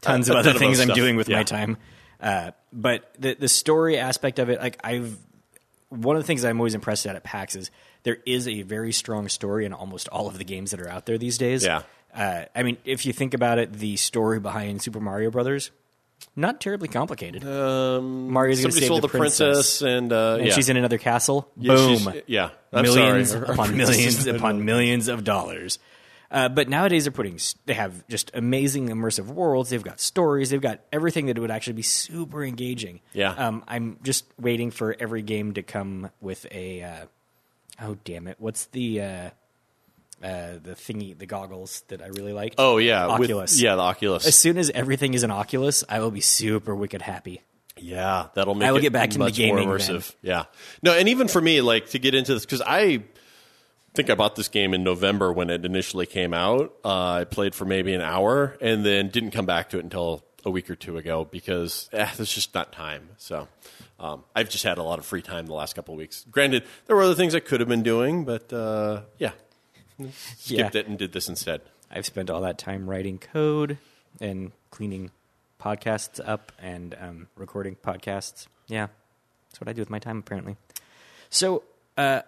tons 0.00 0.28
A- 0.28 0.32
of 0.32 0.38
other 0.38 0.54
things 0.58 0.80
I'm 0.80 0.88
doing 0.88 1.16
with 1.16 1.28
Yeah. 1.28 1.36
my 1.38 1.42
time. 1.42 1.76
Uh, 2.20 2.52
but 2.72 3.12
the 3.18 3.34
the 3.34 3.48
story 3.48 3.98
aspect 3.98 4.38
of 4.38 4.48
it, 4.48 4.60
like 4.60 4.78
I've 4.82 5.18
one 5.90 6.16
of 6.16 6.22
the 6.22 6.26
things 6.26 6.44
I'm 6.44 6.58
always 6.58 6.74
impressed 6.74 7.06
at 7.06 7.14
at 7.16 7.24
PAX 7.24 7.56
is 7.56 7.70
there 8.04 8.18
is 8.26 8.48
a 8.48 8.62
very 8.62 8.92
strong 8.92 9.28
story 9.28 9.64
in 9.66 9.72
almost 9.72 10.08
all 10.08 10.26
of 10.26 10.38
the 10.38 10.44
games 10.44 10.70
that 10.70 10.80
are 10.80 10.88
out 10.88 11.06
there 11.06 11.18
these 11.18 11.38
days. 11.38 11.64
Yeah. 11.64 11.82
Uh, 12.14 12.44
I 12.54 12.62
mean, 12.62 12.78
if 12.84 13.04
you 13.04 13.12
think 13.12 13.34
about 13.34 13.58
it, 13.58 13.72
the 13.74 13.96
story 13.96 14.40
behind 14.40 14.80
Super 14.82 15.00
Mario 15.00 15.30
Brothers, 15.30 15.70
not 16.34 16.60
terribly 16.60 16.88
complicated. 16.88 17.44
Um, 17.44 18.28
Mario's 18.30 18.60
going 18.60 18.72
to 18.72 18.78
save 18.78 18.86
stole 18.86 19.00
the 19.00 19.08
princess, 19.08 19.82
and, 19.82 20.12
uh, 20.12 20.36
and 20.38 20.46
yeah. 20.46 20.54
she's 20.54 20.68
in 20.68 20.76
another 20.76 20.98
castle. 20.98 21.50
Yeah, 21.56 21.74
Boom. 21.74 22.14
yeah. 22.26 22.50
I'm 22.72 22.82
millions 22.82 23.30
sorry. 23.30 23.46
upon 23.48 23.76
millions 23.76 24.26
upon 24.26 24.64
millions 24.64 25.08
of 25.08 25.24
dollars. 25.24 25.78
Uh, 26.30 26.48
but 26.48 26.68
nowadays 26.68 27.04
they're 27.04 27.12
putting 27.12 27.38
they 27.66 27.74
have 27.74 28.06
just 28.08 28.30
amazing 28.34 28.88
immersive 28.88 29.26
worlds. 29.26 29.70
They've 29.70 29.82
got 29.82 30.00
stories. 30.00 30.50
They've 30.50 30.60
got 30.60 30.80
everything 30.92 31.26
that 31.26 31.38
would 31.38 31.50
actually 31.50 31.74
be 31.74 31.82
super 31.82 32.44
engaging. 32.44 33.00
Yeah. 33.12 33.30
Um, 33.30 33.64
I'm 33.68 33.98
just 34.02 34.26
waiting 34.38 34.70
for 34.70 34.94
every 34.98 35.22
game 35.22 35.54
to 35.54 35.62
come 35.62 36.10
with 36.20 36.46
a. 36.50 36.82
Uh, 36.82 37.06
oh 37.80 37.96
damn 38.04 38.26
it! 38.26 38.36
What's 38.38 38.66
the 38.66 39.00
uh, 40.22 40.58
the 40.62 40.74
thingy, 40.74 41.16
the 41.16 41.26
goggles 41.26 41.82
that 41.88 42.02
I 42.02 42.06
really 42.06 42.32
like? 42.32 42.54
Oh 42.58 42.78
yeah, 42.78 43.06
with- 43.18 43.30
Oculus. 43.30 43.60
yeah, 43.60 43.74
the 43.76 43.82
Oculus. 43.82 44.26
As 44.26 44.34
soon 44.34 44.58
as 44.58 44.70
everything 44.70 45.14
is 45.14 45.22
an 45.22 45.30
Oculus, 45.30 45.84
I 45.88 46.00
will 46.00 46.10
be 46.10 46.20
super 46.20 46.74
wicked 46.74 47.02
happy. 47.02 47.42
Yeah, 47.78 48.28
that'll 48.34 48.54
make 48.54 48.68
I 48.68 48.72
will 48.72 48.78
it 48.78 48.82
get 48.82 48.92
back 48.92 49.14
into 49.14 49.30
gaming 49.30 49.66
more 49.66 49.78
then. 49.78 49.96
immersive. 49.96 50.14
Yeah, 50.22 50.44
no, 50.82 50.92
and 50.92 51.08
even 51.08 51.28
for 51.28 51.40
me, 51.40 51.60
like 51.60 51.90
to 51.90 51.98
get 51.98 52.14
into 52.14 52.32
this 52.34 52.46
because 52.46 52.62
I 52.66 53.02
think 53.94 54.08
I 54.10 54.14
bought 54.14 54.34
this 54.36 54.48
game 54.48 54.72
in 54.74 54.82
November 54.84 55.32
when 55.32 55.50
it 55.50 55.64
initially 55.64 56.06
came 56.06 56.32
out. 56.34 56.72
Uh, 56.84 57.10
I 57.20 57.24
played 57.24 57.54
for 57.54 57.64
maybe 57.64 57.92
an 57.94 58.00
hour 58.02 58.56
and 58.60 58.84
then 58.84 59.08
didn't 59.08 59.30
come 59.32 59.46
back 59.46 59.70
to 59.70 59.78
it 59.78 59.84
until 59.84 60.24
a 60.44 60.50
week 60.50 60.70
or 60.70 60.76
two 60.76 60.96
ago 60.96 61.24
because 61.24 61.88
eh, 61.92 62.08
there's 62.16 62.32
just 62.32 62.54
not 62.54 62.72
time. 62.72 63.08
So 63.16 63.48
um, 63.98 64.22
I've 64.34 64.48
just 64.48 64.64
had 64.64 64.78
a 64.78 64.82
lot 64.82 64.98
of 64.98 65.04
free 65.06 65.22
time 65.22 65.46
the 65.46 65.54
last 65.54 65.74
couple 65.74 65.94
of 65.94 65.98
weeks. 65.98 66.24
Granted, 66.30 66.64
there 66.86 66.94
were 66.96 67.02
other 67.02 67.14
things 67.14 67.34
I 67.34 67.40
could 67.40 67.60
have 67.60 67.68
been 67.68 67.82
doing, 67.82 68.24
but 68.24 68.52
uh, 68.52 69.02
yeah, 69.18 69.32
skipped 70.36 70.74
Yeah. 70.74 70.80
it 70.80 70.86
and 70.86 70.98
did 70.98 71.12
this 71.12 71.28
instead. 71.28 71.62
I've 71.90 72.06
spent 72.06 72.30
all 72.30 72.40
that 72.42 72.58
time 72.58 72.88
writing 72.88 73.18
code 73.18 73.78
and 74.20 74.52
cleaning 74.70 75.10
podcasts 75.60 76.20
up 76.26 76.52
and 76.58 76.96
um, 77.00 77.28
recording 77.36 77.76
podcasts. 77.76 78.46
Yeah, 78.68 78.88
that's 79.48 79.60
what 79.60 79.68
I 79.68 79.72
do 79.72 79.80
with 79.82 79.90
my 79.90 79.98
time, 79.98 80.18
apparently. 80.18 80.56
So, 81.30 81.62
uh, 81.96 82.00
uh, 82.00 82.22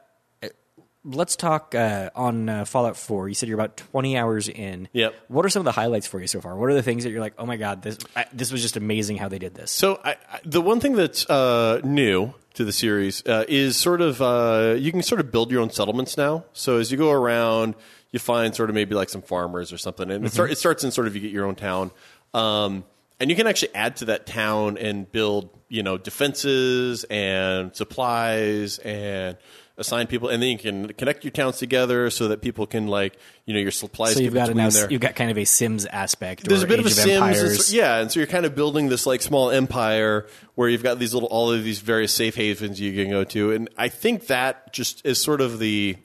let's 1.09 1.37
talk 1.37 1.75
uh, 1.75 2.11
on 2.15 2.49
uh, 2.49 2.65
Fallout 2.65 2.97
4. 2.97 3.29
You 3.29 3.35
said 3.35 3.49
you're 3.49 3.59
about 3.59 3.77
20 3.77 4.17
hours 4.17 4.49
in. 4.49 4.89
Yep. 4.93 5.15
What 5.29 5.45
are 5.45 5.49
some 5.49 5.61
of 5.61 5.65
the 5.65 5.73
highlights 5.73 6.07
for 6.07 6.21
you 6.21 6.27
so 6.27 6.41
far? 6.41 6.57
What 6.57 6.71
are 6.71 6.75
the 6.75 6.83
things 6.83 7.05
that 7.05 7.11
you're 7.11 7.21
like, 7.21 7.35
oh 7.39 7.47
my 7.47 7.57
god, 7.57 7.83
this 7.83 7.99
I, 8.15 8.27
this 8.33 8.53
was 8.53 8.63
just 8.63 8.77
amazing 8.77 9.17
how 9.17 9.29
they 9.29 9.39
did 9.39 9.55
this? 9.55 9.71
So 9.71 10.01
I, 10.05 10.13
I, 10.31 10.41
the 10.45 10.61
one 10.61 10.81
thing 10.81 10.95
that's 10.95 11.29
uh, 11.29 11.81
new 11.83 12.35
to 12.55 12.65
the 12.65 12.73
series 12.73 13.25
uh, 13.27 13.45
is 13.49 13.77
sort 13.77 14.01
of 14.01 14.21
uh, 14.21 14.75
you 14.79 14.93
can 14.93 15.03
sort 15.03 15.21
of 15.21 15.31
build 15.31 15.51
your 15.51 15.63
own 15.63 15.71
settlements 15.71 16.17
now. 16.17 16.45
So 16.53 16.79
as 16.79 16.91
you 16.91 16.99
go 16.99 17.11
around, 17.11 17.75
you 18.11 18.19
find 18.19 18.55
sort 18.55 18.69
of 18.71 18.75
maybe 18.75 18.95
like 18.95 19.09
some 19.09 19.23
farmers 19.23 19.73
or 19.73 19.79
something, 19.79 20.11
and 20.11 20.27
it, 20.27 20.33
start, 20.33 20.51
it 20.51 20.59
starts 20.59 20.83
in 20.85 20.91
sort 20.91 21.07
of 21.07 21.15
you 21.15 21.21
get 21.21 21.31
your 21.31 21.47
own 21.47 21.55
town, 21.55 21.91
um, 22.35 22.85
and 23.21 23.31
you 23.31 23.37
can 23.37 23.47
actually 23.47 23.75
add 23.75 23.97
to 23.97 24.07
that 24.07 24.27
town 24.27 24.79
and 24.79 25.11
build 25.11 25.51
you 25.69 25.83
know 25.83 25.99
defenses 25.99 27.05
and 27.05 27.75
supplies 27.75 28.79
and 28.79 29.37
assign 29.77 30.09
people, 30.09 30.29
and 30.29 30.43
then 30.43 30.51
you 30.51 30.59
can 30.59 30.89
connect 30.95 31.23
your 31.23 31.31
towns 31.31 31.59
together 31.59 32.11
so 32.11 32.29
that 32.29 32.43
people 32.43 32.67
can 32.67 32.89
like 32.89 33.17
you 33.47 33.55
know 33.55 33.61
your 33.61 33.71
supplies. 33.71 34.15
So 34.15 34.21
you've 34.21 34.35
got 34.35 34.53
there 34.53 34.91
you've 34.91 35.01
got 35.01 35.15
kind 35.15 35.31
of 35.31 35.39
a 35.39 35.45
Sims 35.45 35.87
aspect. 35.87 36.45
there's 36.49 36.63
a 36.63 36.67
bit 36.67 36.81
Age 36.81 36.87
of 36.87 36.91
a 36.93 36.95
Sims, 36.95 37.11
Empires. 37.13 37.53
it's- 37.53 37.73
yeah, 37.73 37.99
and 37.99 38.11
so 38.11 38.21
you're 38.21 38.27
kind 38.27 38.45
of 38.45 38.55
building 38.55 38.89
this 38.89 39.07
like 39.07 39.23
small 39.23 39.51
empire 39.51 40.27
where 40.57 40.69
you've 40.69 40.83
got 40.83 40.99
these 40.99 41.15
little 41.15 41.29
all 41.29 41.53
of 41.53 41.63
these 41.63 41.79
various 41.79 42.13
safe 42.13 42.35
havens 42.35 42.81
you 42.81 42.93
can 42.93 43.11
go 43.11 43.25
to, 43.25 43.53
and 43.53 43.69
I 43.79 43.89
think 43.89 44.27
that 44.27 44.73
just 44.73 45.07
is 45.07 45.23
sort 45.23 45.41
of 45.41 45.59
the 45.59 45.97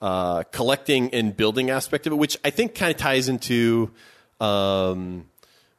uh, 0.00 0.44
collecting 0.52 1.12
and 1.14 1.36
building 1.36 1.70
aspect 1.70 2.06
of 2.06 2.12
it, 2.12 2.16
which 2.16 2.36
I 2.44 2.50
think 2.50 2.74
kind 2.74 2.90
of 2.90 2.96
ties 2.96 3.28
into 3.28 3.90
um, 4.40 5.26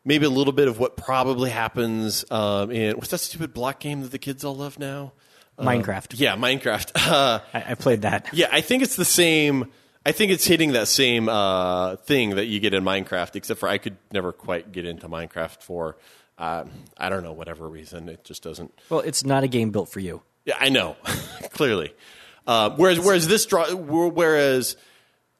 maybe 0.05 0.25
a 0.25 0.29
little 0.29 0.53
bit 0.53 0.67
of 0.67 0.79
what 0.79 0.97
probably 0.97 1.49
happens 1.49 2.25
um, 2.31 2.71
in 2.71 2.95
what's 2.95 3.09
that 3.09 3.19
stupid 3.19 3.53
block 3.53 3.79
game 3.79 4.01
that 4.01 4.11
the 4.11 4.19
kids 4.19 4.43
all 4.43 4.55
love 4.55 4.79
now? 4.79 5.13
Minecraft. 5.59 6.13
Yeah, 6.17 6.35
Minecraft. 6.35 6.91
Uh, 7.11 7.39
I, 7.53 7.71
I 7.71 7.73
played 7.75 8.03
that. 8.03 8.29
yeah, 8.33 8.47
I 8.51 8.61
think 8.61 8.83
it's 8.83 8.95
the 8.95 9.05
same. 9.05 9.71
I 10.05 10.11
think 10.13 10.31
it's 10.31 10.45
hitting 10.45 10.71
that 10.71 10.87
same 10.87 11.27
uh, 11.27 11.97
thing 11.97 12.31
that 12.35 12.45
you 12.45 12.59
get 12.59 12.73
in 12.73 12.83
Minecraft, 12.83 13.35
except 13.35 13.59
for 13.59 13.67
I 13.67 13.77
could 13.77 13.97
never 14.13 14.31
quite 14.31 14.71
get 14.71 14.85
into 14.85 15.09
Minecraft 15.09 15.61
for 15.61 15.97
uh, 16.37 16.63
I 16.97 17.09
don't 17.09 17.23
know 17.23 17.33
whatever 17.33 17.67
reason. 17.67 18.07
It 18.07 18.23
just 18.23 18.41
doesn't. 18.43 18.73
Well, 18.89 19.01
it's 19.01 19.25
not 19.25 19.43
a 19.43 19.47
game 19.47 19.71
built 19.71 19.89
for 19.89 19.99
you. 19.99 20.21
Yeah, 20.45 20.55
I 20.59 20.69
know 20.69 20.95
clearly. 21.51 21.93
Uh, 22.47 22.71
whereas 22.77 22.99
whereas 22.99 23.27
this 23.27 23.45
draw 23.45 23.69
whereas 23.75 24.77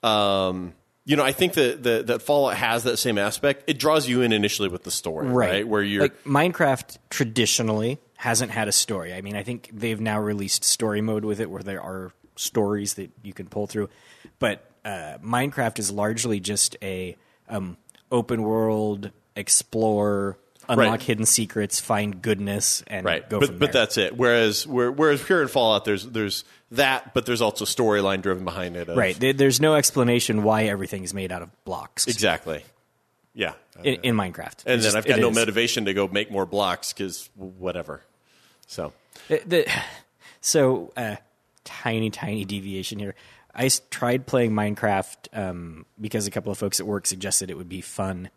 um, 0.04 0.74
you 1.10 1.16
know 1.16 1.24
I 1.24 1.32
think 1.32 1.54
that, 1.54 1.82
that 1.84 2.08
that 2.08 2.22
Fallout 2.22 2.56
has 2.56 2.84
that 2.84 2.98
same 2.98 3.18
aspect. 3.18 3.64
It 3.66 3.80
draws 3.80 4.08
you 4.08 4.22
in 4.22 4.32
initially 4.32 4.70
with 4.70 4.84
the 4.84 4.92
story, 4.92 5.28
right? 5.28 5.68
Where 5.68 5.82
you're 5.82 6.04
like 6.04 6.24
Minecraft 6.24 7.00
traditionally 7.10 7.98
hasn't 8.16 8.52
had 8.52 8.68
a 8.68 8.72
story. 8.72 9.16
I 9.16 9.22
mean, 9.22 9.36
I 9.36 9.42
think 9.42 9.72
they've 9.74 10.00
now 10.00 10.20
released 10.20 10.64
story 10.64 11.02
mode 11.02 11.26
with 11.26 11.40
it, 11.40 11.50
where 11.50 11.64
there 11.64 11.82
are 11.82 12.12
stories 12.36 12.94
that 12.94 13.10
you 13.24 13.34
can 13.34 13.48
pull 13.48 13.66
through. 13.66 13.90
But 14.38 14.70
uh, 14.86 15.18
Minecraft 15.24 15.80
is 15.80 15.92
largely 15.92 16.40
just 16.40 16.78
a 16.84 17.18
um, 17.48 17.78
open 18.12 18.44
world 18.44 19.10
explore, 19.36 20.38
unlock 20.70 20.88
Right. 20.92 21.02
hidden 21.04 21.26
secrets, 21.26 21.80
find 21.80 22.22
goodness, 22.22 22.84
and 22.88 23.06
right 23.06 23.28
go 23.30 23.40
but 23.40 23.60
but 23.60 23.72
that's 23.74 23.98
it 23.98 24.16
whereas 24.16 24.66
whereas 24.66 25.22
here 25.28 25.42
in 25.42 25.48
fallout 25.50 25.84
there's 25.84 26.06
there's 26.06 26.46
that 26.72 27.14
but 27.14 27.26
there's 27.26 27.42
also 27.42 27.66
storyline 27.66 28.22
driven 28.22 28.46
behind 28.46 28.78
it 28.78 28.88
of- 28.88 28.96
right. 28.98 29.18
There's 29.20 29.60
no 29.60 29.76
explanation 29.76 30.44
why 30.44 30.64
everything 30.66 31.04
is 31.04 31.14
made 31.14 31.32
out 31.32 31.42
of 31.42 31.50
blocks 31.66 32.08
exactly 32.08 32.64
yeah 33.34 33.54
in, 33.84 33.96
in 34.04 34.16
Minecraft. 34.16 34.36
and 34.38 34.46
It's 34.46 34.64
then 34.66 34.80
just- 34.82 34.96
i've 34.96 35.06
got 35.08 35.20
no 35.20 35.30
is. 35.30 35.36
motivation 35.36 35.86
to 35.86 35.94
go 35.94 36.08
make 36.08 36.32
more 36.32 36.46
blocks 36.46 36.94
because 36.94 37.30
whatever 37.36 38.02
so 38.68 38.94
The- 39.28 39.42
the- 39.46 39.72
so, 40.42 40.94
uh, 40.96 41.16
tiny, 41.66 42.10
tiny 42.10 42.46
deviation 42.46 42.98
here. 43.00 43.16
I 43.54 43.70
tried 43.92 44.26
playing 44.26 44.52
Minecraft 44.52 45.16
um, 45.34 45.86
because 46.00 46.26
a 46.28 46.32
couple 46.32 46.52
of 46.52 46.58
folks 46.58 46.80
at 46.80 46.86
work 46.88 47.06
suggested 47.06 47.50
it 47.52 47.58
would 47.58 47.68
be 47.70 47.82
fun. 47.82 48.30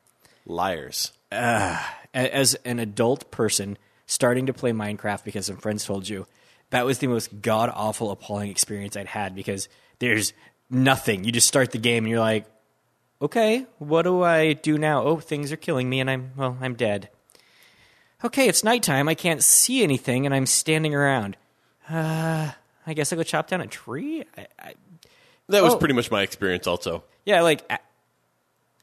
liars 0.47 1.13
A- 1.31 1.79
As 2.15 2.55
an 2.65 2.79
adult 2.79 3.31
person, 3.31 3.79
starting 4.07 4.47
to 4.47 4.53
play 4.53 4.73
Minecraft 4.73 5.25
because 5.25 5.47
some 5.47 5.57
friends 5.57 5.85
told 5.85 6.09
you, 6.09 6.27
that 6.71 6.85
was 6.85 6.99
the 6.99 7.07
most 7.07 7.41
god 7.41 7.71
awful, 7.75 8.11
appalling 8.11 8.51
experience 8.51 8.97
I'd 8.97 9.07
had 9.07 9.35
because 9.35 9.69
there's 9.99 10.33
nothing. 10.69 11.25
You 11.25 11.33
just 11.33 11.47
start 11.49 11.71
the 11.71 11.79
game 11.79 12.05
and 12.05 12.11
you're 12.11 12.21
like, 12.21 12.45
okay, 13.21 13.67
what 13.79 14.03
do 14.03 14.23
I 14.23 14.53
do 14.53 14.77
now? 14.79 15.03
Oh, 15.05 15.21
things 15.21 15.53
are 15.53 15.57
killing 15.57 15.89
me 15.89 16.01
and 16.01 16.11
I'm, 16.11 16.33
well, 16.37 16.59
I'm 16.61 16.75
dead. 16.75 17.09
Okay, 18.25 18.49
it's 18.49 18.63
nighttime. 18.63 19.09
I 19.09 19.15
can't 19.15 19.43
see 19.43 19.83
anything 19.83 20.27
and 20.27 20.35
I'm 20.35 20.47
standing 20.47 20.95
around. 20.95 21.37
Uh, 21.89 22.53
I 22.87 22.95
guess 22.95 23.13
I'll 23.13 23.17
go 23.19 23.23
chop 23.23 23.49
down 23.49 23.61
a 23.61 23.67
tree? 23.67 24.25
I, 24.37 24.47
I, 24.59 24.75
that 25.49 25.63
was 25.63 25.75
Oh. 25.75 25.79
pretty 25.79 25.95
much 25.95 26.11
my 26.11 26.23
experience 26.23 26.67
also 26.67 27.05
yeah, 27.25 27.41
like 27.43 27.63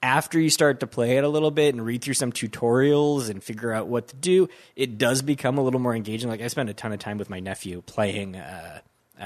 after 0.02 0.40
you 0.40 0.50
start 0.50 0.80
to 0.80 0.88
play 0.88 1.18
it 1.18 1.24
a 1.24 1.30
little 1.30 1.52
bit 1.52 1.74
and 1.74 1.86
read 1.86 2.04
through 2.04 2.14
some 2.14 2.32
tutorials 2.32 3.30
and 3.30 3.44
figure 3.44 3.74
out 3.74 3.88
what 3.88 4.08
to 4.10 4.16
do, 4.16 4.48
it 4.76 4.98
does 4.98 5.22
become 5.22 5.58
a 5.58 5.62
little 5.62 5.80
more 5.80 5.96
engaging. 5.96 6.30
Like 6.30 6.42
I 6.42 6.48
spent 6.48 6.70
a 6.70 6.74
ton 6.74 6.94
of 6.94 7.00
time 7.00 7.18
with 7.18 7.30
my 7.30 7.40
nephew 7.40 7.82
playing 7.86 8.36
uh, 8.36 8.80
uh, 9.20 9.24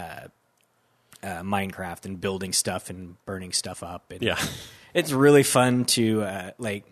uh, 1.21 1.27
Minecraft 1.41 2.05
and 2.05 2.19
building 2.19 2.53
stuff 2.53 2.89
and 2.89 3.23
burning 3.25 3.51
stuff 3.51 3.83
up. 3.83 4.12
And 4.12 4.21
yeah 4.21 4.39
it's 4.93 5.12
really 5.12 5.43
fun 5.43 5.86
to 5.86 6.21
uh, 6.21 6.51
like 6.57 6.86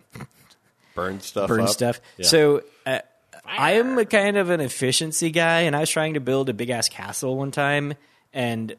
burn 0.96 1.20
stuff 1.20 1.48
burn 1.48 1.62
up. 1.62 1.70
stuff. 1.70 2.02
Yeah. 2.18 2.26
So 2.26 2.64
uh, 2.86 3.00
I 3.46 3.74
am 3.74 3.98
a 3.98 4.06
kind 4.06 4.38
of 4.38 4.50
an 4.50 4.60
efficiency 4.60 5.32
guy, 5.32 5.62
and 5.62 5.76
I 5.76 5.82
was 5.82 5.90
trying 5.90 6.16
to 6.16 6.20
build 6.20 6.50
a 6.50 6.54
big 6.54 6.70
ass 6.70 6.90
castle 6.90 7.38
one 7.38 7.52
time, 7.52 7.94
and 8.34 8.76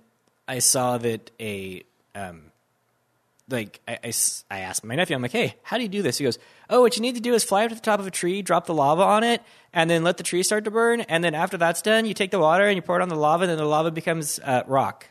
I 0.47 0.59
saw 0.59 0.99
that 0.99 1.31
a 1.41 1.85
um, 2.15 2.52
like 3.49 3.81
I, 3.87 4.13
I 4.51 4.61
asked 4.61 4.85
my 4.85 4.95
nephew, 4.95 5.17
I'm 5.17 5.23
like, 5.23 5.33
hey, 5.33 5.57
how 5.63 5.77
do 5.77 5.83
you 5.83 5.89
do 5.89 6.03
this? 6.03 6.19
He 6.19 6.25
goes, 6.25 6.39
oh, 6.71 6.81
what 6.81 6.97
you 6.97 7.03
need 7.03 7.17
to 7.17 7.21
do 7.21 7.35
is 7.35 7.45
fly 7.45 7.65
up 7.65 7.71
to 7.71 7.75
the 7.75 7.81
top 7.81 8.01
of 8.01 8.07
a 8.07 8.11
tree, 8.11 8.43
drop 8.43 8.67
the 8.67 8.75
lava 8.75 9.03
on 9.03 9.25
it, 9.25 9.43
and 9.73 9.91
then 9.91 10.05
let 10.05 10.17
the 10.17 10.23
tree 10.23 10.43
start 10.43 10.65
to 10.65 10.71
burn, 10.71 11.03
and 11.03 11.23
then 11.23 11.35
after 11.35 11.57
that's 11.57 11.83
done, 11.83 12.07
you 12.07 12.15
take 12.15 12.31
the 12.31 12.39
water 12.39 12.65
and 12.65 12.77
you 12.77 12.83
pour 12.83 12.99
it 12.99 13.03
on 13.03 13.09
the 13.09 13.17
lava, 13.17 13.45
and 13.45 13.51
then 13.51 13.59
the 13.59 13.65
lava 13.65 13.91
becomes 13.91 14.39
uh, 14.45 14.63
rock. 14.67 15.07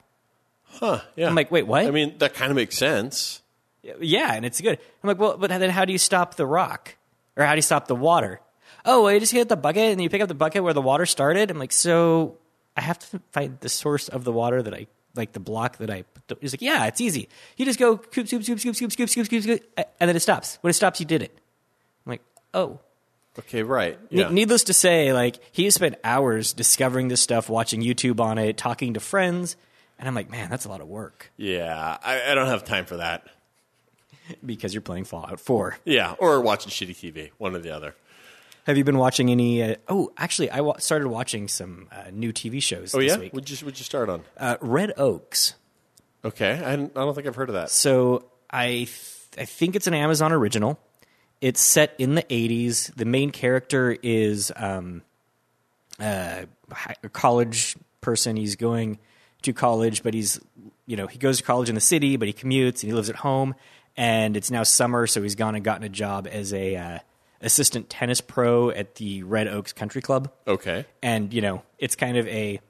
huh, 0.66 1.02
yeah. 1.16 1.28
I'm 1.28 1.36
like, 1.36 1.52
wait, 1.52 1.68
what? 1.68 1.86
i 1.86 1.92
mean 1.92 2.18
that 2.20 2.34
kind 2.34 2.52
of 2.52 2.56
makes 2.56 2.78
sense 2.78 3.42
Yeah, 4.00 4.34
and 4.34 4.46
it's 4.46 4.62
good. 4.62 4.80
I'm 5.04 5.08
like, 5.08 5.20
well, 5.20 5.38
but 5.38 5.50
then 5.50 5.70
how 5.70 5.86
do 5.86 5.92
you 5.92 5.98
stop 5.98 6.36
the 6.36 6.46
rock? 6.46 6.96
Or 7.36 7.46
how 7.46 7.54
do 7.54 7.58
you 7.58 7.64
stop 7.64 7.88
the 7.88 7.96
water? 7.96 8.42
Oh, 8.86 9.04
well, 9.04 9.14
you 9.14 9.20
just 9.20 9.32
hit 9.32 9.50
the 9.50 9.56
bucket 9.58 9.92
and 9.92 10.02
you 10.02 10.10
pick 10.10 10.22
up 10.22 10.28
the 10.28 10.36
bucket 10.36 10.64
where 10.64 10.74
the 10.74 10.82
water 10.82 11.06
started. 11.06 11.50
I'm 11.52 11.60
like, 11.60 11.72
so 11.72 12.38
I 12.76 12.82
have 12.82 13.00
to 13.00 13.22
find 13.32 13.60
the 13.60 13.70
source 13.70 14.08
of 14.08 14.24
the 14.24 14.32
water 14.32 14.62
that 14.62 14.74
I 14.74 14.88
like 15.16 15.34
the 15.34 15.40
block 15.40 15.78
that 15.78 15.90
I. 15.90 16.04
put 16.28 16.40
the-" 16.40 16.42
He's 16.42 16.54
like, 16.54 16.62
yeah, 16.62 16.86
it's 16.86 17.02
easy. 17.02 17.30
You 17.58 17.66
just 17.66 17.80
go 17.80 17.98
scoop, 17.98 18.28
scoop, 18.28 18.44
scoop, 18.44 18.60
scoop, 18.60 18.76
scoop, 18.76 18.92
scoop, 18.92 19.10
scoop, 19.10 19.26
scoop, 19.28 19.44
scoop, 19.44 19.64
and 19.78 20.10
then 20.10 20.16
it 20.16 20.22
stops. 20.22 20.58
When 20.62 20.70
it 20.70 20.74
stops, 20.74 21.00
you 21.00 21.06
did 21.06 21.22
it. 21.22 21.38
I'm 22.06 22.12
like, 22.12 22.22
oh. 22.54 22.80
Okay, 23.40 23.64
right. 23.64 23.98
Ne- 24.12 24.30
Needless 24.30 24.66
to 24.66 24.74
say, 24.74 25.14
like 25.14 25.40
he 25.52 25.70
spent 25.70 25.96
hours 26.04 26.52
discovering 26.54 27.08
this 27.08 27.22
stuff, 27.22 27.50
watching 27.50 27.82
YouTube 27.82 28.20
on 28.20 28.38
it, 28.38 28.58
talking 28.58 28.94
to 28.96 29.00
friends, 29.00 29.56
and 29.98 30.08
I'm 30.08 30.16
like, 30.16 30.30
man, 30.30 30.50
that's 30.50 30.66
a 30.66 30.70
lot 30.70 30.82
of 30.82 30.88
work 30.88 31.32
yeah, 31.38 31.98
I, 32.04 32.32
I 32.32 32.36
don't 32.36 32.48
have 32.48 32.66
time 32.66 32.86
for 32.86 32.98
that. 32.98 33.26
because 34.46 34.74
you're 34.74 34.82
playing 34.82 35.06
Fallout 35.06 35.40
4. 35.40 35.78
Yeah, 35.86 36.14
or 36.20 36.42
watching 36.42 36.72
shitty 36.72 36.96
TV, 36.96 37.32
one 37.38 37.56
or 37.56 37.60
the 37.60 37.72
other. 37.72 37.96
Have 38.66 38.78
you 38.78 38.84
been 38.84 38.98
watching 38.98 39.30
any? 39.32 39.64
Uh, 39.64 39.76
oh, 39.88 40.12
actually, 40.18 40.52
I 40.52 40.62
wa- 40.62 40.78
started 40.78 41.08
watching 41.08 41.48
some 41.48 41.88
uh, 41.92 42.12
new 42.12 42.32
TV 42.32 42.62
shows 42.62 42.94
Oh 42.94 43.00
this 43.00 43.14
yeah, 43.14 43.18
week. 43.20 43.34
would 43.34 43.50
you 43.50 43.58
would 43.66 43.80
you 43.80 43.84
start 43.86 44.08
on? 44.10 44.24
Uh, 44.38 44.58
Red 44.62 44.94
Oaks. 44.98 45.56
Okay, 46.24 46.62
I, 46.64 46.74
I 46.74 46.78
don't 46.78 47.16
think 47.16 47.28
I've 47.28 47.36
heard 47.36 47.50
of 47.50 47.56
that. 47.56 47.70
So 47.72 48.26
I 48.50 48.68
th- 48.68 49.18
I 49.38 49.46
think 49.46 49.76
it's 49.76 49.88
an 49.88 49.94
Amazon 49.94 50.32
original. 50.32 50.80
It's 51.40 51.60
set 51.60 51.96
in 51.98 52.16
the 52.16 52.24
80s. 52.24 52.94
The 52.96 53.06
main 53.06 53.32
character 53.32 53.98
is 54.04 54.52
um, 54.56 55.02
uh, 56.00 56.44
a 57.04 57.10
college 57.10 57.76
person. 58.02 58.36
He's 58.36 58.56
going 58.56 59.00
to 59.42 59.54
college, 59.54 60.04
but 60.04 60.14
he's 60.14 60.40
you 60.86 60.96
know 60.96 61.08
he 61.08 61.18
goes 61.18 61.38
to 61.38 61.44
college 61.44 61.70
in 61.70 61.76
the 61.76 61.82
city, 61.82 62.18
but 62.18 62.28
he 62.28 62.34
commutes 62.34 62.84
and 62.84 62.90
he 62.90 62.94
lives 62.94 63.10
at 63.10 63.18
home. 63.18 63.56
And 63.98 64.38
it's 64.38 64.50
now 64.52 64.64
summer, 64.64 65.06
so 65.08 65.22
he's 65.22 65.36
gone 65.36 65.56
and 65.56 65.64
gotten 65.64 65.84
a 65.84 65.90
job 65.90 66.28
as 66.32 66.54
a 66.54 66.76
uh, 66.76 67.00
assistant 67.42 67.90
tennis 67.90 68.22
pro 68.22 68.70
at 68.70 68.96
the 68.96 69.24
Red 69.24 69.48
Oaks 69.48 69.74
Country 69.74 70.02
Club 70.02 70.32
Okay, 70.48 70.86
and 71.02 71.34
you 71.34 71.42
know 71.42 71.64
it's 71.78 71.96
kind 71.96 72.18
of 72.18 72.28
a 72.28 72.62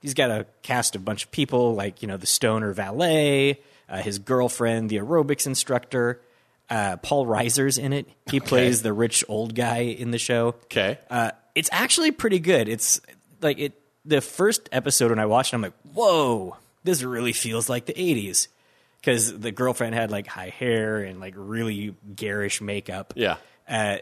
he's 0.00 0.14
got 0.14 0.30
a 0.30 0.46
cast 0.62 0.96
of 0.96 1.04
bunch 1.04 1.24
of 1.24 1.30
people 1.30 1.74
like 1.74 2.02
you 2.02 2.08
know 2.08 2.16
the 2.16 2.26
stoner 2.26 2.72
valet 2.72 3.60
uh, 3.88 3.98
his 3.98 4.18
girlfriend 4.18 4.90
the 4.90 4.96
aerobics 4.96 5.46
instructor 5.46 6.20
uh, 6.68 6.96
paul 6.98 7.26
reiser's 7.26 7.78
in 7.78 7.92
it. 7.92 8.06
He 8.30 8.38
plays 8.38 8.82
the 8.82 8.92
rich 8.92 9.24
old 9.28 9.56
guy 9.56 9.78
in 9.78 10.12
the 10.12 10.18
show. 10.18 10.54
Okay, 10.66 10.98
uh, 11.10 11.32
it's 11.56 11.68
actually 11.72 12.12
pretty 12.12 12.38
good. 12.38 12.68
It's 12.68 13.00
like 13.42 13.58
it 13.58 13.72
the 14.04 14.20
first 14.20 14.68
episode 14.72 15.10
when 15.10 15.18
i 15.18 15.26
watched 15.26 15.52
it 15.52 15.56
i'm 15.56 15.62
like 15.62 15.74
whoa 15.92 16.56
this 16.84 17.02
really 17.02 17.32
feels 17.32 17.68
like 17.68 17.84
the 17.86 17.92
80s 17.92 18.48
because 19.00 19.38
the 19.38 19.52
girlfriend 19.52 19.94
had 19.94 20.10
like 20.10 20.26
high 20.26 20.48
hair 20.48 20.98
and 20.98 21.20
like 21.20 21.34
really 21.36 21.94
garish 22.14 22.60
makeup. 22.60 23.14
Yeah. 23.16 23.36
uh, 23.68 23.98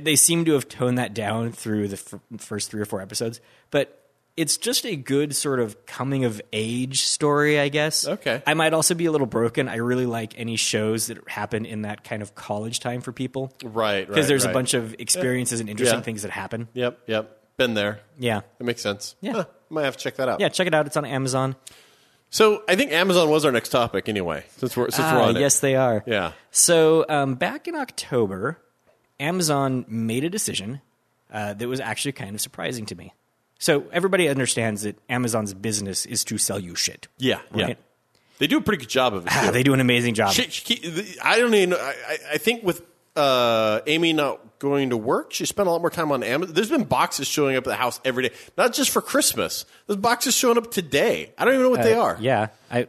they 0.00 0.16
seem 0.16 0.44
to 0.44 0.52
have 0.52 0.68
toned 0.68 0.98
that 0.98 1.12
down 1.12 1.50
through 1.52 1.88
the 1.88 1.96
f- 1.96 2.40
first 2.40 2.70
three 2.70 2.80
or 2.80 2.84
four 2.84 3.00
episodes, 3.00 3.40
but 3.70 4.01
it's 4.36 4.56
just 4.56 4.86
a 4.86 4.96
good 4.96 5.34
sort 5.36 5.60
of 5.60 5.84
coming 5.86 6.24
of 6.24 6.40
age 6.52 7.02
story, 7.02 7.58
I 7.60 7.68
guess. 7.68 8.06
Okay. 8.08 8.42
I 8.46 8.54
might 8.54 8.72
also 8.72 8.94
be 8.94 9.04
a 9.06 9.12
little 9.12 9.26
broken. 9.26 9.68
I 9.68 9.76
really 9.76 10.06
like 10.06 10.38
any 10.38 10.56
shows 10.56 11.08
that 11.08 11.28
happen 11.28 11.66
in 11.66 11.82
that 11.82 12.02
kind 12.04 12.22
of 12.22 12.34
college 12.34 12.80
time 12.80 13.00
for 13.02 13.12
people. 13.12 13.52
Right, 13.62 14.06
Because 14.06 14.22
right, 14.24 14.28
there's 14.28 14.44
right. 14.44 14.50
a 14.50 14.54
bunch 14.54 14.74
of 14.74 14.94
experiences 14.98 15.60
and 15.60 15.68
interesting 15.68 15.98
Yeah. 15.98 16.02
things 16.04 16.22
that 16.22 16.30
happen. 16.30 16.68
Yep, 16.72 17.00
yep. 17.06 17.38
Been 17.58 17.74
there. 17.74 18.00
Yeah. 18.18 18.40
It 18.58 18.64
makes 18.64 18.80
sense. 18.80 19.14
Yeah. 19.20 19.32
Huh, 19.32 19.44
might 19.68 19.84
have 19.84 19.96
to 19.98 20.02
check 20.02 20.16
that 20.16 20.28
out. 20.28 20.40
Yeah, 20.40 20.48
check 20.48 20.66
it 20.66 20.72
out. 20.74 20.86
It's 20.86 20.96
on 20.96 21.04
Amazon. 21.04 21.54
So 22.30 22.62
I 22.66 22.76
think 22.76 22.92
Amazon 22.92 23.28
was 23.28 23.44
our 23.44 23.52
next 23.52 23.68
topic 23.68 24.08
anyway, 24.08 24.44
since 24.56 24.74
we're 24.74 24.88
since 24.90 25.00
we're 25.12 25.18
Ah, 25.18 25.28
on 25.28 25.36
it. 25.36 25.40
yes, 25.40 25.60
they 25.60 25.76
are. 25.76 26.02
Yeah. 26.06 26.32
So 26.50 27.04
um, 27.10 27.34
back 27.34 27.68
in 27.68 27.74
October, 27.74 28.58
Amazon 29.20 29.84
made 29.86 30.24
a 30.24 30.30
decision 30.30 30.80
uh, 31.30 31.52
that 31.54 31.68
was 31.68 31.78
actually 31.80 32.12
kind 32.12 32.34
of 32.34 32.40
surprising 32.40 32.86
to 32.86 32.94
me. 32.94 33.12
So 33.62 33.84
everybody 33.92 34.28
understands 34.28 34.82
that 34.82 34.98
Amazon's 35.08 35.54
business 35.54 36.04
is 36.04 36.24
to 36.24 36.36
sell 36.36 36.58
you 36.58 36.74
shit. 36.74 37.06
Yeah, 37.18 37.38
yeah. 37.54 37.74
They 38.38 38.48
do 38.48 38.58
a 38.58 38.60
pretty 38.60 38.80
good 38.80 38.90
job 38.90 39.14
of 39.14 39.24
it. 39.24 39.32
Ah, 39.32 39.50
they 39.52 39.62
do 39.62 39.72
an 39.72 39.78
amazing 39.78 40.14
job. 40.14 40.32
She, 40.32 40.50
she, 40.50 41.16
I 41.22 41.38
don't 41.38 41.54
even. 41.54 41.74
I, 41.74 42.18
I- 42.32 42.38
think 42.38 42.64
with 42.64 42.82
uh, 43.14 43.78
Amy 43.86 44.14
not 44.14 44.58
going 44.58 44.90
to 44.90 44.96
work, 44.96 45.32
she 45.32 45.46
spent 45.46 45.68
a 45.68 45.70
lot 45.70 45.80
more 45.80 45.90
time 45.90 46.10
on 46.10 46.24
Amazon. 46.24 46.56
There's 46.56 46.70
been 46.70 46.82
boxes 46.82 47.28
showing 47.28 47.54
up 47.54 47.64
at 47.68 47.70
the 47.70 47.76
house 47.76 48.00
every 48.04 48.28
day, 48.28 48.34
not 48.58 48.72
just 48.72 48.90
for 48.90 49.00
Christmas. 49.00 49.64
There's 49.86 49.96
boxes 50.00 50.34
showing 50.34 50.58
up 50.58 50.72
today. 50.72 51.32
I 51.38 51.44
don't 51.44 51.54
even 51.54 51.62
know 51.66 51.70
what 51.70 51.84
they 51.84 51.94
are. 51.94 52.16
Uh, 52.16 52.20
Yeah, 52.20 52.48
I, 52.68 52.88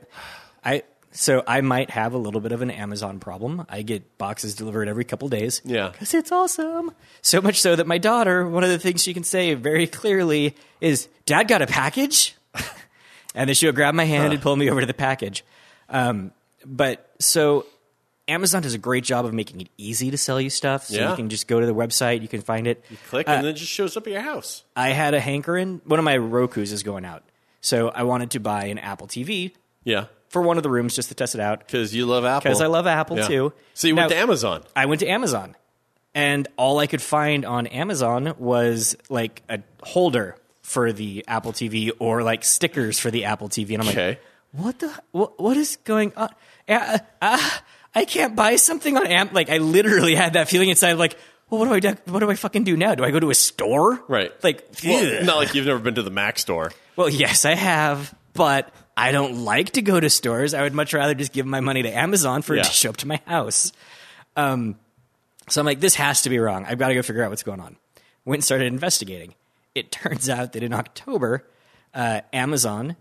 I. 0.66 0.82
So 1.16 1.44
I 1.48 1.62
might 1.62 1.92
have 1.92 2.14
a 2.14 2.18
little 2.18 2.42
bit 2.42 2.52
of 2.52 2.62
an 2.64 2.72
Amazon 2.72 3.20
problem. 3.20 3.66
I 3.70 3.84
get 3.84 4.18
boxes 4.18 4.56
delivered 4.56 4.88
every 4.88 5.04
couple 5.06 5.30
days. 5.30 5.62
Yeah. 5.64 5.90
because 5.90 6.14
it's 6.14 6.32
awesome. 6.32 6.92
So 7.22 7.40
much 7.40 7.62
so 7.62 7.76
that 7.76 7.86
my 7.88 8.00
daughter, 8.00 8.48
one 8.48 8.64
of 8.64 8.70
the 8.72 8.80
things 8.80 9.04
she 9.04 9.14
can 9.14 9.24
say 9.24 9.54
very 9.54 9.86
clearly 9.88 10.56
is, 10.82 11.08
"Dad 11.26 11.48
got 11.48 11.62
a 11.62 11.68
package," 11.68 12.36
and 13.36 13.48
then 13.48 13.54
she'll 13.56 13.72
grab 13.72 13.94
my 13.96 14.06
hand 14.06 14.34
and 14.34 14.42
pull 14.42 14.56
me 14.56 14.70
over 14.70 14.80
to 14.82 14.86
the 14.88 14.94
package. 14.94 15.44
Um, 15.90 16.32
but 16.66 17.12
so 17.20 17.66
Amazon 18.28 18.62
does 18.62 18.74
a 18.74 18.78
great 18.78 19.04
job 19.04 19.26
of 19.26 19.34
making 19.34 19.62
it 19.62 19.68
easy 19.78 20.10
to 20.12 20.18
sell 20.18 20.40
you 20.42 20.50
stuff. 20.50 20.86
So 20.86 20.96
Yeah. 20.96 21.10
you 21.12 21.16
can 21.16 21.30
just 21.30 21.48
go 21.48 21.60
to 21.60 21.66
the 21.66 21.76
website, 21.76 22.22
you 22.22 22.28
can 22.28 22.42
find 22.42 22.68
it. 22.68 22.84
You 22.90 22.98
click, 23.10 23.28
and 23.28 23.44
then 23.46 23.52
it 23.54 23.58
just 23.58 23.72
shows 23.72 23.96
up 23.98 24.08
at 24.08 24.14
your 24.14 24.22
house. 24.22 24.64
I 24.76 24.90
had 24.90 25.14
a 25.14 25.20
hankering. 25.20 25.82
One 25.86 26.00
of 26.00 26.06
my 26.06 26.18
Roku's 26.18 26.72
is 26.72 26.84
going 26.84 27.06
out, 27.06 27.24
so 27.62 27.90
I 27.90 28.04
wanted 28.04 28.32
to 28.32 28.40
buy 28.40 28.66
an 28.66 28.78
Apple 28.80 29.08
TV 29.08 29.52
Yeah, 29.84 30.06
for 30.34 30.42
one 30.42 30.58
of 30.58 30.64
the 30.64 30.70
rooms 30.70 30.96
just 30.96 31.08
to 31.10 31.16
test 31.16 31.36
it 31.36 31.40
out. 31.42 31.60
because 31.60 31.96
you 31.96 32.06
love 32.06 32.26
Apple. 32.26 32.42
Because 32.50 32.60
I 32.62 32.66
love 32.68 32.86
Apple 32.88 33.18
Yeah. 33.18 33.28
too. 33.28 33.54
So 33.74 33.88
you 33.88 33.96
went 33.96 34.10
to 34.10 34.18
Amazon. 34.18 34.64
I 34.76 34.88
went 34.88 35.00
to 35.00 35.08
Amazon, 35.08 35.56
and 36.14 36.48
all 36.58 36.80
I 36.80 36.88
could 36.88 37.02
find 37.02 37.46
on 37.46 37.68
Amazon 37.68 38.34
was 38.38 38.98
like 39.10 39.42
a 39.48 39.60
holder 39.84 40.36
for 40.62 40.92
the 40.92 41.24
Apple 41.28 41.54
TV 41.54 41.92
or 42.00 42.24
like 42.24 42.44
stickers 42.44 43.00
for 43.00 43.12
the 43.12 43.26
Apple 43.26 43.48
TV, 43.48 43.74
and 43.76 43.84
I'm 43.84 43.90
Okay. 43.90 44.08
like, 44.10 44.22
what 44.52 44.80
the 44.80 44.92
what, 45.12 45.40
what 45.40 45.56
is 45.58 45.78
going 45.86 46.12
on? 46.18 46.30
Uh, 46.68 46.98
uh, 47.22 47.50
I 47.96 48.06
can't 48.06 48.36
buy 48.36 48.56
something 48.56 48.98
on 48.98 49.06
Am. 49.08 49.30
Like 49.34 49.50
I 49.50 49.58
literally 49.60 50.16
had 50.16 50.34
that 50.34 50.50
feeling 50.50 50.70
inside, 50.70 50.94
like. 50.94 51.16
Well, 51.50 51.60
what 51.60 51.68
do 51.68 51.74
I 51.76 51.80
do? 51.82 51.96
What 52.12 52.20
do 52.22 52.32
I 52.32 52.36
fucking 52.36 52.64
do 52.64 52.76
now? 52.76 52.96
Do 52.96 53.04
I 53.04 53.12
go 53.12 53.20
to 53.20 53.30
a 53.30 53.36
store? 53.36 54.04
Right. 54.08 54.32
Like, 54.44 54.66
Well, 54.84 55.24
not 55.24 55.36
like 55.38 55.54
you've 55.54 55.68
never 55.68 55.78
been 55.78 55.94
to 55.96 56.02
the 56.02 56.10
Mac 56.10 56.40
store. 56.40 56.72
Well, 56.96 57.10
yes, 57.10 57.46
I 57.46 57.54
have, 57.54 58.12
but 58.34 58.74
I 58.96 59.12
don't 59.12 59.44
like 59.44 59.72
to 59.72 59.82
go 59.82 60.00
to 60.00 60.10
stores. 60.10 60.54
I 60.54 60.62
would 60.62 60.74
much 60.74 60.94
rather 60.94 61.14
just 61.16 61.34
give 61.34 61.46
my 61.46 61.60
money 61.60 61.82
to 61.84 61.90
Amazon 61.90 62.42
for 62.42 62.56
it 62.56 62.64
to 62.64 62.70
show 62.72 62.90
up 62.90 62.98
to 62.98 63.08
my 63.08 63.20
house. 63.26 63.72
Um, 64.36 64.78
so 65.50 65.62
I'm 65.62 65.66
like, 65.66 65.80
this 65.80 65.96
has 65.96 66.22
to 66.24 66.30
be 66.30 66.38
wrong. 66.40 66.66
I've 66.66 66.78
got 66.78 66.90
to 66.90 66.94
go 66.96 67.02
figure 67.02 67.24
out 67.24 67.30
what's 67.30 67.44
going 67.44 67.60
on. 67.60 67.76
Went 68.26 68.38
and 68.40 68.44
started 68.44 68.68
investigating. 68.68 69.34
It 69.76 69.92
turns 69.92 70.30
out 70.30 70.54
that 70.54 70.64
in 70.64 70.74
October, 70.74 71.46
uh, 71.94 72.22
Amazon 72.32 72.96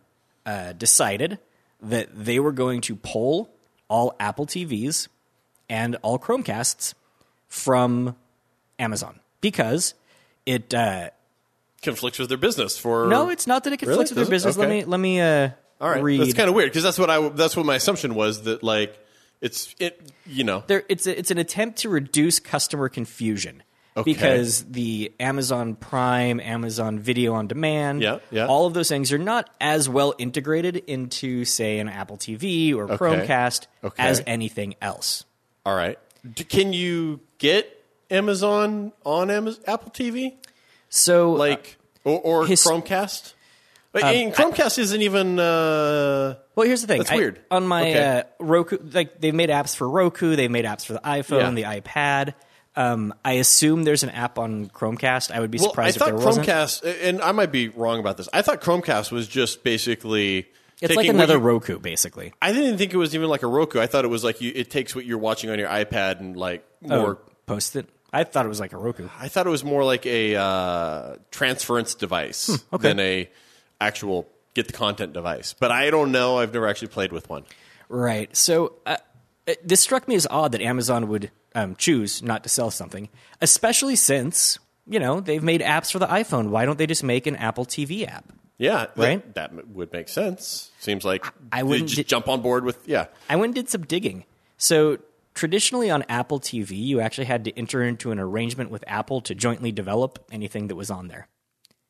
uh, 0.46 0.72
decided 0.72 1.38
that 1.82 2.08
they 2.12 2.40
were 2.40 2.52
going 2.52 2.80
to 2.82 2.96
pull 2.96 3.50
all 3.88 4.14
Apple 4.18 4.46
TVs 4.46 5.08
and 5.68 5.96
all 6.02 6.18
Chromecasts 6.18 6.94
from 7.48 8.16
Amazon 8.78 9.20
because 9.40 9.94
it. 10.46 10.72
Uh, 10.72 11.10
Conflicts 11.82 12.18
with 12.18 12.28
their 12.28 12.38
business 12.38 12.78
for 12.78 13.08
no, 13.08 13.28
it's 13.28 13.46
not 13.48 13.64
that 13.64 13.72
it 13.72 13.78
conflicts 13.78 14.12
Really? 14.12 14.20
with 14.20 14.28
their 14.28 14.34
business. 14.34 14.56
Let 14.56 14.68
me 14.68 14.84
let 14.84 15.00
me 15.00 15.20
uh, 15.20 15.50
all 15.82 15.90
right. 15.90 16.02
read. 16.02 16.20
That's 16.20 16.32
kind 16.34 16.48
of 16.48 16.54
weird 16.54 16.70
because 16.70 16.82
that's 16.84 16.98
what 16.98 17.10
I 17.10 17.28
that's 17.28 17.56
what 17.56 17.66
my 17.66 17.74
assumption 17.74 18.14
was 18.14 18.42
that 18.44 18.62
like 18.62 18.98
it's 19.42 19.74
it 19.78 20.00
you 20.24 20.44
know 20.44 20.62
there, 20.68 20.84
it's 20.88 21.06
a, 21.06 21.18
it's 21.18 21.30
an 21.30 21.38
attempt 21.38 21.80
to 21.80 21.88
reduce 21.90 22.38
customer 22.38 22.88
confusion 22.88 23.62
Okay. 23.94 24.10
because 24.14 24.64
the 24.64 25.12
Amazon 25.20 25.74
Prime, 25.74 26.40
Amazon 26.40 26.98
Video 26.98 27.34
on 27.34 27.46
Demand, 27.46 28.00
Yeah, 28.00 28.20
yeah. 28.30 28.46
all 28.46 28.64
of 28.66 28.72
those 28.72 28.88
things 28.88 29.12
are 29.12 29.18
not 29.18 29.50
as 29.60 29.86
well 29.86 30.14
integrated 30.16 30.76
into 30.86 31.44
say 31.44 31.78
an 31.78 31.90
Apple 31.90 32.16
TV 32.16 32.74
or 32.74 32.86
Chromecast 32.88 33.66
Okay. 33.84 34.02
as 34.02 34.22
anything 34.26 34.76
else. 34.80 35.24
all 35.66 35.76
right. 35.76 35.98
D- 36.24 36.44
can 36.44 36.72
you 36.72 37.20
get 37.36 37.84
Amazon 38.10 38.92
on 39.04 39.30
Amazon, 39.30 39.62
Apple 39.66 39.90
TV 39.90 40.36
So 40.88 41.32
like 41.32 41.76
uh, 42.06 42.10
or, 42.12 42.20
or 42.42 42.46
his- 42.46 42.64
Chromecast? 42.64 43.34
Like, 43.94 44.04
and 44.04 44.32
Chromecast 44.32 44.78
isn't 44.78 45.02
even. 45.02 45.38
Uh, 45.38 46.36
Well, 46.54 46.66
here's 46.66 46.80
the 46.80 46.86
thing. 46.86 46.98
That's 46.98 47.10
I- 47.10 47.16
weird. 47.16 47.40
on 47.50 47.66
my 47.66 47.82
Okay. 47.90 48.18
uh, 48.18 48.22
Roku, 48.40 48.78
like 48.92 49.20
they've 49.20 49.34
made 49.34 49.50
apps 49.50 49.76
for 49.76 49.88
Roku, 49.88 50.34
they've 50.36 50.50
made 50.50 50.64
apps 50.64 50.86
for 50.86 50.94
the 50.94 51.00
iPhone, 51.00 51.54
the 51.56 51.64
iPad. 51.64 52.34
Um, 52.74 53.12
I 53.22 53.32
assume 53.34 53.84
there's 53.84 54.02
an 54.02 54.08
app 54.10 54.38
on 54.38 54.70
Chromecast. 54.70 55.30
I 55.30 55.40
would 55.40 55.50
be 55.50 55.58
well, 55.58 55.68
I 55.68 55.70
surprised 55.72 55.96
if 55.96 56.00
thought 56.00 56.16
there 56.16 56.24
wasn't. 56.26 56.46
Chromecast, 56.46 56.96
and 57.02 57.20
I 57.20 57.32
might 57.32 57.52
be 57.52 57.68
wrong 57.68 58.00
about 58.00 58.16
this. 58.16 58.30
I 58.32 58.40
thought 58.40 58.62
Chromecast 58.62 59.12
was 59.12 59.28
just 59.28 59.62
basically. 59.62 60.48
It's 60.80 60.96
like 60.96 61.06
another 61.08 61.34
you- 61.34 61.40
Roku, 61.40 61.78
basically. 61.78 62.32
I 62.40 62.52
didn't 62.52 62.78
think 62.78 62.92
it 62.94 62.96
was 62.96 63.14
even 63.14 63.28
like 63.28 63.42
a 63.42 63.46
Roku. 63.46 63.78
I 63.78 63.86
thought 63.86 64.04
it 64.06 64.08
was 64.08 64.24
like 64.24 64.40
you, 64.40 64.52
it 64.54 64.70
takes 64.70 64.94
what 64.96 65.04
you're 65.04 65.18
watching 65.18 65.50
on 65.50 65.58
your 65.58 65.68
iPad 65.68 66.18
and 66.20 66.34
like 66.36 66.64
more. 66.80 67.18
Oh, 67.22 67.32
post 67.46 67.76
it. 67.76 67.88
I 68.12 68.24
thought 68.24 68.46
it 68.46 68.48
was 68.48 68.58
like 68.60 68.72
a 68.72 68.78
Roku. 68.78 69.06
I 69.20 69.28
thought 69.28 69.46
it 69.46 69.50
was 69.50 69.64
more 69.64 69.84
like 69.84 70.06
a 70.06 70.34
uh, 70.36 71.16
transference 71.30 71.94
device 71.94 72.46
Hmm, 72.46 72.74
okay. 72.76 72.88
than 72.88 73.00
a 73.00 73.30
actual 73.82 74.28
get 74.54 74.66
the 74.66 74.72
content 74.72 75.12
device. 75.12 75.54
But 75.58 75.70
I 75.70 75.90
don't 75.90 76.12
know. 76.12 76.38
I've 76.38 76.52
never 76.52 76.66
actually 76.68 76.88
played 76.88 77.12
with 77.12 77.28
one. 77.28 77.44
Right. 77.88 78.34
So 78.36 78.74
uh, 78.86 78.96
this 79.64 79.80
struck 79.80 80.08
me 80.08 80.14
as 80.14 80.26
odd 80.30 80.52
that 80.52 80.62
Amazon 80.62 81.08
would 81.08 81.30
um, 81.54 81.76
choose 81.76 82.22
not 82.22 82.42
to 82.44 82.48
sell 82.48 82.70
something, 82.70 83.08
especially 83.40 83.96
since 83.96 84.58
you 84.86 84.98
know 84.98 85.20
they've 85.20 85.42
made 85.42 85.60
apps 85.60 85.92
for 85.92 85.98
the 85.98 86.06
iPhone. 86.06 86.48
Why 86.48 86.64
don't 86.64 86.78
they 86.78 86.86
just 86.86 87.04
make 87.04 87.26
an 87.26 87.36
Apple 87.36 87.64
TV 87.66 88.06
app? 88.06 88.24
Yeah, 88.58 88.86
that- 88.86 88.96
Right? 88.96 89.34
That, 89.34 89.68
would 89.68 89.92
make 89.92 90.08
sense. 90.08 90.70
Seems 90.78 91.04
like 91.04 91.24
I 91.50 91.62
wouldn't 91.62 91.88
just 91.88 92.08
jump 92.08 92.28
on 92.28 92.42
board 92.42 92.64
with 92.64 92.86
yeah. 92.86 93.06
I 93.28 93.36
went 93.36 93.50
and 93.50 93.54
did 93.54 93.68
some 93.68 93.82
digging. 93.82 94.24
So 94.56 94.98
traditionally 95.34 95.90
on 95.90 96.04
Apple 96.08 96.38
TV, 96.40 96.70
you 96.72 97.00
actually 97.00 97.24
had 97.24 97.44
to 97.44 97.58
enter 97.58 97.82
into 97.82 98.12
an 98.12 98.18
arrangement 98.18 98.70
with 98.70 98.84
Apple 98.86 99.20
to 99.22 99.34
jointly 99.34 99.72
develop 99.72 100.24
anything 100.30 100.68
that 100.68 100.76
was 100.76 100.90
on 100.90 101.08
there. 101.08 101.26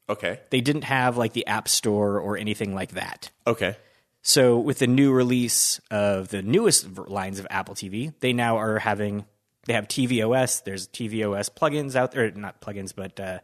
Okay, 0.09 0.41
They 0.51 0.61
didn't 0.61 0.85
have 0.85 1.17
like 1.17 1.33
the 1.33 1.47
App 1.47 1.69
Store 1.69 2.19
or 2.21 2.37
anything 2.37 2.75
like 2.75 2.93
that. 2.93 3.31
okay, 3.47 3.77
So 4.21 4.59
with 4.59 4.79
the 4.81 4.87
new 4.87 5.13
release 5.13 5.81
of 5.91 6.29
the 6.29 6.43
newest 6.43 6.99
lines 7.09 7.39
of 7.39 7.47
Apple 7.51 7.75
TV, 7.75 8.13
they 8.21 8.33
now 8.33 8.59
are 8.59 8.79
having 8.79 9.25
they 9.67 9.73
have 9.75 9.87
tvOS. 9.89 10.65
There's 10.65 10.89
tvOS 10.89 11.49
plugins 11.49 11.95
out 11.95 12.11
there, 12.13 12.31
not 12.33 12.61
plugins, 12.61 12.93
but 12.95 13.19
uh, 13.21 13.39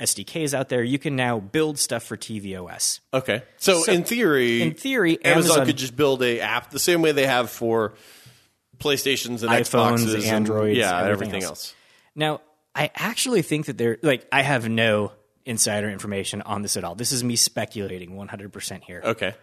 SDKs 0.00 0.54
out 0.54 0.70
there. 0.70 0.82
You 0.82 0.98
can 0.98 1.14
now 1.14 1.38
build 1.40 1.78
stuff 1.78 2.02
for 2.04 2.16
tvOS. 2.16 3.00
okay. 3.12 3.42
So, 3.58 3.84
in 3.84 4.02
theory, 4.04 4.62
in 4.62 4.72
theory, 4.74 5.22
Amazon, 5.22 5.50
Amazon- 5.50 5.66
could 5.66 5.76
just 5.76 5.94
build 5.94 6.22
a 6.22 6.40
app 6.40 6.70
the 6.70 6.78
same 6.78 7.02
way 7.02 7.12
they 7.12 7.26
have 7.26 7.50
for 7.50 7.92
PlayStations 8.78 9.42
and 9.42 9.50
iPhones, 9.52 9.98
Xboxes, 10.06 10.14
and- 10.14 10.24
Androids, 10.24 10.78
yeah, 10.78 10.98
and 10.98 11.08
everything 11.08 11.28
everything 11.34 11.42
else. 11.44 11.50
else. 11.50 11.74
Now, 12.14 12.40
I 12.74 12.90
actually 12.94 13.42
think 13.42 13.66
that 13.66 13.76
they're 13.78 13.98
like 14.02 14.26
I 14.32 14.42
have 14.42 14.68
no 14.68 15.12
insider 15.44 15.88
information 15.90 16.42
on 16.42 16.62
this 16.62 16.76
at 16.76 16.84
all. 16.84 16.94
This 16.94 17.12
is 17.12 17.22
me 17.24 17.36
speculating 17.36 18.10
100% 18.12 18.82
here. 18.84 19.00
Okay, 19.04 19.34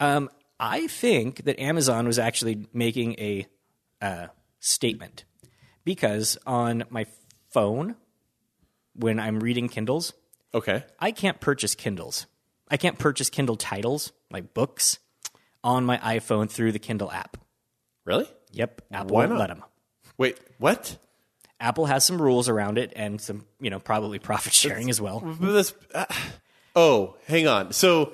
Um, 0.00 0.28
I 0.58 0.86
think 0.86 1.44
that 1.44 1.58
Amazon 1.58 2.06
was 2.06 2.18
actually 2.18 2.66
making 2.72 3.14
a 3.18 3.46
uh, 4.00 4.26
statement 4.60 5.24
because 5.84 6.38
on 6.46 6.84
my 6.90 7.06
phone, 7.50 7.96
when 8.94 9.18
I'm 9.18 9.40
reading 9.40 9.68
Kindles, 9.68 10.12
okay, 10.52 10.84
I 11.00 11.10
can't 11.10 11.40
purchase 11.40 11.74
Kindles. 11.74 12.26
I 12.70 12.76
can't 12.76 12.98
purchase 12.98 13.30
Kindle 13.30 13.56
titles 13.56 14.12
like 14.30 14.54
books 14.54 14.98
on 15.62 15.84
my 15.84 15.98
iPhone 15.98 16.50
through 16.50 16.72
the 16.72 16.78
Kindle 16.78 17.10
app. 17.10 17.36
really? 18.04 18.26
Yep, 18.52 18.82
Apple 18.92 19.14
Why 19.16 19.22
won't 19.26 19.32
not? 19.32 19.40
let 19.40 19.48
them. 19.48 19.64
Wait, 20.16 20.38
what? 20.58 20.96
Apple 21.60 21.86
has 21.86 22.04
some 22.04 22.20
rules 22.20 22.48
around 22.48 22.78
it 22.78 22.92
and 22.96 23.20
some, 23.20 23.46
you 23.60 23.70
know, 23.70 23.78
probably 23.78 24.18
profit 24.18 24.52
sharing 24.52 24.90
as 24.90 25.00
well. 25.00 25.20
That's- 25.40 25.72
uh, 25.94 26.04
oh, 26.76 27.16
hang 27.26 27.46
on. 27.46 27.72
So 27.72 28.12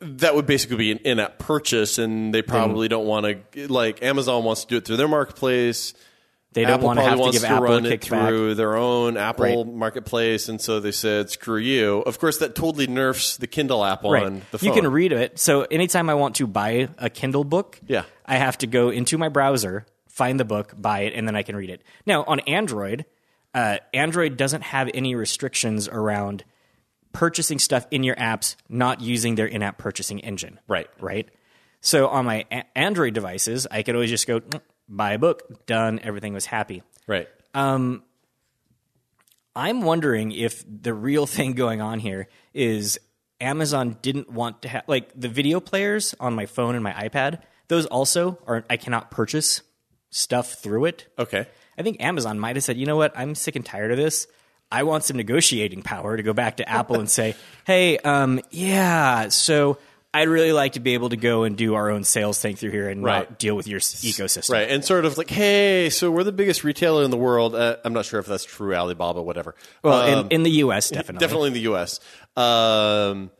that 0.00 0.34
would 0.34 0.46
basically 0.46 0.76
be 0.76 0.92
an 0.92 0.98
in-app 0.98 1.38
purchase, 1.38 1.98
and 1.98 2.32
they 2.34 2.42
probably 2.42 2.86
don't 2.88 3.06
want 3.06 3.26
to 3.52 3.72
like 3.72 4.02
Amazon 4.02 4.44
wants 4.44 4.62
to 4.62 4.66
do 4.68 4.76
it 4.76 4.84
through 4.84 4.98
their 4.98 5.08
marketplace. 5.08 5.94
They 6.52 6.62
don't 6.62 6.72
Apple 6.74 6.86
want 6.86 6.98
to 7.00 7.04
have 7.04 7.18
to 7.18 7.30
give 7.32 7.40
to 7.42 7.48
Apple 7.48 7.64
a 7.66 7.68
run 7.68 7.86
it 7.86 8.02
through 8.04 8.54
their 8.54 8.76
own 8.76 9.16
Apple 9.18 9.64
Right. 9.64 9.74
marketplace, 9.74 10.48
and 10.48 10.58
so 10.60 10.80
they 10.80 10.92
said, 10.92 11.28
"Screw 11.30 11.58
you." 11.58 11.98
Of 12.06 12.18
course, 12.18 12.38
that 12.38 12.54
totally 12.54 12.86
nerfs 12.86 13.36
the 13.36 13.46
Kindle 13.46 13.84
app 13.84 14.04
on 14.06 14.12
Right. 14.12 14.50
the 14.52 14.58
phone. 14.58 14.68
You 14.68 14.74
can 14.80 14.90
read 14.90 15.12
it. 15.12 15.38
So 15.38 15.62
anytime 15.70 16.08
I 16.08 16.14
want 16.14 16.36
to 16.36 16.46
buy 16.46 16.88
a 16.98 17.10
Kindle 17.10 17.44
book, 17.44 17.78
Yeah. 17.86 18.04
I 18.24 18.36
have 18.36 18.56
to 18.58 18.66
go 18.66 18.88
into 18.88 19.18
my 19.18 19.28
browser, 19.28 19.84
find 20.16 20.40
the 20.40 20.44
book, 20.44 20.72
buy 20.76 21.00
it, 21.00 21.12
and 21.14 21.28
then 21.28 21.36
I 21.36 21.42
can 21.42 21.54
read 21.56 21.68
it. 21.70 21.82
Now 22.06 22.24
on 22.24 22.40
Android, 22.40 23.04
uh, 23.54 23.78
Android 23.92 24.36
doesn't 24.36 24.62
have 24.62 24.90
any 24.94 25.14
restrictions 25.14 25.88
around 25.88 26.42
purchasing 27.12 27.58
stuff 27.58 27.86
in 27.90 28.02
your 28.02 28.16
apps 28.16 28.56
not 28.68 29.00
using 29.00 29.34
their 29.36 29.46
in-app 29.46 29.78
purchasing 29.78 30.20
engine. 30.20 30.58
Right. 30.68 30.88
Right. 31.00 31.28
So 31.80 32.08
on 32.08 32.24
my 32.24 32.44
a- 32.50 32.64
Android 32.76 33.14
devices, 33.14 33.66
I 33.70 33.82
could 33.82 33.94
always 33.94 34.10
just 34.10 34.26
go 34.26 34.40
"Mm, 34.40 34.60
buy 34.88 35.12
a 35.12 35.18
book, 35.18 35.66
done. 35.66 36.00
Everything 36.02 36.32
was 36.34 36.46
happy. 36.46 36.82
right. 37.06 37.28
I'm 39.54 39.80
wondering 39.82 40.32
if 40.32 40.64
the 40.68 40.92
real 40.92 41.26
thing 41.36 41.52
going 41.52 41.80
on 41.80 41.98
here 41.98 42.28
is 42.52 42.98
Amazon 43.40 43.96
didn't 44.02 44.30
want 44.30 44.62
to 44.62 44.68
have 44.68 44.84
like 44.86 45.10
the 45.18 45.28
video 45.28 45.60
players 45.60 46.14
on 46.20 46.34
my 46.34 46.46
phone 46.46 46.74
and 46.74 46.82
my 46.84 46.92
iPad. 46.92 47.40
Those 47.68 47.86
also 47.86 48.38
are 48.46 48.64
I 48.70 48.76
cannot 48.76 49.10
purchase 49.10 49.62
stuff 50.10 50.54
through 50.54 50.86
it. 50.86 51.06
Okay. 51.18 51.46
I 51.78 51.82
think 51.82 52.00
Amazon 52.02 52.38
might 52.38 52.56
have 52.56 52.64
said, 52.64 52.76
you 52.76 52.86
know 52.86 52.96
what, 52.96 53.12
I'm 53.16 53.34
sick 53.34 53.56
and 53.56 53.64
tired 53.64 53.90
of 53.90 53.96
this. 53.98 54.26
I 54.72 54.82
want 54.82 55.04
some 55.04 55.16
negotiating 55.16 55.82
power 55.82 56.16
to 56.16 56.22
go 56.22 56.32
back 56.32 56.56
to 56.56 56.68
Apple 56.68 56.98
and 56.98 57.08
say, 57.08 57.36
hey, 57.66 57.98
um, 57.98 58.40
yeah, 58.50 59.28
so 59.28 59.78
I'd 60.14 60.28
really 60.28 60.52
like 60.52 60.72
to 60.72 60.80
be 60.80 60.94
able 60.94 61.10
to 61.10 61.16
go 61.16 61.44
and 61.44 61.56
do 61.56 61.74
our 61.74 61.90
own 61.90 62.02
sales 62.02 62.40
thing 62.40 62.56
through 62.56 62.70
here 62.70 62.88
and 62.88 63.04
Right. 63.04 63.28
not 63.30 63.38
deal 63.38 63.54
with 63.54 63.68
your 63.68 63.76
s- 63.76 64.02
ecosystem. 64.02 64.50
Right, 64.54 64.70
and 64.70 64.82
sort 64.82 65.04
of 65.04 65.18
like, 65.18 65.28
hey, 65.28 65.90
so 65.90 66.10
we're 66.10 66.24
the 66.24 66.32
biggest 66.32 66.64
retailer 66.64 67.04
in 67.04 67.10
the 67.10 67.16
world. 67.18 67.54
Uh, 67.54 67.76
I'm 67.84 67.92
not 67.92 68.06
sure 68.06 68.18
if 68.18 68.26
that's 68.26 68.44
true, 68.44 68.74
Alibaba, 68.74 69.20
whatever. 69.22 69.54
Well, 69.82 70.00
Um, 70.00 70.26
in, 70.26 70.32
in 70.32 70.42
the 70.44 70.50
U.S., 70.52 70.88
definitely. 70.88 71.20
definitely 71.20 71.48
in 71.48 71.54
the 71.54 71.60
U.S. 71.60 72.00
Um, 72.34 73.30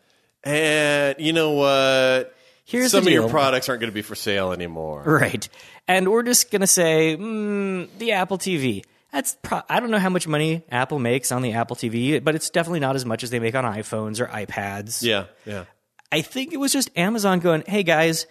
and 0.44 1.16
you 1.18 1.32
know 1.32 1.52
what? 1.52 2.34
Here's 2.64 2.90
Some 2.90 3.06
of 3.06 3.12
your 3.12 3.28
products 3.28 3.68
aren't 3.68 3.80
going 3.80 3.90
to 3.90 3.94
be 3.94 4.02
for 4.02 4.14
sale 4.16 4.52
anymore. 4.52 5.02
Right. 5.04 5.48
And 5.88 6.10
we're 6.10 6.22
just 6.22 6.50
going 6.50 6.60
to 6.60 6.66
say, 6.66 7.16
mm, 7.16 7.88
the 7.98 8.12
Apple 8.12 8.38
TV. 8.38 8.84
That's 9.12 9.36
pro- 9.42 9.62
I 9.68 9.80
don't 9.80 9.90
know 9.90 9.98
how 9.98 10.10
much 10.10 10.26
money 10.26 10.62
Apple 10.70 10.98
makes 10.98 11.30
on 11.32 11.42
the 11.42 11.52
Apple 11.52 11.76
TV, 11.76 12.22
but 12.22 12.34
it's 12.34 12.50
definitely 12.50 12.80
not 12.80 12.96
as 12.96 13.06
much 13.06 13.22
as 13.22 13.30
they 13.30 13.38
make 13.38 13.54
on 13.54 13.64
iPhones 13.64 14.20
or 14.20 14.26
iPads. 14.26 15.02
Yeah, 15.02 15.26
yeah. 15.46 15.64
I 16.10 16.22
think 16.22 16.52
it 16.52 16.58
was 16.58 16.72
just 16.72 16.90
Amazon 16.96 17.38
going, 17.38 17.62
"Hey 17.66 17.82
guys, 17.82 18.26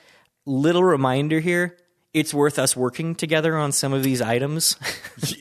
little 0.46 0.84
reminder 0.84 1.40
here, 1.40 1.78
it's 2.14 2.34
worth 2.34 2.60
us 2.60 2.76
working 2.76 3.16
together 3.16 3.58
on 3.58 3.72
some 3.72 3.94
of 3.94 4.04
these 4.04 4.22
items." 4.22 4.76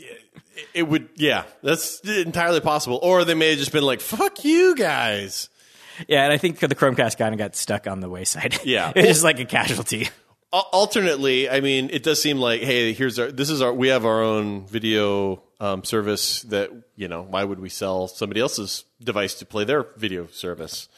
It 0.73 0.89
would, 0.89 1.09
yeah, 1.15 1.45
that's 1.63 2.01
entirely 2.01 2.61
possible. 2.61 2.99
Or 3.01 3.25
they 3.25 3.35
may 3.35 3.51
have 3.51 3.59
just 3.59 3.71
been 3.71 3.85
like, 3.85 4.01
"Fuck 4.01 4.45
you 4.45 4.75
guys." 4.75 5.49
yeah, 6.09 6.25
and 6.25 6.33
I 6.33 6.39
think 6.39 6.59
the 6.59 6.75
Chromecast 6.75 7.17
kind 7.19 7.35
of 7.35 7.39
got 7.39 7.57
stuck 7.57 7.87
on 7.87 8.01
the 8.01 8.09
wayside. 8.09 8.59
Yeah. 8.65 8.93
it's 8.97 9.09
just 9.09 9.25
like 9.25 9.39
a 9.39 9.45
casualty. 9.45 10.09
Al- 10.55 10.69
Alternately, 10.73 11.51
I 11.51 11.61
mean, 11.61 11.91
it 11.93 12.05
does 12.05 12.23
seem 12.23 12.39
like, 12.39 12.63
hey, 12.63 12.93
here's 12.93 13.19
our, 13.19 13.31
this 13.31 13.51
is 13.51 13.61
our, 13.61 13.73
we 13.73 13.89
have 13.89 14.07
our 14.07 14.23
own 14.23 14.67
video 14.67 15.43
um, 15.59 15.83
service 15.83 16.43
that, 16.43 16.71
you 16.95 17.09
know, 17.09 17.23
why 17.23 17.43
would 17.43 17.59
we 17.59 17.69
sell 17.69 18.07
somebody 18.07 18.41
else's 18.41 18.85
device 19.03 19.35
to 19.35 19.47
play 19.47 19.65
their 19.65 19.87
video 19.97 20.29
service? 20.29 20.89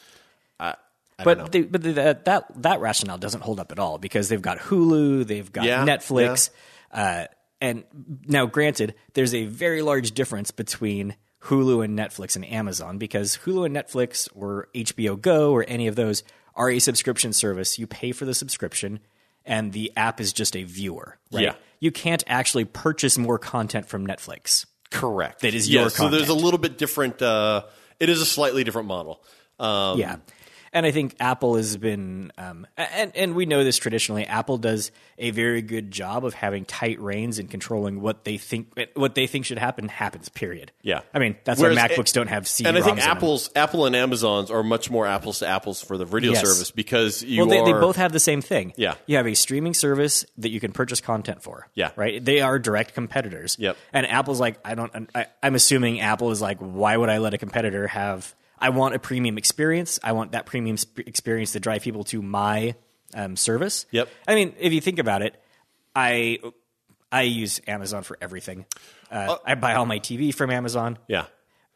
I, 0.59 0.75
I. 1.17 1.23
But 1.23 1.51
they, 1.51 1.63
but 1.63 1.81
the, 1.81 1.93
that 1.93 2.25
that 2.25 2.61
that 2.61 2.79
rationale 2.79 3.17
doesn't 3.17 3.41
hold 3.41 3.59
up 3.59 3.71
at 3.71 3.79
all 3.79 3.97
because 3.97 4.29
they've 4.29 4.41
got 4.41 4.59
Hulu, 4.59 5.25
they've 5.25 5.51
got 5.51 5.65
Yeah, 5.65 5.85
Netflix, 5.85 6.51
uh, 6.91 7.25
and 7.59 7.83
now 8.27 8.45
granted, 8.45 8.93
there's 9.13 9.33
a 9.33 9.45
very 9.45 9.81
large 9.81 10.11
difference 10.11 10.51
between 10.51 11.15
Hulu 11.45 11.83
and 11.83 11.97
Netflix 11.97 12.35
and 12.35 12.45
Amazon 12.45 12.99
because 12.99 13.37
Hulu 13.37 13.65
and 13.65 13.75
Netflix 13.75 14.29
or 14.35 14.67
HBO 14.75 15.19
Go 15.19 15.51
or 15.53 15.65
any 15.67 15.87
of 15.87 15.95
those 15.95 16.23
are 16.55 16.69
a 16.69 16.79
subscription 16.79 17.33
service. 17.33 17.79
You 17.79 17.87
pay 17.87 18.11
for 18.11 18.25
the 18.25 18.33
subscription, 18.35 18.99
and 19.47 19.73
the 19.73 19.91
app 19.95 20.19
is 20.21 20.33
just 20.33 20.55
a 20.55 20.63
viewer. 20.63 21.17
Right? 21.31 21.43
Yeah. 21.43 21.55
you 21.79 21.91
can't 21.91 22.23
actually 22.27 22.65
purchase 22.65 23.17
more 23.17 23.39
content 23.39 23.87
from 23.87 24.05
Netflix. 24.05 24.65
Correct. 24.91 25.41
That 25.41 25.53
is 25.53 25.69
yes, 25.69 25.81
your 25.81 25.89
So 25.89 26.09
there's 26.09 26.29
a 26.29 26.33
little 26.33 26.59
bit 26.59 26.77
different. 26.77 27.21
Uh, 27.21 27.63
it 27.99 28.09
is 28.09 28.21
a 28.21 28.25
slightly 28.25 28.63
different 28.63 28.87
model. 28.87 29.21
Um, 29.59 29.99
Yeah. 29.99 30.17
And 30.77 30.85
I 30.85 30.91
think 30.91 31.15
Apple 31.19 31.55
has 31.55 31.75
been, 31.75 32.31
um, 32.37 32.67
and 32.77 33.11
and 33.15 33.33
we 33.33 33.47
know 33.47 33.63
this 33.63 33.77
traditionally. 33.77 34.25
Apple 34.27 34.59
does 34.59 34.91
a 35.17 35.31
very 35.31 35.63
good 35.63 35.89
job 35.89 36.23
of 36.23 36.35
having 36.35 36.65
tight 36.65 36.99
reins 36.99 37.39
and 37.39 37.49
controlling 37.49 37.99
what 37.99 38.25
they 38.25 38.37
think 38.37 38.67
what 38.93 39.15
they 39.15 39.25
think 39.25 39.45
should 39.45 39.57
happen 39.57 39.87
happens. 39.87 40.29
Period. 40.29 40.71
Yeah. 40.83 41.01
I 41.15 41.17
mean 41.19 41.35
that's 41.45 41.59
Whereas- 41.59 41.77
why 41.77 41.87
MacBooks 41.87 42.13
don't 42.13 42.27
have 42.27 42.47
CD. 42.47 42.69
And 42.69 42.77
I 42.77 42.81
think 42.81 42.99
Apple's 42.99 43.49
Apple 43.55 43.87
and 43.87 43.95
Amazon's 43.95 44.51
are 44.51 44.61
much 44.61 44.91
more 44.91 45.07
apples 45.07 45.39
to 45.39 45.47
apples 45.47 45.81
for 45.81 45.97
the 45.97 46.05
video 46.05 46.33
Yes. 46.33 46.41
service 46.47 46.69
because 46.69 47.23
you 47.23 47.39
Well, 47.41 47.49
they, 47.49 47.71
they 47.71 47.79
both 47.79 47.95
have 47.95 48.11
the 48.11 48.19
same 48.19 48.41
thing. 48.43 48.73
Yeah. 48.77 48.93
You 49.07 49.17
have 49.17 49.25
a 49.25 49.33
streaming 49.33 49.73
service 49.73 50.25
that 50.37 50.49
you 50.49 50.59
can 50.59 50.73
purchase 50.73 51.01
content 51.01 51.41
for. 51.41 51.67
Yeah. 51.73 51.89
Right? 51.95 52.23
They 52.23 52.41
are 52.41 52.59
direct 52.59 52.93
competitors. 52.93 53.55
Yep. 53.57 53.77
And 53.93 54.05
Apple's 54.05 54.39
like, 54.39 54.59
I 54.63 54.75
don't, 54.75 55.09
I, 55.15 55.25
I'm 55.41 55.55
assuming 55.55 56.01
Apple 56.01 56.29
is 56.29 56.39
like, 56.39 56.59
why 56.59 56.95
would 56.95 57.09
I 57.09 57.17
let 57.17 57.33
a 57.33 57.39
competitor 57.39 57.87
have, 57.87 58.35
I 58.59 58.69
want 58.69 58.95
a 58.95 58.99
premium 58.99 59.37
experience. 59.37 59.99
I 60.03 60.13
want 60.13 60.31
that 60.31 60.45
premium 60.45 60.77
sp- 60.79 61.05
experience 61.05 61.51
to 61.53 61.59
drive 61.59 61.81
people 61.81 62.03
to 62.05 62.21
my 62.21 62.75
um, 63.13 63.35
service. 63.35 63.85
Yep. 63.91 64.09
I 64.27 64.35
mean, 64.35 64.53
if 64.59 64.73
you 64.73 64.81
think 64.81 64.99
about 64.99 65.21
it, 65.21 65.41
I, 65.95 66.39
I 67.11 67.23
use 67.23 67.61
Amazon 67.67 68.03
for 68.03 68.17
everything. 68.21 68.65
Uh, 69.11 69.37
I 69.45 69.55
buy 69.55 69.75
all 69.75 69.85
my 69.85 69.99
TV 69.99 70.33
from 70.33 70.51
Amazon 70.51 70.97
yeah. 71.07 71.25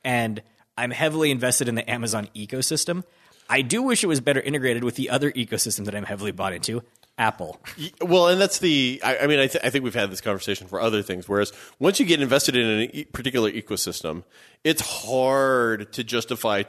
and 0.03 0.41
I'm 0.77 0.91
heavily 0.91 1.32
invested 1.32 1.67
in 1.67 1.75
the 1.75 1.89
Amazon 1.89 2.27
ecosystem. 2.36 3.03
I 3.49 3.61
do 3.61 3.84
wish 3.84 4.03
it 4.03 4.07
was 4.07 4.21
better 4.21 4.39
integrated 4.39 4.84
with 4.84 4.95
the 4.95 5.09
other 5.09 5.32
ecosystem 5.32 5.86
that 5.86 5.95
I'm 5.95 6.05
heavily 6.05 6.32
bought 6.32 6.53
into, 6.53 6.84
Apple. 7.18 7.59
Well, 8.01 8.30
and 8.30 8.41
that's 8.41 8.59
the. 8.59 8.99
I, 9.03 9.20
I 9.20 9.28
mean, 9.28 9.39
I, 9.39 9.47
th- 9.47 9.64
I 9.64 9.70
think 9.70 9.84
we've 9.84 9.93
had 9.93 10.09
this 10.12 10.22
conversation 10.22 10.68
for 10.68 10.82
other 10.82 11.01
things. 11.03 11.30
Whereas 11.30 11.53
once 11.78 11.99
you 11.99 12.05
get 12.05 12.22
invested 12.22 12.55
in 12.55 12.66
a 12.68 12.89
e- 12.93 13.05
particular 13.05 13.51
ecosystem, 13.51 14.24
it's 14.64 14.82
hard 14.82 15.93
to 15.93 16.03
justify 16.03 16.64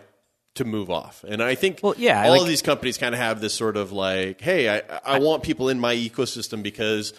to 0.57 0.65
move 0.67 0.91
off. 0.91 1.25
And 1.27 1.43
I 1.43 1.55
think 1.55 1.81
Well, 1.83 1.95
yeah, 1.97 2.25
all 2.25 2.31
like- 2.33 2.43
of 2.43 2.47
these 2.49 2.61
companies 2.63 2.99
kind 2.99 3.15
of 3.15 3.21
have 3.21 3.41
this 3.41 3.55
sort 3.55 3.77
of 3.79 3.93
like, 3.93 4.41
hey, 4.43 4.69
I, 4.69 4.83
I 5.05 5.19
want 5.21 5.43
people 5.43 5.71
in 5.71 5.81
my 5.81 5.95
ecosystem 5.97 6.63
because 6.63 7.15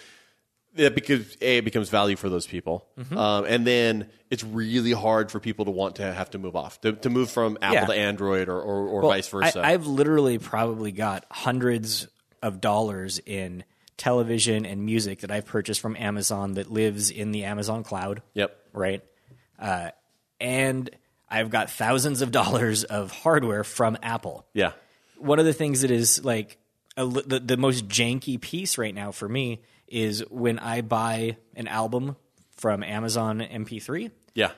that 0.76 0.94
because 0.96 1.36
a 1.42 1.58
it 1.58 1.66
becomes 1.66 1.90
value 1.90 2.16
for 2.16 2.30
those 2.30 2.46
people, 2.48 2.88
Mm-hmm. 3.00 3.18
um, 3.18 3.46
and 3.46 3.66
then 3.66 4.10
it's 4.30 4.44
really 4.44 4.92
hard 4.92 5.32
for 5.32 5.40
people 5.40 5.66
to 5.66 5.72
want 5.72 5.96
to 5.98 6.14
have 6.14 6.30
to 6.32 6.38
move 6.40 6.56
off 6.56 6.82
to, 6.82 6.94
to 6.94 7.10
move 7.10 7.30
from 7.32 7.58
Apple 7.62 7.76
Yeah. 7.76 7.86
to 7.86 7.94
Android 7.94 8.50
or 8.50 8.60
or, 8.60 8.88
or 8.88 9.02
Well, 9.02 9.10
vice 9.12 9.28
versa. 9.30 9.62
I, 9.62 9.74
I've 9.74 9.86
literally 9.88 10.38
probably 10.40 10.92
got 10.92 11.26
hundreds 11.32 12.08
of 12.44 12.62
dollars 12.62 13.20
in 13.26 13.64
television 13.98 14.66
and 14.66 14.86
music 14.86 15.22
that 15.22 15.32
I've 15.32 15.46
purchased 15.46 15.82
from 15.82 15.96
Amazon 15.98 16.54
that 16.54 16.70
lives 16.72 17.10
in 17.10 17.32
the 17.32 17.46
Amazon 17.46 17.84
cloud. 17.84 18.22
Yep. 18.34 18.56
Right. 18.74 19.02
Uh, 19.58 19.90
and 20.40 20.90
I've 21.30 21.50
got 21.50 21.72
thousands 21.72 22.22
of 22.22 22.32
dollars 22.42 22.84
of 22.84 23.12
hardware 23.12 23.64
from 23.64 23.98
Apple. 24.04 24.46
yeah, 24.54 24.74
One 25.18 25.40
of 25.40 25.46
the 25.46 25.54
things 25.54 25.82
that 25.82 25.92
is 25.92 26.24
like 26.24 26.58
a, 26.98 27.06
the, 27.06 27.40
the 27.40 27.58
most 27.58 27.88
janky 27.88 28.40
piece 28.40 28.78
right 28.78 28.94
now 28.94 29.12
for 29.12 29.28
me 29.28 29.62
is 29.88 30.20
when 30.30 30.60
I 30.60 30.82
buy 30.82 31.38
an 31.56 31.68
album 31.68 32.16
from 32.52 32.84
Amazon 32.84 33.40
MP3 33.40 34.12
yeah, 34.36 34.52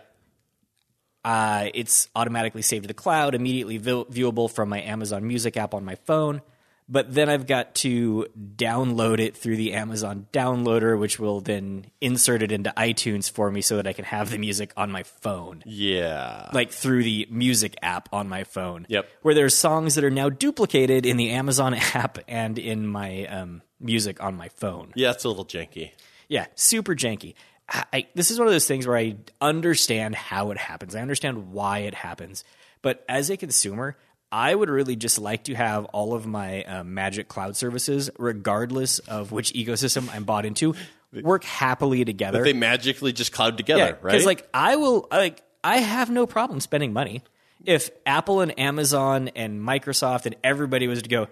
uh, 1.24 1.70
it's 1.74 2.08
automatically 2.16 2.62
saved 2.62 2.84
to 2.84 2.88
the 2.88 2.94
cloud, 2.94 3.36
immediately 3.36 3.78
vi- 3.78 4.04
viewable 4.06 4.50
from 4.50 4.70
my 4.70 4.82
Amazon 4.82 5.28
Music 5.28 5.58
app 5.58 5.74
on 5.74 5.84
my 5.84 5.96
phone. 5.96 6.42
But 6.88 7.14
then 7.14 7.30
I've 7.30 7.48
got 7.48 7.74
to 7.76 8.28
download 8.38 9.20
it 9.20 9.36
through 9.36 9.58
the 9.58 9.74
Amazon 9.74 10.28
downloader, 10.32 11.00
which 11.00 11.20
will 11.20 11.42
then 11.42 11.88
insert 12.00 12.44
it 12.44 12.52
into 12.52 12.72
iTunes 12.78 13.30
for 13.30 13.50
me 13.50 13.62
so 13.62 13.78
that 13.78 13.88
I 13.88 13.94
can 13.94 14.06
have 14.06 14.30
the 14.30 14.38
music 14.38 14.72
on 14.78 14.92
my 14.92 15.02
phone, 15.02 15.64
yeah. 15.66 16.50
like 16.54 16.72
through 16.72 17.04
the 17.04 17.28
music 17.32 17.76
app 17.82 18.08
on 18.14 18.30
my 18.30 18.44
phone. 18.44 18.86
Yep. 18.88 19.10
Where 19.24 19.34
there's 19.34 19.56
songs 19.56 19.96
that 19.96 20.04
are 20.04 20.12
now 20.12 20.30
duplicated 20.30 21.08
in 21.08 21.18
the 21.18 21.32
Amazon 21.32 21.74
app 21.96 22.20
and 22.28 22.60
in 22.60 22.86
my 22.86 23.26
um, 23.26 23.64
music 23.80 24.22
on 24.22 24.36
my 24.36 24.50
phone. 24.50 24.92
Yeah, 24.96 25.12
it's 25.12 25.24
a 25.24 25.30
little 25.30 25.46
janky. 25.46 25.92
Yeah, 26.28 26.46
super 26.54 26.94
janky. 26.94 27.34
I, 27.68 27.86
I, 27.94 28.08
this 28.14 28.30
is 28.30 28.38
one 28.38 28.48
of 28.48 28.54
those 28.54 28.68
things 28.68 28.86
where 28.86 28.98
I 28.98 29.16
understand 29.42 30.14
how 30.14 30.52
it 30.52 30.58
happens. 30.60 30.96
I 30.96 31.02
understand 31.02 31.52
why 31.52 31.80
it 31.80 31.96
happens. 31.96 32.44
But 32.84 33.04
as 33.10 33.32
a 33.32 33.38
consumer, 33.38 33.98
I 34.32 34.54
would 34.54 34.70
really 34.70 34.96
just 34.96 35.20
like 35.20 35.46
to 35.46 35.54
have 35.56 35.86
all 35.86 36.14
of 36.14 36.26
my 36.26 36.64
uh, 36.64 36.84
Magic 36.84 37.28
Cloud 37.28 37.56
services, 37.56 38.10
regardless 38.18 39.00
of 39.00 39.32
which 39.32 39.54
ecosystem 39.54 40.14
I'm 40.14 40.24
bought 40.24 40.46
into, 40.46 40.76
work 41.22 41.44
happily 41.44 42.04
together. 42.04 42.44
They 42.44 42.54
magically 42.54 43.14
just 43.14 43.32
cloud 43.32 43.58
together, 43.58 43.98
right? 44.02 44.12
Because 44.12 44.26
like 44.26 44.48
I 44.54 44.76
will 44.76 45.08
like 45.12 45.42
I 45.64 45.78
have 45.78 46.10
no 46.10 46.26
problem 46.28 46.60
spending 46.60 46.92
money. 46.94 47.24
If 47.64 47.90
Apple 48.06 48.42
and 48.42 48.60
Amazon 48.60 49.30
and 49.30 49.62
Microsoft 49.62 50.26
and 50.26 50.36
everybody 50.44 50.88
was 50.88 51.02
to 51.02 51.10
go, 51.10 51.28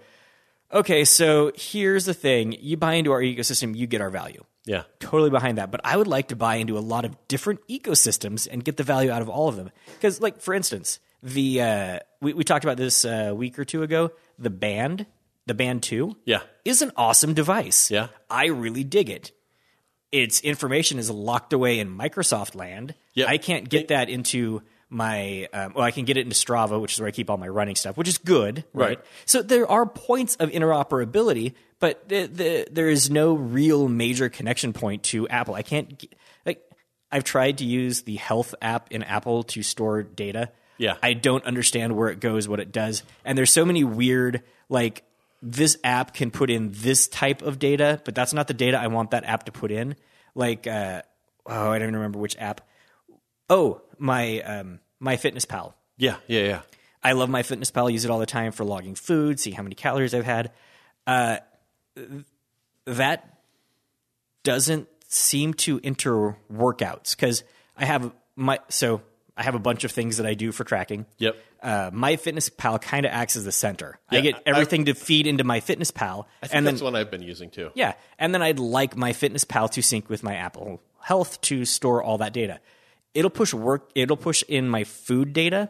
okay, 0.71 1.03
so 1.05 1.51
here's 1.55 2.05
the 2.05 2.13
thing: 2.13 2.55
you 2.59 2.77
buy 2.77 2.93
into 2.93 3.11
our 3.11 3.21
ecosystem, 3.21 3.75
you 3.75 3.85
get 3.85 4.01
our 4.01 4.09
value. 4.09 4.43
yeah, 4.65 4.83
Totally 4.99 5.29
behind 5.29 5.57
that, 5.57 5.69
but 5.71 5.81
I 5.83 5.97
would 5.97 6.07
like 6.07 6.29
to 6.29 6.35
buy 6.35 6.55
into 6.55 6.77
a 6.77 6.79
lot 6.79 7.05
of 7.05 7.15
different 7.27 7.59
ecosystems 7.67 8.47
and 8.49 8.63
get 8.63 8.77
the 8.77 8.83
value 8.83 9.11
out 9.11 9.21
of 9.21 9.29
all 9.29 9.49
of 9.49 9.57
them. 9.57 9.71
Because, 9.95 10.21
like 10.21 10.39
for 10.39 10.53
instance, 10.53 10.99
the 11.23 11.61
uh, 11.61 11.99
we 12.21 12.33
we 12.33 12.43
talked 12.43 12.63
about 12.65 12.77
this 12.77 13.03
uh, 13.05 13.27
a 13.29 13.35
week 13.35 13.57
or 13.57 13.65
two 13.65 13.81
ago. 13.81 14.11
The 14.37 14.49
band, 14.51 15.05
the 15.47 15.53
band 15.55 15.81
two, 15.81 16.17
Yeah. 16.25 16.41
is 16.63 16.81
an 16.83 16.91
awesome 16.95 17.33
device. 17.33 17.89
Yeah. 17.89 18.07
I 18.29 18.47
really 18.47 18.83
dig 18.83 19.09
it 19.09 19.31
its 20.11 20.41
information 20.41 20.99
is 20.99 21.09
locked 21.09 21.53
away 21.53 21.79
in 21.79 21.89
Microsoft 21.97 22.53
land. 22.53 22.93
Yep. 23.15 23.27
I 23.29 23.37
can't 23.39 23.67
get 23.67 23.87
that 23.87 24.09
into 24.09 24.61
my 24.87 25.47
um, 25.51 25.73
well, 25.73 25.83
I 25.83 25.89
can 25.89 26.05
get 26.05 26.17
it 26.17 26.21
into 26.21 26.35
Strava, 26.35 26.79
which 26.79 26.93
is 26.93 26.99
where 26.99 27.07
I 27.07 27.11
keep 27.11 27.31
all 27.31 27.37
my 27.37 27.47
running 27.47 27.75
stuff, 27.75 27.97
which 27.97 28.07
is 28.07 28.19
good, 28.19 28.63
right? 28.73 28.89
Right. 28.89 28.99
So 29.25 29.41
there 29.41 29.67
are 29.67 29.87
points 29.87 30.35
of 30.35 30.51
interoperability, 30.51 31.53
but 31.79 32.07
the, 32.09 32.27
the, 32.27 32.67
there 32.71 32.89
is 32.89 33.09
no 33.09 33.33
real 33.33 33.87
major 33.87 34.29
connection 34.29 34.71
point 34.71 35.01
to 35.05 35.27
Apple. 35.29 35.55
I 35.55 35.63
can't 35.63 35.97
g- 35.97 36.11
like 36.45 36.61
I've 37.11 37.23
tried 37.23 37.57
to 37.57 37.65
use 37.65 38.03
the 38.03 38.17
Health 38.17 38.53
app 38.61 38.91
in 38.91 39.01
Apple 39.01 39.41
to 39.45 39.63
store 39.63 40.03
data. 40.03 40.51
Yeah. 40.77 40.95
I 41.01 41.13
don't 41.13 41.43
understand 41.45 41.95
where 41.95 42.09
it 42.09 42.19
goes, 42.19 42.47
what 42.47 42.59
it 42.59 42.71
does, 42.71 43.03
and 43.23 43.37
there's 43.37 43.51
so 43.51 43.65
many 43.65 43.83
weird 43.83 44.43
like 44.69 45.03
this 45.41 45.77
app 45.83 46.13
can 46.13 46.31
put 46.31 46.49
in 46.49 46.71
this 46.71 47.07
type 47.07 47.41
of 47.41 47.59
data, 47.59 48.01
but 48.05 48.15
that's 48.15 48.33
not 48.33 48.47
the 48.47 48.53
data 48.53 48.79
I 48.79 48.87
want 48.87 49.11
that 49.11 49.25
app 49.25 49.43
to 49.43 49.51
put 49.51 49.71
in. 49.71 49.95
Like, 50.35 50.65
uh, 50.67 51.01
oh, 51.45 51.69
I 51.69 51.77
don't 51.77 51.89
even 51.89 51.95
remember 51.95 52.19
which 52.19 52.37
app. 52.37 52.61
Oh, 53.49 53.81
my 53.97 54.39
um, 54.41 54.79
MyFitnessPal. 55.01 55.73
yeah, 55.97 56.15
yeah, 56.27 56.43
yeah. 56.43 56.61
I 57.03 57.11
love 57.11 57.29
MyFitnessPal. 57.29 57.91
Use 57.91 58.05
it 58.05 58.11
all 58.11 58.19
the 58.19 58.25
time 58.25 58.53
for 58.53 58.63
logging 58.63 58.95
food, 58.95 59.39
see 59.39 59.51
how 59.51 59.63
many 59.63 59.75
calories 59.75 60.13
I've 60.13 60.25
had. 60.25 60.51
Uh, 61.05 61.37
that 62.85 63.37
doesn't 64.43 64.87
seem 65.07 65.53
to 65.53 65.81
enter 65.83 66.37
workouts 66.51 67.15
because 67.15 67.43
I 67.77 67.85
have 67.85 68.13
my 68.35 68.59
so 68.69 69.01
I 69.35 69.43
have 69.43 69.55
a 69.55 69.59
bunch 69.59 69.83
of 69.83 69.91
things 69.91 70.17
that 70.17 70.25
I 70.27 70.35
do 70.35 70.51
for 70.51 70.63
tracking. 70.63 71.05
Yep. 71.17 71.35
Uh, 71.61 71.89
MyFitnessPal 71.91 72.81
kind 72.81 73.05
of 73.05 73.11
acts 73.11 73.35
as 73.35 73.45
the 73.45 73.51
center. 73.51 73.97
I 74.09 74.15
Yeah, 74.17 74.21
get 74.21 74.35
I- 74.35 74.41
everything 74.45 74.85
to 74.85 74.93
feed 74.93 75.25
into 75.27 75.43
MyFitnessPal, 75.43 76.25
I 76.41 76.47
think 76.47 76.55
and 76.57 76.67
then 76.67 76.75
that's 76.75 76.81
one 76.83 76.95
I've 76.95 77.09
been 77.09 77.23
using 77.23 77.49
too. 77.49 77.71
yeah, 77.73 77.93
and 78.19 78.33
then 78.33 78.41
I'd 78.43 78.59
like 78.59 78.95
MyFitnessPal 78.95 79.71
to 79.71 79.81
sync 79.81 80.09
with 80.09 80.21
my 80.23 80.35
Apple 80.35 80.81
Health 81.01 81.41
to 81.41 81.65
store 81.65 82.03
all 82.03 82.19
that 82.19 82.31
data. 82.33 82.59
It'll 83.13 83.29
push 83.31 83.53
work. 83.53 83.89
It'll 83.95 84.17
push 84.17 84.43
in 84.47 84.69
my 84.69 84.83
food 84.83 85.33
data, 85.33 85.69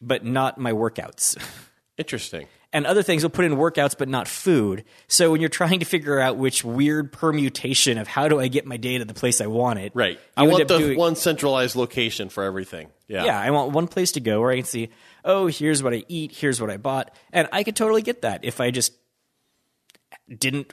but 0.00 0.24
not 0.24 0.58
my 0.58 0.72
workouts. 0.72 1.36
Interesting. 1.98 2.46
and 2.72 2.86
other 2.86 3.02
things 3.02 3.22
will 3.24 3.30
put 3.30 3.44
in 3.44 3.52
workouts, 3.56 3.96
but 3.98 4.08
not 4.08 4.28
food. 4.28 4.84
So 5.08 5.32
when 5.32 5.40
you're 5.40 5.48
trying 5.50 5.80
to 5.80 5.84
figure 5.84 6.20
out 6.20 6.36
which 6.36 6.62
weird 6.64 7.12
permutation 7.12 7.98
of 7.98 8.06
how 8.06 8.28
do 8.28 8.38
I 8.38 8.46
get 8.48 8.66
my 8.66 8.76
data 8.76 9.04
the 9.04 9.14
place 9.14 9.40
I 9.40 9.46
want 9.48 9.78
it, 9.80 9.92
Right. 9.94 10.20
I 10.36 10.46
want 10.46 10.68
the 10.68 10.78
doing- 10.78 10.98
one 10.98 11.16
centralized 11.16 11.74
location 11.76 12.28
for 12.28 12.44
everything. 12.44 12.88
Yeah. 13.08 13.24
yeah, 13.24 13.40
I 13.40 13.50
want 13.50 13.72
one 13.72 13.88
place 13.88 14.12
to 14.12 14.20
go 14.20 14.40
where 14.40 14.50
I 14.52 14.56
can 14.56 14.64
see, 14.64 14.90
oh, 15.24 15.46
here's 15.46 15.82
what 15.82 15.92
I 15.94 16.04
eat, 16.08 16.32
here's 16.32 16.60
what 16.60 16.70
I 16.70 16.76
bought, 16.76 17.10
and 17.32 17.48
I 17.52 17.64
could 17.64 17.74
totally 17.74 18.02
get 18.02 18.22
that 18.22 18.44
if 18.44 18.60
I 18.60 18.70
just 18.70 18.92
didn't. 20.28 20.72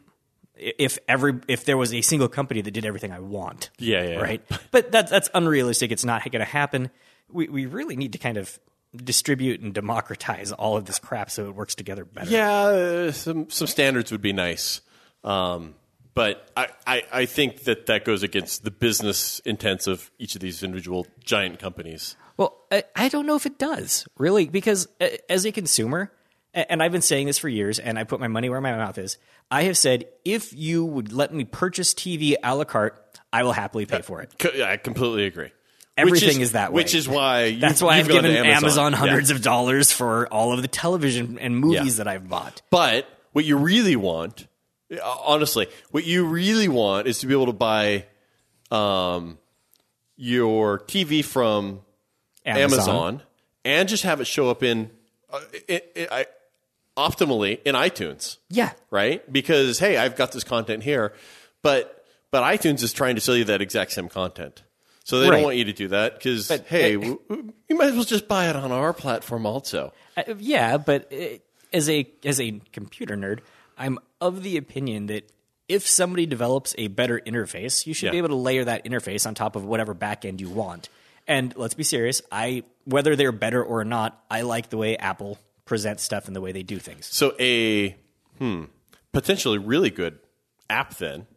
If 0.58 1.00
every 1.10 1.40
if 1.50 1.66
there 1.66 1.76
was 1.76 1.94
a 1.94 2.02
single 2.02 2.30
company 2.30 2.62
that 2.62 2.72
did 2.72 2.86
everything 2.86 3.12
I 3.12 3.20
want, 3.20 3.72
Yeah, 3.78 4.04
yeah, 4.04 4.10
yeah. 4.12 4.16
right. 4.20 4.42
But 4.72 4.90
that's 4.92 5.12
that's 5.12 5.30
unrealistic. 5.34 5.92
It's 5.92 6.06
not 6.06 6.24
going 6.24 6.40
to 6.40 6.50
happen. 6.50 6.92
We 7.30 7.50
we 7.50 7.66
really 7.66 7.98
need 7.98 8.14
to 8.14 8.18
kind 8.20 8.38
of 8.38 8.58
distribute 8.98 9.62
and 9.62 9.74
democratize 9.74 10.52
all 10.52 10.78
of 10.78 10.86
this 10.86 11.00
crap 11.00 11.30
so 11.30 11.46
it 11.48 11.56
works 11.56 11.76
together 11.76 12.06
better. 12.06 12.30
Yeah, 12.30 12.50
uh, 12.50 13.12
some 13.12 13.50
some 13.50 13.68
standards 13.68 14.12
would 14.12 14.22
be 14.22 14.34
nice, 14.34 14.82
um, 15.24 15.76
but 16.14 16.50
I, 16.56 16.68
I 16.86 17.04
I 17.12 17.26
think 17.26 17.64
that 17.64 17.88
that 17.88 18.06
goes 18.06 18.24
against 18.24 18.64
the 18.64 18.72
business 18.72 19.40
intents 19.40 19.88
of 19.88 20.12
each 20.20 20.36
of 20.36 20.42
these 20.42 20.64
individual 20.64 21.08
giant 21.24 21.60
companies. 21.60 22.16
Well, 22.38 22.56
I, 22.72 22.84
I 22.96 23.10
don't 23.10 23.26
know 23.26 23.36
if 23.36 23.46
it 23.46 23.58
does 23.58 24.08
really 24.18 24.48
because 24.48 24.88
uh, 25.00 25.08
as 25.30 25.46
a 25.46 25.52
consumer, 25.52 26.12
and 26.54 26.82
I've 26.82 26.92
been 26.92 27.02
saying 27.02 27.28
this 27.28 27.38
for 27.38 27.50
years, 27.50 27.80
and 27.80 28.00
I 28.00 28.04
put 28.04 28.20
my 28.20 28.28
money 28.28 28.50
where 28.50 28.62
my 28.62 28.76
mouth 28.76 28.98
is. 28.98 29.18
I 29.52 29.64
have 29.64 29.78
said 29.78 30.06
if 30.24 30.54
you 30.54 30.84
would 30.86 31.12
let 31.14 31.34
me 31.34 31.44
purchase 31.44 31.94
TV 31.94 32.36
a 32.44 32.56
la 32.56 32.64
carte, 32.64 33.02
I 33.32 33.44
will 33.44 33.52
happily 33.52 33.86
pay 33.86 34.02
for 34.02 34.22
it. 34.22 34.34
Co- 34.40 34.64
I 34.64 34.78
completely 34.78 35.26
agree. 35.26 35.52
Everything 35.98 36.40
Which 36.40 36.44
is 36.44 36.52
that 36.52 36.74
way. 36.74 36.84
Which 36.84 36.94
is 36.94 37.08
why 37.08 37.46
you, 37.46 37.60
That's 37.60 37.82
why 37.82 37.98
I've 37.98 38.08
given 38.10 38.36
Amazon, 38.36 38.92
Yeah. 38.92 38.98
hundreds 38.98 39.30
of 39.30 39.42
dollars 39.42 39.92
for 39.94 40.28
all 40.28 40.52
of 40.54 40.62
the 40.62 40.68
television 40.68 41.40
and 41.40 41.58
movies 41.58 41.98
Yeah. 41.98 42.04
that 42.04 42.08
I've 42.10 42.28
bought. 42.28 42.62
But 42.70 43.08
what 43.32 43.46
you 43.46 43.56
really 43.58 43.96
want, 43.96 44.48
uh, 44.92 44.98
honestly, 45.26 45.68
what 45.92 46.04
you 46.06 46.26
really 46.26 46.68
want 46.68 47.08
is 47.08 47.20
to 47.20 47.28
be 47.28 47.34
able 47.34 47.46
to 47.46 47.54
buy 47.54 48.06
um, 48.72 49.38
your 50.18 50.80
TV 50.80 51.24
from 51.24 51.80
Amazon. 52.46 53.22
and 53.64 53.88
just 53.88 54.04
have 54.04 54.20
it 54.20 54.26
show 54.26 54.50
up 54.50 54.64
in, 54.64 54.90
uh, 55.32 55.40
it, 55.68 55.92
it, 55.96 56.10
I, 56.12 56.26
optimally 56.98 57.62
in 57.64 57.74
iTunes, 57.76 58.38
Yeah. 58.50 58.72
right? 58.92 59.32
Because 59.32 59.80
hey, 59.80 59.98
I've 59.98 60.16
got 60.18 60.32
this 60.34 60.44
content 60.44 60.84
here, 60.84 61.14
but 61.62 62.06
but 62.32 62.44
iTunes 62.44 62.84
is 62.84 62.92
trying 62.92 63.16
to 63.16 63.22
sell 63.22 63.36
you 63.38 63.46
that 63.46 63.62
exact 63.62 63.94
same 63.94 64.10
content. 64.10 64.64
So 65.06 65.20
they 65.20 65.30
Right. 65.30 65.36
don't 65.38 65.44
want 65.44 65.58
you 65.58 65.66
to 65.66 65.74
do 65.74 65.88
that 65.90 66.16
because 66.16 66.50
hey, 66.50 66.96
uh, 66.96 67.00
you 67.00 67.76
might 67.78 67.90
as 67.90 67.94
well 67.96 68.04
just 68.04 68.28
buy 68.28 68.50
it 68.50 68.56
on 68.56 68.72
our 68.72 68.92
platform 68.92 69.46
also. 69.46 69.94
Uh, 70.18 70.24
yeah, 70.40 70.78
but 70.78 71.14
uh, 71.14 71.38
as 71.72 71.88
a 71.90 72.08
as 72.26 72.42
a 72.42 72.60
computer 72.74 73.16
nerd, 73.16 73.40
I'm 73.78 74.00
of 74.20 74.42
the 74.42 74.58
opinion 74.58 75.06
that 75.06 75.32
if 75.70 75.88
somebody 75.88 76.26
develops 76.26 76.74
a 76.80 76.88
better 76.88 77.20
interface, 77.20 77.86
you 77.86 77.94
should 77.94 78.08
Yeah. 78.08 78.12
be 78.14 78.18
able 78.18 78.30
to 78.30 78.36
layer 78.36 78.64
that 78.66 78.84
interface 78.84 79.28
on 79.28 79.36
top 79.36 79.56
of 79.56 79.64
whatever 79.64 79.94
backend 79.96 80.40
you 80.40 80.50
want. 80.50 80.90
And 81.28 81.56
let's 81.56 81.76
be 81.76 81.84
serious, 81.84 82.22
I 82.32 82.64
whether 82.86 83.16
they're 83.16 83.32
better 83.32 83.64
or 83.64 83.84
not, 83.86 84.24
I 84.30 84.42
like 84.42 84.70
the 84.70 84.78
way 84.78 84.98
Apple 84.98 85.38
presents 85.66 86.02
stuff 86.04 86.26
and 86.28 86.36
the 86.36 86.42
way 86.42 86.52
they 86.52 86.64
do 86.64 86.80
things. 86.80 87.06
So 87.08 87.36
a 87.40 87.96
hmm, 88.40 88.64
potentially 89.12 89.60
really 89.60 89.92
good 89.92 90.18
app 90.68 90.96
then 90.98 91.28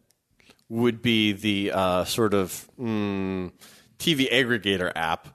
would 0.69 1.01
be 1.01 1.33
the 1.33 1.71
uh, 1.71 2.05
sort 2.05 2.33
of 2.33 2.69
mm, 2.79 3.51
TV 3.97 4.31
aggregator 4.31 4.91
app 4.95 5.27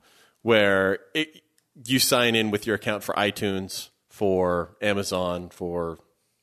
where 0.42 1.00
it, 1.14 1.42
you 1.84 1.98
sign 1.98 2.34
in 2.34 2.50
with 2.50 2.66
your 2.66 2.76
account 2.76 3.02
for 3.02 3.14
iTunes, 3.14 3.88
for 4.08 4.76
Amazon, 4.80 5.48
for 5.48 5.98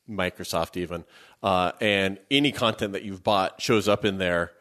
Microsoft, 0.10 0.76
even, 0.76 1.06
uh, 1.42 1.72
and 1.80 2.20
any 2.30 2.52
content 2.52 2.94
that 2.94 3.04
you've 3.04 3.24
bought 3.24 3.62
shows 3.62 3.88
up 3.88 4.04
in 4.04 4.18
there 4.18 4.52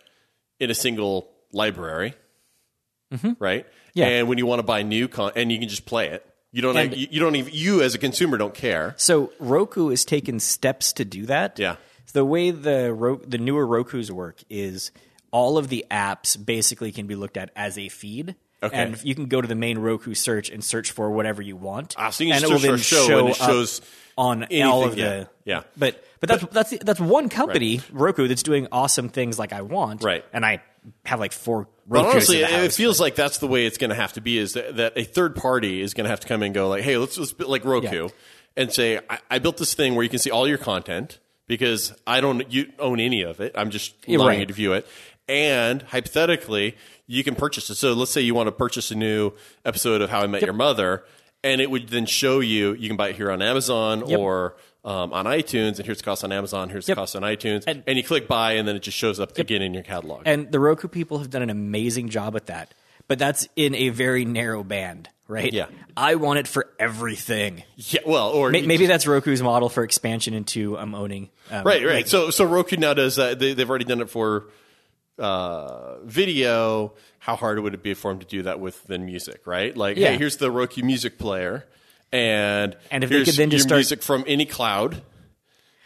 in 0.61 0.71
a 0.71 0.75
single 0.75 1.31
library, 1.53 2.15
right? 3.39 3.67
Mm-hmm. 3.67 3.71
Yeah. 3.95 4.07
And 4.07 4.29
when 4.29 4.39
you 4.39 4.47
want 4.47 4.61
to 4.61 4.63
buy 4.63 4.83
new 4.83 5.09
con, 5.09 5.33
and 5.35 5.51
you 5.51 5.59
can 5.59 5.69
just 5.69 5.87
play 5.87 6.09
it. 6.09 6.25
You 6.53 6.63
don't. 6.63 6.77
And- 6.77 6.97
you, 6.97 7.09
you 7.11 7.21
don't 7.21 7.37
even. 7.37 7.53
You 7.53 7.83
as 7.83 7.95
a 7.95 7.99
consumer 7.99 8.37
don't 8.37 8.55
care. 8.55 8.95
So 8.97 9.33
Roku 9.39 9.89
has 9.89 10.05
taken 10.05 10.41
steps 10.41 10.93
to 10.95 11.05
do 11.05 11.27
that. 11.27 11.59
Yeah. 11.59 11.77
The 12.13 12.25
way 12.25 12.51
the 12.51 12.93
Ro- 12.93 13.21
the 13.27 13.39
newer 13.39 13.67
Roku's 13.67 14.11
work 14.11 14.43
is 14.49 14.91
all 15.31 15.59
of 15.59 15.69
the 15.69 15.85
apps 15.91 16.43
basically 16.43 16.93
can 16.93 17.07
be 17.07 17.15
looked 17.15 17.37
at 17.37 17.51
as 17.55 17.79
a 17.79 17.89
feed. 17.89 18.35
Okay. 18.63 18.77
And 18.77 19.03
you 19.03 19.15
can 19.15 19.27
go 19.27 19.41
to 19.41 19.49
the 19.49 19.55
main 19.55 19.79
Roku 19.79 20.13
search 20.13 20.51
and 20.51 20.63
search 20.63 20.91
for 20.91 21.11
whatever 21.11 21.41
you 21.41 21.57
want. 21.57 21.95
Ah, 21.97 22.11
so 22.11 22.25
you 22.25 22.35
and 22.35 22.45
it 22.45 22.51
will 22.51 22.59
then 22.59 22.77
show 22.77 23.21
and 23.21 23.29
it 23.31 23.37
shows 23.37 23.81
on 24.19 24.45
all 24.63 24.85
of 24.85 24.97
the 24.97 25.29
yeah. 25.45 25.63
But 25.79 26.05
but 26.21 26.29
that's 26.29 26.45
that's 26.53 26.85
that's 26.85 27.01
one 27.01 27.31
company 27.31 27.81
Roku 27.91 28.29
that's 28.29 28.43
doing 28.43 28.69
awesome 28.71 29.09
things 29.09 29.39
like 29.39 29.55
I 29.55 29.63
want. 29.63 30.05
Right. 30.05 30.25
And 30.33 30.45
I 30.45 30.63
have 31.07 31.21
like 31.21 31.33
four. 31.33 31.69
But 31.87 32.07
honestly, 32.07 32.39
the 32.39 32.45
it, 32.45 32.51
house. 32.51 32.77
feels 32.77 33.01
like 33.01 33.15
that's 33.15 33.39
the 33.39 33.47
way 33.47 33.65
it's 33.65 33.79
going 33.79 33.91
to 33.91 33.97
have 33.97 34.13
to 34.15 34.21
be. 34.21 34.37
Is 34.37 34.53
that, 34.53 34.77
that 34.77 34.93
a 34.97 35.05
third 35.05 35.37
party 35.37 35.81
is 35.81 35.95
going 35.95 36.05
to 36.05 36.11
have 36.11 36.21
to 36.21 36.29
come 36.29 36.43
in 36.43 36.47
and 36.47 36.55
go 36.55 36.69
like, 36.69 36.83
"Hey, 36.83 36.99
let's 36.99 37.17
let's 37.19 37.39
like 37.41 37.65
Roku," 37.65 38.05
Yeah. 38.05 38.09
and 38.57 38.73
say, 38.73 38.99
I, 39.09 39.19
"I 39.31 39.39
built 39.39 39.57
this 39.57 39.73
thing 39.73 39.95
where 39.95 40.03
you 40.05 40.11
can 40.11 40.19
see 40.19 40.31
all 40.31 40.47
your 40.47 40.59
content 40.59 41.19
because 41.51 41.93
I 42.07 42.21
don't 42.23 42.51
you 42.51 42.73
own 42.79 43.01
any 43.01 43.23
of 43.23 43.41
it. 43.41 43.53
I'm 43.55 43.71
just 43.71 43.95
allowing 44.09 44.29
right. 44.29 44.39
you 44.41 44.47
to 44.47 44.53
view 44.55 44.73
it." 44.73 44.87
And 45.29 45.83
hypothetically, 45.83 46.77
you 47.07 47.23
can 47.23 47.35
purchase 47.35 47.69
it. 47.71 47.75
So 47.75 47.93
let's 47.93 48.11
say 48.11 48.21
you 48.21 48.35
want 48.35 48.47
to 48.47 48.53
purchase 48.53 48.91
a 48.91 48.95
new 48.95 49.33
episode 49.65 50.01
of 50.01 50.11
How 50.11 50.21
I 50.23 50.27
Met 50.27 50.43
Your 50.43 50.53
Mother, 50.55 51.05
and 51.45 51.61
it 51.61 51.71
would 51.71 51.89
then 51.89 52.07
show 52.07 52.41
you. 52.41 52.73
You 52.73 52.89
can 52.89 52.97
buy 52.97 53.11
it 53.11 53.17
here 53.17 53.31
on 53.31 53.43
Amazon 53.43 54.07
Yep. 54.07 54.19
or 54.19 54.57
um, 54.85 55.13
on 55.13 55.27
iTunes, 55.27 55.77
and 55.77 55.85
here's 55.85 55.99
the 55.99 56.05
cost 56.05 56.25
on 56.25 56.33
Amazon. 56.33 56.71
Here's 56.71 56.89
Yep. 56.89 56.97
the 56.97 57.01
cost 57.03 57.15
on 57.17 57.23
iTunes, 57.23 57.65
And- 57.67 57.83
and, 57.87 57.99
you 57.99 58.03
click 58.03 58.27
buy, 58.27 58.53
and 58.53 58.67
then 58.67 58.77
it 58.77 58.83
just 58.83 58.97
shows 58.97 59.21
up 59.21 59.37
again 59.37 59.61
in 59.61 59.75
your 59.75 59.83
catalog. 59.83 60.23
And 60.25 60.51
the 60.51 60.59
Roku 60.59 60.89
people 60.89 61.19
have 61.19 61.29
done 61.29 61.43
an 61.43 61.51
amazing 61.51 62.09
job 62.09 62.35
at 62.35 62.47
that. 62.47 62.73
But 63.07 63.19
that's 63.19 63.47
in 63.57 63.75
a 63.75 63.91
very 63.91 64.25
narrow 64.25 64.63
band, 64.65 65.11
right? 65.31 65.53
Yeah. 65.53 65.67
I 65.97 66.17
want 66.17 66.39
it 66.41 66.47
for 66.49 66.69
everything. 66.79 67.63
yeah, 67.77 68.01
well, 68.07 68.29
or 68.31 68.51
Maybe 68.51 68.87
that's 68.87 69.07
Roku's 69.07 69.43
model 69.43 69.69
for 69.69 69.83
expansion 69.85 70.35
into 70.35 70.77
um, 70.79 70.95
owning. 70.95 71.31
Um, 71.51 71.65
Right, 71.65 71.85
right. 71.87 72.09
So, 72.09 72.31
so 72.31 72.45
Roku 72.45 72.77
now 72.77 72.95
does 72.95 73.17
that. 73.17 73.39
They, 73.39 73.55
they've 73.55 73.69
already 73.69 73.85
done 73.85 74.01
it 74.01 74.11
for 74.11 74.47
uh, 75.19 75.99
video. 76.05 76.95
How 77.19 77.37
hard 77.37 77.59
would 77.61 77.75
it 77.75 77.83
be 77.83 77.95
for 77.95 78.11
them 78.13 78.21
to 78.21 78.27
do 78.27 78.43
that 78.43 78.61
with 78.61 78.83
then 78.85 79.05
music? 79.05 79.47
Right, 79.47 79.77
like, 79.77 79.97
Yeah. 79.97 80.11
hey, 80.13 80.19
here's 80.19 80.37
the 80.39 80.51
Roku 80.51 80.83
Music 80.83 81.19
Player, 81.19 81.67
and 82.13 82.77
And 82.91 83.05
if 83.05 83.11
they 83.11 83.17
here's 83.17 83.29
could 83.29 83.37
then 83.37 83.51
just 83.51 83.65
start- 83.65 83.79
music 83.79 84.03
from 84.03 84.25
any 84.27 84.47
cloud, 84.47 85.03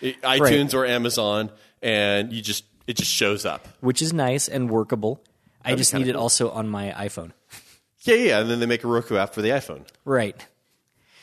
iTunes 0.02 0.74
or 0.74 0.86
Amazon, 0.86 1.50
and 1.82 2.32
you 2.32 2.42
just 2.42 2.64
it 2.86 2.96
just 2.96 3.10
shows 3.10 3.44
up. 3.46 3.66
Which 3.80 4.02
is 4.02 4.12
nice 4.12 4.46
and 4.48 4.70
workable. 4.70 5.22
I 5.64 5.74
just 5.76 5.94
need 5.94 6.08
it 6.08 6.12
cool. 6.12 6.20
also 6.20 6.50
on 6.50 6.68
my 6.68 6.90
iPhone. 6.96 7.32
Yeah, 8.04 8.14
yeah. 8.16 8.40
And 8.40 8.50
then 8.50 8.60
they 8.60 8.66
make 8.66 8.84
a 8.84 8.88
Roku 8.88 9.16
app 9.16 9.34
for 9.34 9.42
the 9.42 9.50
iPhone. 9.50 9.86
Right. 10.04 10.36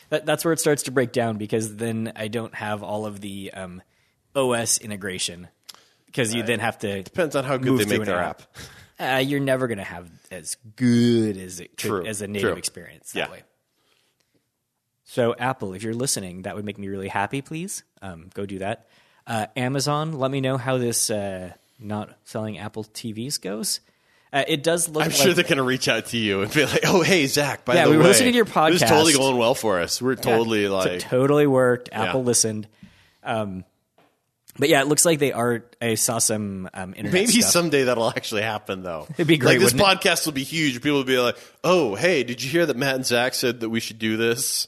That, 0.09 0.25
that's 0.25 0.43
where 0.43 0.51
it 0.53 0.59
starts 0.59 0.83
to 0.83 0.91
break 0.91 1.11
down 1.13 1.37
because 1.37 1.75
then 1.77 2.11
I 2.15 2.27
don't 2.27 2.53
have 2.55 2.83
all 2.83 3.05
of 3.05 3.21
the 3.21 3.51
um, 3.53 3.81
OS 4.35 4.77
integration. 4.79 5.47
Because 6.05 6.35
you 6.35 6.43
then 6.43 6.59
have 6.59 6.77
to 6.79 7.03
Depends 7.03 7.37
on 7.37 7.45
how 7.45 7.55
good 7.55 7.79
they 7.79 7.85
make 7.97 8.05
their 8.05 8.19
app. 8.19 8.41
Uh, 8.99 9.23
you're 9.25 9.39
never 9.39 9.67
going 9.67 9.77
to 9.77 9.83
have 9.85 10.09
as 10.29 10.57
good 10.75 11.37
as 11.37 11.61
it 11.61 11.77
could, 11.77 11.87
True, 11.87 12.05
as 12.05 12.21
a 12.21 12.27
native 12.27 12.49
true. 12.49 12.57
experience 12.57 13.13
that 13.13 13.19
Yeah. 13.29 13.31
way. 13.31 13.43
So 15.05 15.33
Apple, 15.37 15.73
if 15.73 15.83
you're 15.83 15.93
listening, 15.93 16.41
that 16.43 16.55
would 16.55 16.65
make 16.65 16.77
me 16.77 16.87
really 16.87 17.07
happy. 17.07 17.41
Please 17.41 17.83
um, 18.01 18.29
go 18.33 18.45
do 18.45 18.59
that. 18.59 18.87
Uh, 19.25 19.47
Amazon, 19.55 20.13
let 20.19 20.31
me 20.31 20.41
know 20.41 20.57
how 20.57 20.77
this 20.77 21.09
uh, 21.09 21.53
not 21.79 22.17
selling 22.25 22.57
Apple 22.57 22.83
TVs 22.83 23.39
goes. 23.41 23.79
Uh, 24.33 24.45
it 24.47 24.63
does 24.63 24.87
look. 24.87 25.03
I'm 25.03 25.09
like, 25.09 25.17
sure 25.17 25.33
they're 25.33 25.43
going 25.43 25.57
to 25.57 25.63
reach 25.63 25.89
out 25.89 26.05
to 26.07 26.17
you 26.17 26.41
and 26.41 26.53
be 26.53 26.65
like, 26.65 26.81
"Oh, 26.85 27.01
hey, 27.01 27.27
Zach. 27.27 27.65
By 27.65 27.75
Yeah, 27.75 27.85
the 27.85 27.91
we 27.91 27.97
way, 27.97 28.03
were 28.03 28.09
listening 28.09 28.31
to 28.31 28.37
your 28.37 28.45
This 28.45 28.81
is 28.81 28.89
totally 28.89 29.13
going 29.13 29.37
well 29.37 29.53
for 29.55 29.79
us. 29.79 30.01
We're 30.01 30.15
totally 30.15 30.65
so 30.65 30.73
like, 30.77 30.87
it 30.91 31.01
totally 31.01 31.47
worked. 31.47 31.89
Apple 31.91 32.21
Yeah. 32.21 32.25
listened. 32.27 32.67
Um, 33.23 33.65
but 34.57 34.69
yeah, 34.69 34.81
it 34.81 34.87
looks 34.87 35.05
like 35.05 35.19
they 35.19 35.33
are. 35.33 35.65
I 35.81 35.95
saw 35.95 36.19
some 36.19 36.69
um, 36.73 36.91
internet 36.93 37.13
Maybe 37.13 37.41
stuff. 37.41 37.51
someday 37.51 37.83
that'll 37.83 38.09
actually 38.09 38.43
happen, 38.43 38.83
though. 38.83 39.07
It'd 39.11 39.27
be 39.27 39.37
great, 39.37 39.59
Like, 39.59 39.71
this 39.71 39.73
podcast 39.73 40.25
will 40.25 40.33
be 40.33 40.43
huge. 40.43 40.75
People 40.75 40.97
will 40.99 41.03
be 41.03 41.17
like, 41.19 41.37
"Oh, 41.63 41.95
hey, 41.95 42.23
did 42.23 42.41
you 42.43 42.49
hear 42.49 42.65
that 42.65 42.77
Matt 42.77 42.95
and 42.95 43.05
Zach 43.05 43.33
said 43.33 43.59
that 43.61 43.69
we 43.69 43.79
should 43.81 43.99
do 43.99 44.15
this?" 44.17 44.67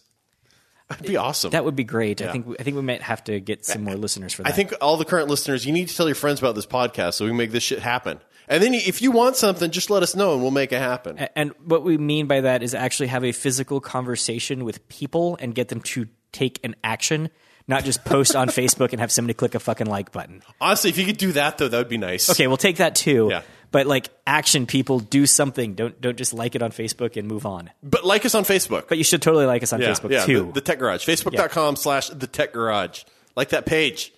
That'd 0.90 1.08
be 1.08 1.16
awesome. 1.18 1.52
That 1.52 1.64
would 1.66 1.76
be 1.78 1.86
great. 1.86 2.22
I 2.22 2.32
think 2.34 2.48
I 2.60 2.64
think 2.64 2.76
we 2.76 2.82
might 2.82 3.02
have 3.02 3.24
to 3.26 3.40
get 3.40 3.66
some 3.66 3.84
more 3.86 3.96
listeners 3.96 4.34
for 4.34 4.44
that. 4.44 4.50
I 4.50 4.52
think 4.52 4.74
all 4.82 4.98
the 4.98 5.06
current 5.06 5.30
listeners, 5.30 5.66
you 5.66 5.72
need 5.72 5.88
to 5.88 5.96
tell 5.96 6.08
your 6.08 6.16
friends 6.16 6.40
about 6.40 6.56
this 6.56 6.66
podcast 6.66 7.14
so 7.14 7.24
we 7.26 7.30
can 7.30 7.38
make 7.38 7.52
this 7.52 7.64
shit 7.64 7.80
happen. 7.80 8.20
And 8.48 8.64
then 8.64 8.74
if 8.74 9.02
you 9.02 9.12
want 9.12 9.36
something, 9.36 9.72
just 9.72 9.90
let 9.90 10.04
us 10.04 10.16
know 10.16 10.34
and 10.34 10.42
we'll 10.42 10.52
make 10.52 10.72
it 10.72 10.80
happen. 10.80 11.18
And 11.36 11.54
what 11.64 11.84
we 11.84 11.98
mean 11.98 12.28
by 12.28 12.42
that 12.42 12.64
is 12.64 12.74
actually 12.74 13.08
have 13.08 13.24
a 13.24 13.32
physical 13.32 13.80
conversation 13.80 14.66
with 14.66 14.88
people 14.90 15.38
and 15.40 15.56
get 15.56 15.70
them 15.70 15.82
to 15.82 16.08
take 16.32 16.60
an 16.64 16.76
action, 16.84 17.30
not 17.68 17.84
just 17.84 18.04
post 18.04 18.36
on 18.36 18.48
Facebook 18.50 18.92
and 18.92 19.00
have 19.00 19.12
somebody 19.12 19.34
click 19.34 19.56
a 19.56 19.60
fucking 19.60 19.88
like 19.88 20.12
button. 20.12 20.42
Honestly, 20.60 20.90
if 20.90 20.98
you 20.98 21.06
could 21.06 21.18
do 21.18 21.32
that, 21.34 21.58
though, 21.58 21.68
that 21.68 21.78
would 21.78 21.90
be 21.90 21.98
nice. 21.98 22.30
Okay, 22.30 22.48
we'll 22.48 22.58
take 22.58 22.78
that 22.78 22.96
too. 22.96 23.30
Yeah. 23.32 23.44
But 23.72 23.88
like 23.88 24.10
action 24.28 24.68
people 24.68 25.00
do 25.00 25.26
something. 25.26 25.74
Don't 25.74 26.00
don't 26.00 26.16
just 26.16 26.32
like 26.32 26.54
it 26.54 26.62
on 26.62 26.72
Facebook 26.72 27.18
and 27.18 27.28
move 27.28 27.48
on. 27.48 27.72
But 27.82 28.06
like 28.06 28.24
us 28.24 28.36
on 28.36 28.44
Facebook. 28.44 28.88
But 28.88 29.00
you 29.00 29.04
should 29.04 29.24
totally 29.24 29.48
like 29.48 29.64
us 29.64 29.74
on 29.74 29.82
yeah, 29.82 29.90
Facebook 29.90 30.12
yeah, 30.12 30.26
too. 30.26 30.46
The, 30.46 30.52
the 30.52 30.62
Tech 30.62 30.78
Garage. 30.78 31.08
Facebook.com 31.10 31.76
slash 31.76 32.10
The 32.10 32.28
Tech 32.28 32.54
Garage. 32.54 33.04
Like 33.36 33.50
that 33.50 33.66
page. 33.66 34.14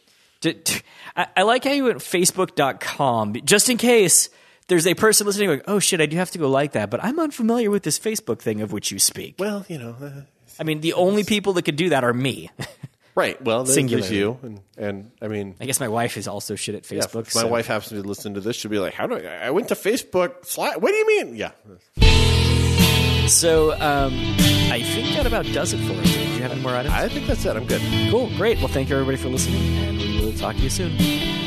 I, 1.15 1.27
I 1.37 1.41
like 1.43 1.63
how 1.63 1.71
you 1.71 1.85
went 1.85 1.97
Facebook.com 1.99 3.33
just 3.45 3.69
in 3.69 3.77
case 3.77 4.29
there's 4.67 4.87
a 4.87 4.93
person 4.95 5.27
listening 5.27 5.49
like, 5.49 5.63
oh 5.67 5.79
shit, 5.79 6.01
I 6.01 6.05
do 6.05 6.17
have 6.17 6.31
to 6.31 6.37
go 6.37 6.49
like 6.49 6.71
that, 6.73 6.89
but 6.89 7.03
I'm 7.03 7.19
unfamiliar 7.19 7.69
with 7.69 7.83
this 7.83 7.99
Facebook 7.99 8.39
thing 8.39 8.61
of 8.61 8.71
which 8.71 8.91
you 8.91 8.99
speak. 8.99 9.35
Well, 9.39 9.65
you 9.69 9.77
know. 9.77 9.95
Uh, 10.01 10.21
I 10.59 10.63
mean, 10.63 10.81
the 10.81 10.93
only 10.93 11.23
people 11.23 11.53
that 11.53 11.63
could 11.63 11.75
do 11.75 11.89
that 11.89 12.03
are 12.03 12.13
me. 12.13 12.49
right. 13.15 13.39
Well, 13.41 13.63
there's, 13.63 13.75
there's 13.91 14.11
you. 14.11 14.39
And, 14.41 14.61
and 14.77 15.11
I 15.21 15.27
mean, 15.27 15.55
I 15.59 15.65
guess 15.65 15.79
my 15.79 15.87
wife 15.89 16.17
is 16.17 16.27
also 16.27 16.55
shit 16.55 16.75
at 16.75 16.89
Yeah, 16.91 17.01
Facebook. 17.01 17.27
if 17.27 17.35
my 17.35 17.41
so- 17.41 17.47
wife 17.47 17.67
happens 17.67 17.89
to 17.89 18.01
listen 18.01 18.33
to 18.35 18.41
this, 18.41 18.55
she'll 18.55 18.71
be 18.71 18.79
like, 18.79 18.93
"How 18.93 19.05
do 19.07 19.15
I? 19.17 19.47
I 19.47 19.51
went 19.51 19.67
to 19.69 19.75
Facebook. 19.75 20.57
What 20.57 20.81
do 20.81 20.95
you 20.95 21.07
mean? 21.07 21.35
Yeah, 21.35 21.51
So 23.27 23.73
um, 23.73 24.13
I 24.71 24.81
think 24.83 25.15
that 25.17 25.25
about 25.27 25.45
does 25.47 25.73
it 25.73 25.77
for 25.79 25.93
us. 25.99 26.13
Do 26.13 26.19
you 26.21 26.41
have 26.41 26.51
any 26.51 26.61
more 26.61 26.73
items? 26.75 26.93
I 26.93 27.09
think 27.09 27.27
that's 27.27 27.43
it. 27.45 27.55
I'm 27.55 27.65
good. 27.65 27.81
cool, 28.11 28.29
great. 28.37 28.59
Well, 28.59 28.67
thank 28.67 28.89
you 28.89 28.95
everybody 28.95 29.17
for 29.17 29.29
listening, 29.29 29.61
and 29.83 30.01
talk 30.35 30.55
to 30.55 30.61
you 30.61 30.69
soon. 30.69 31.44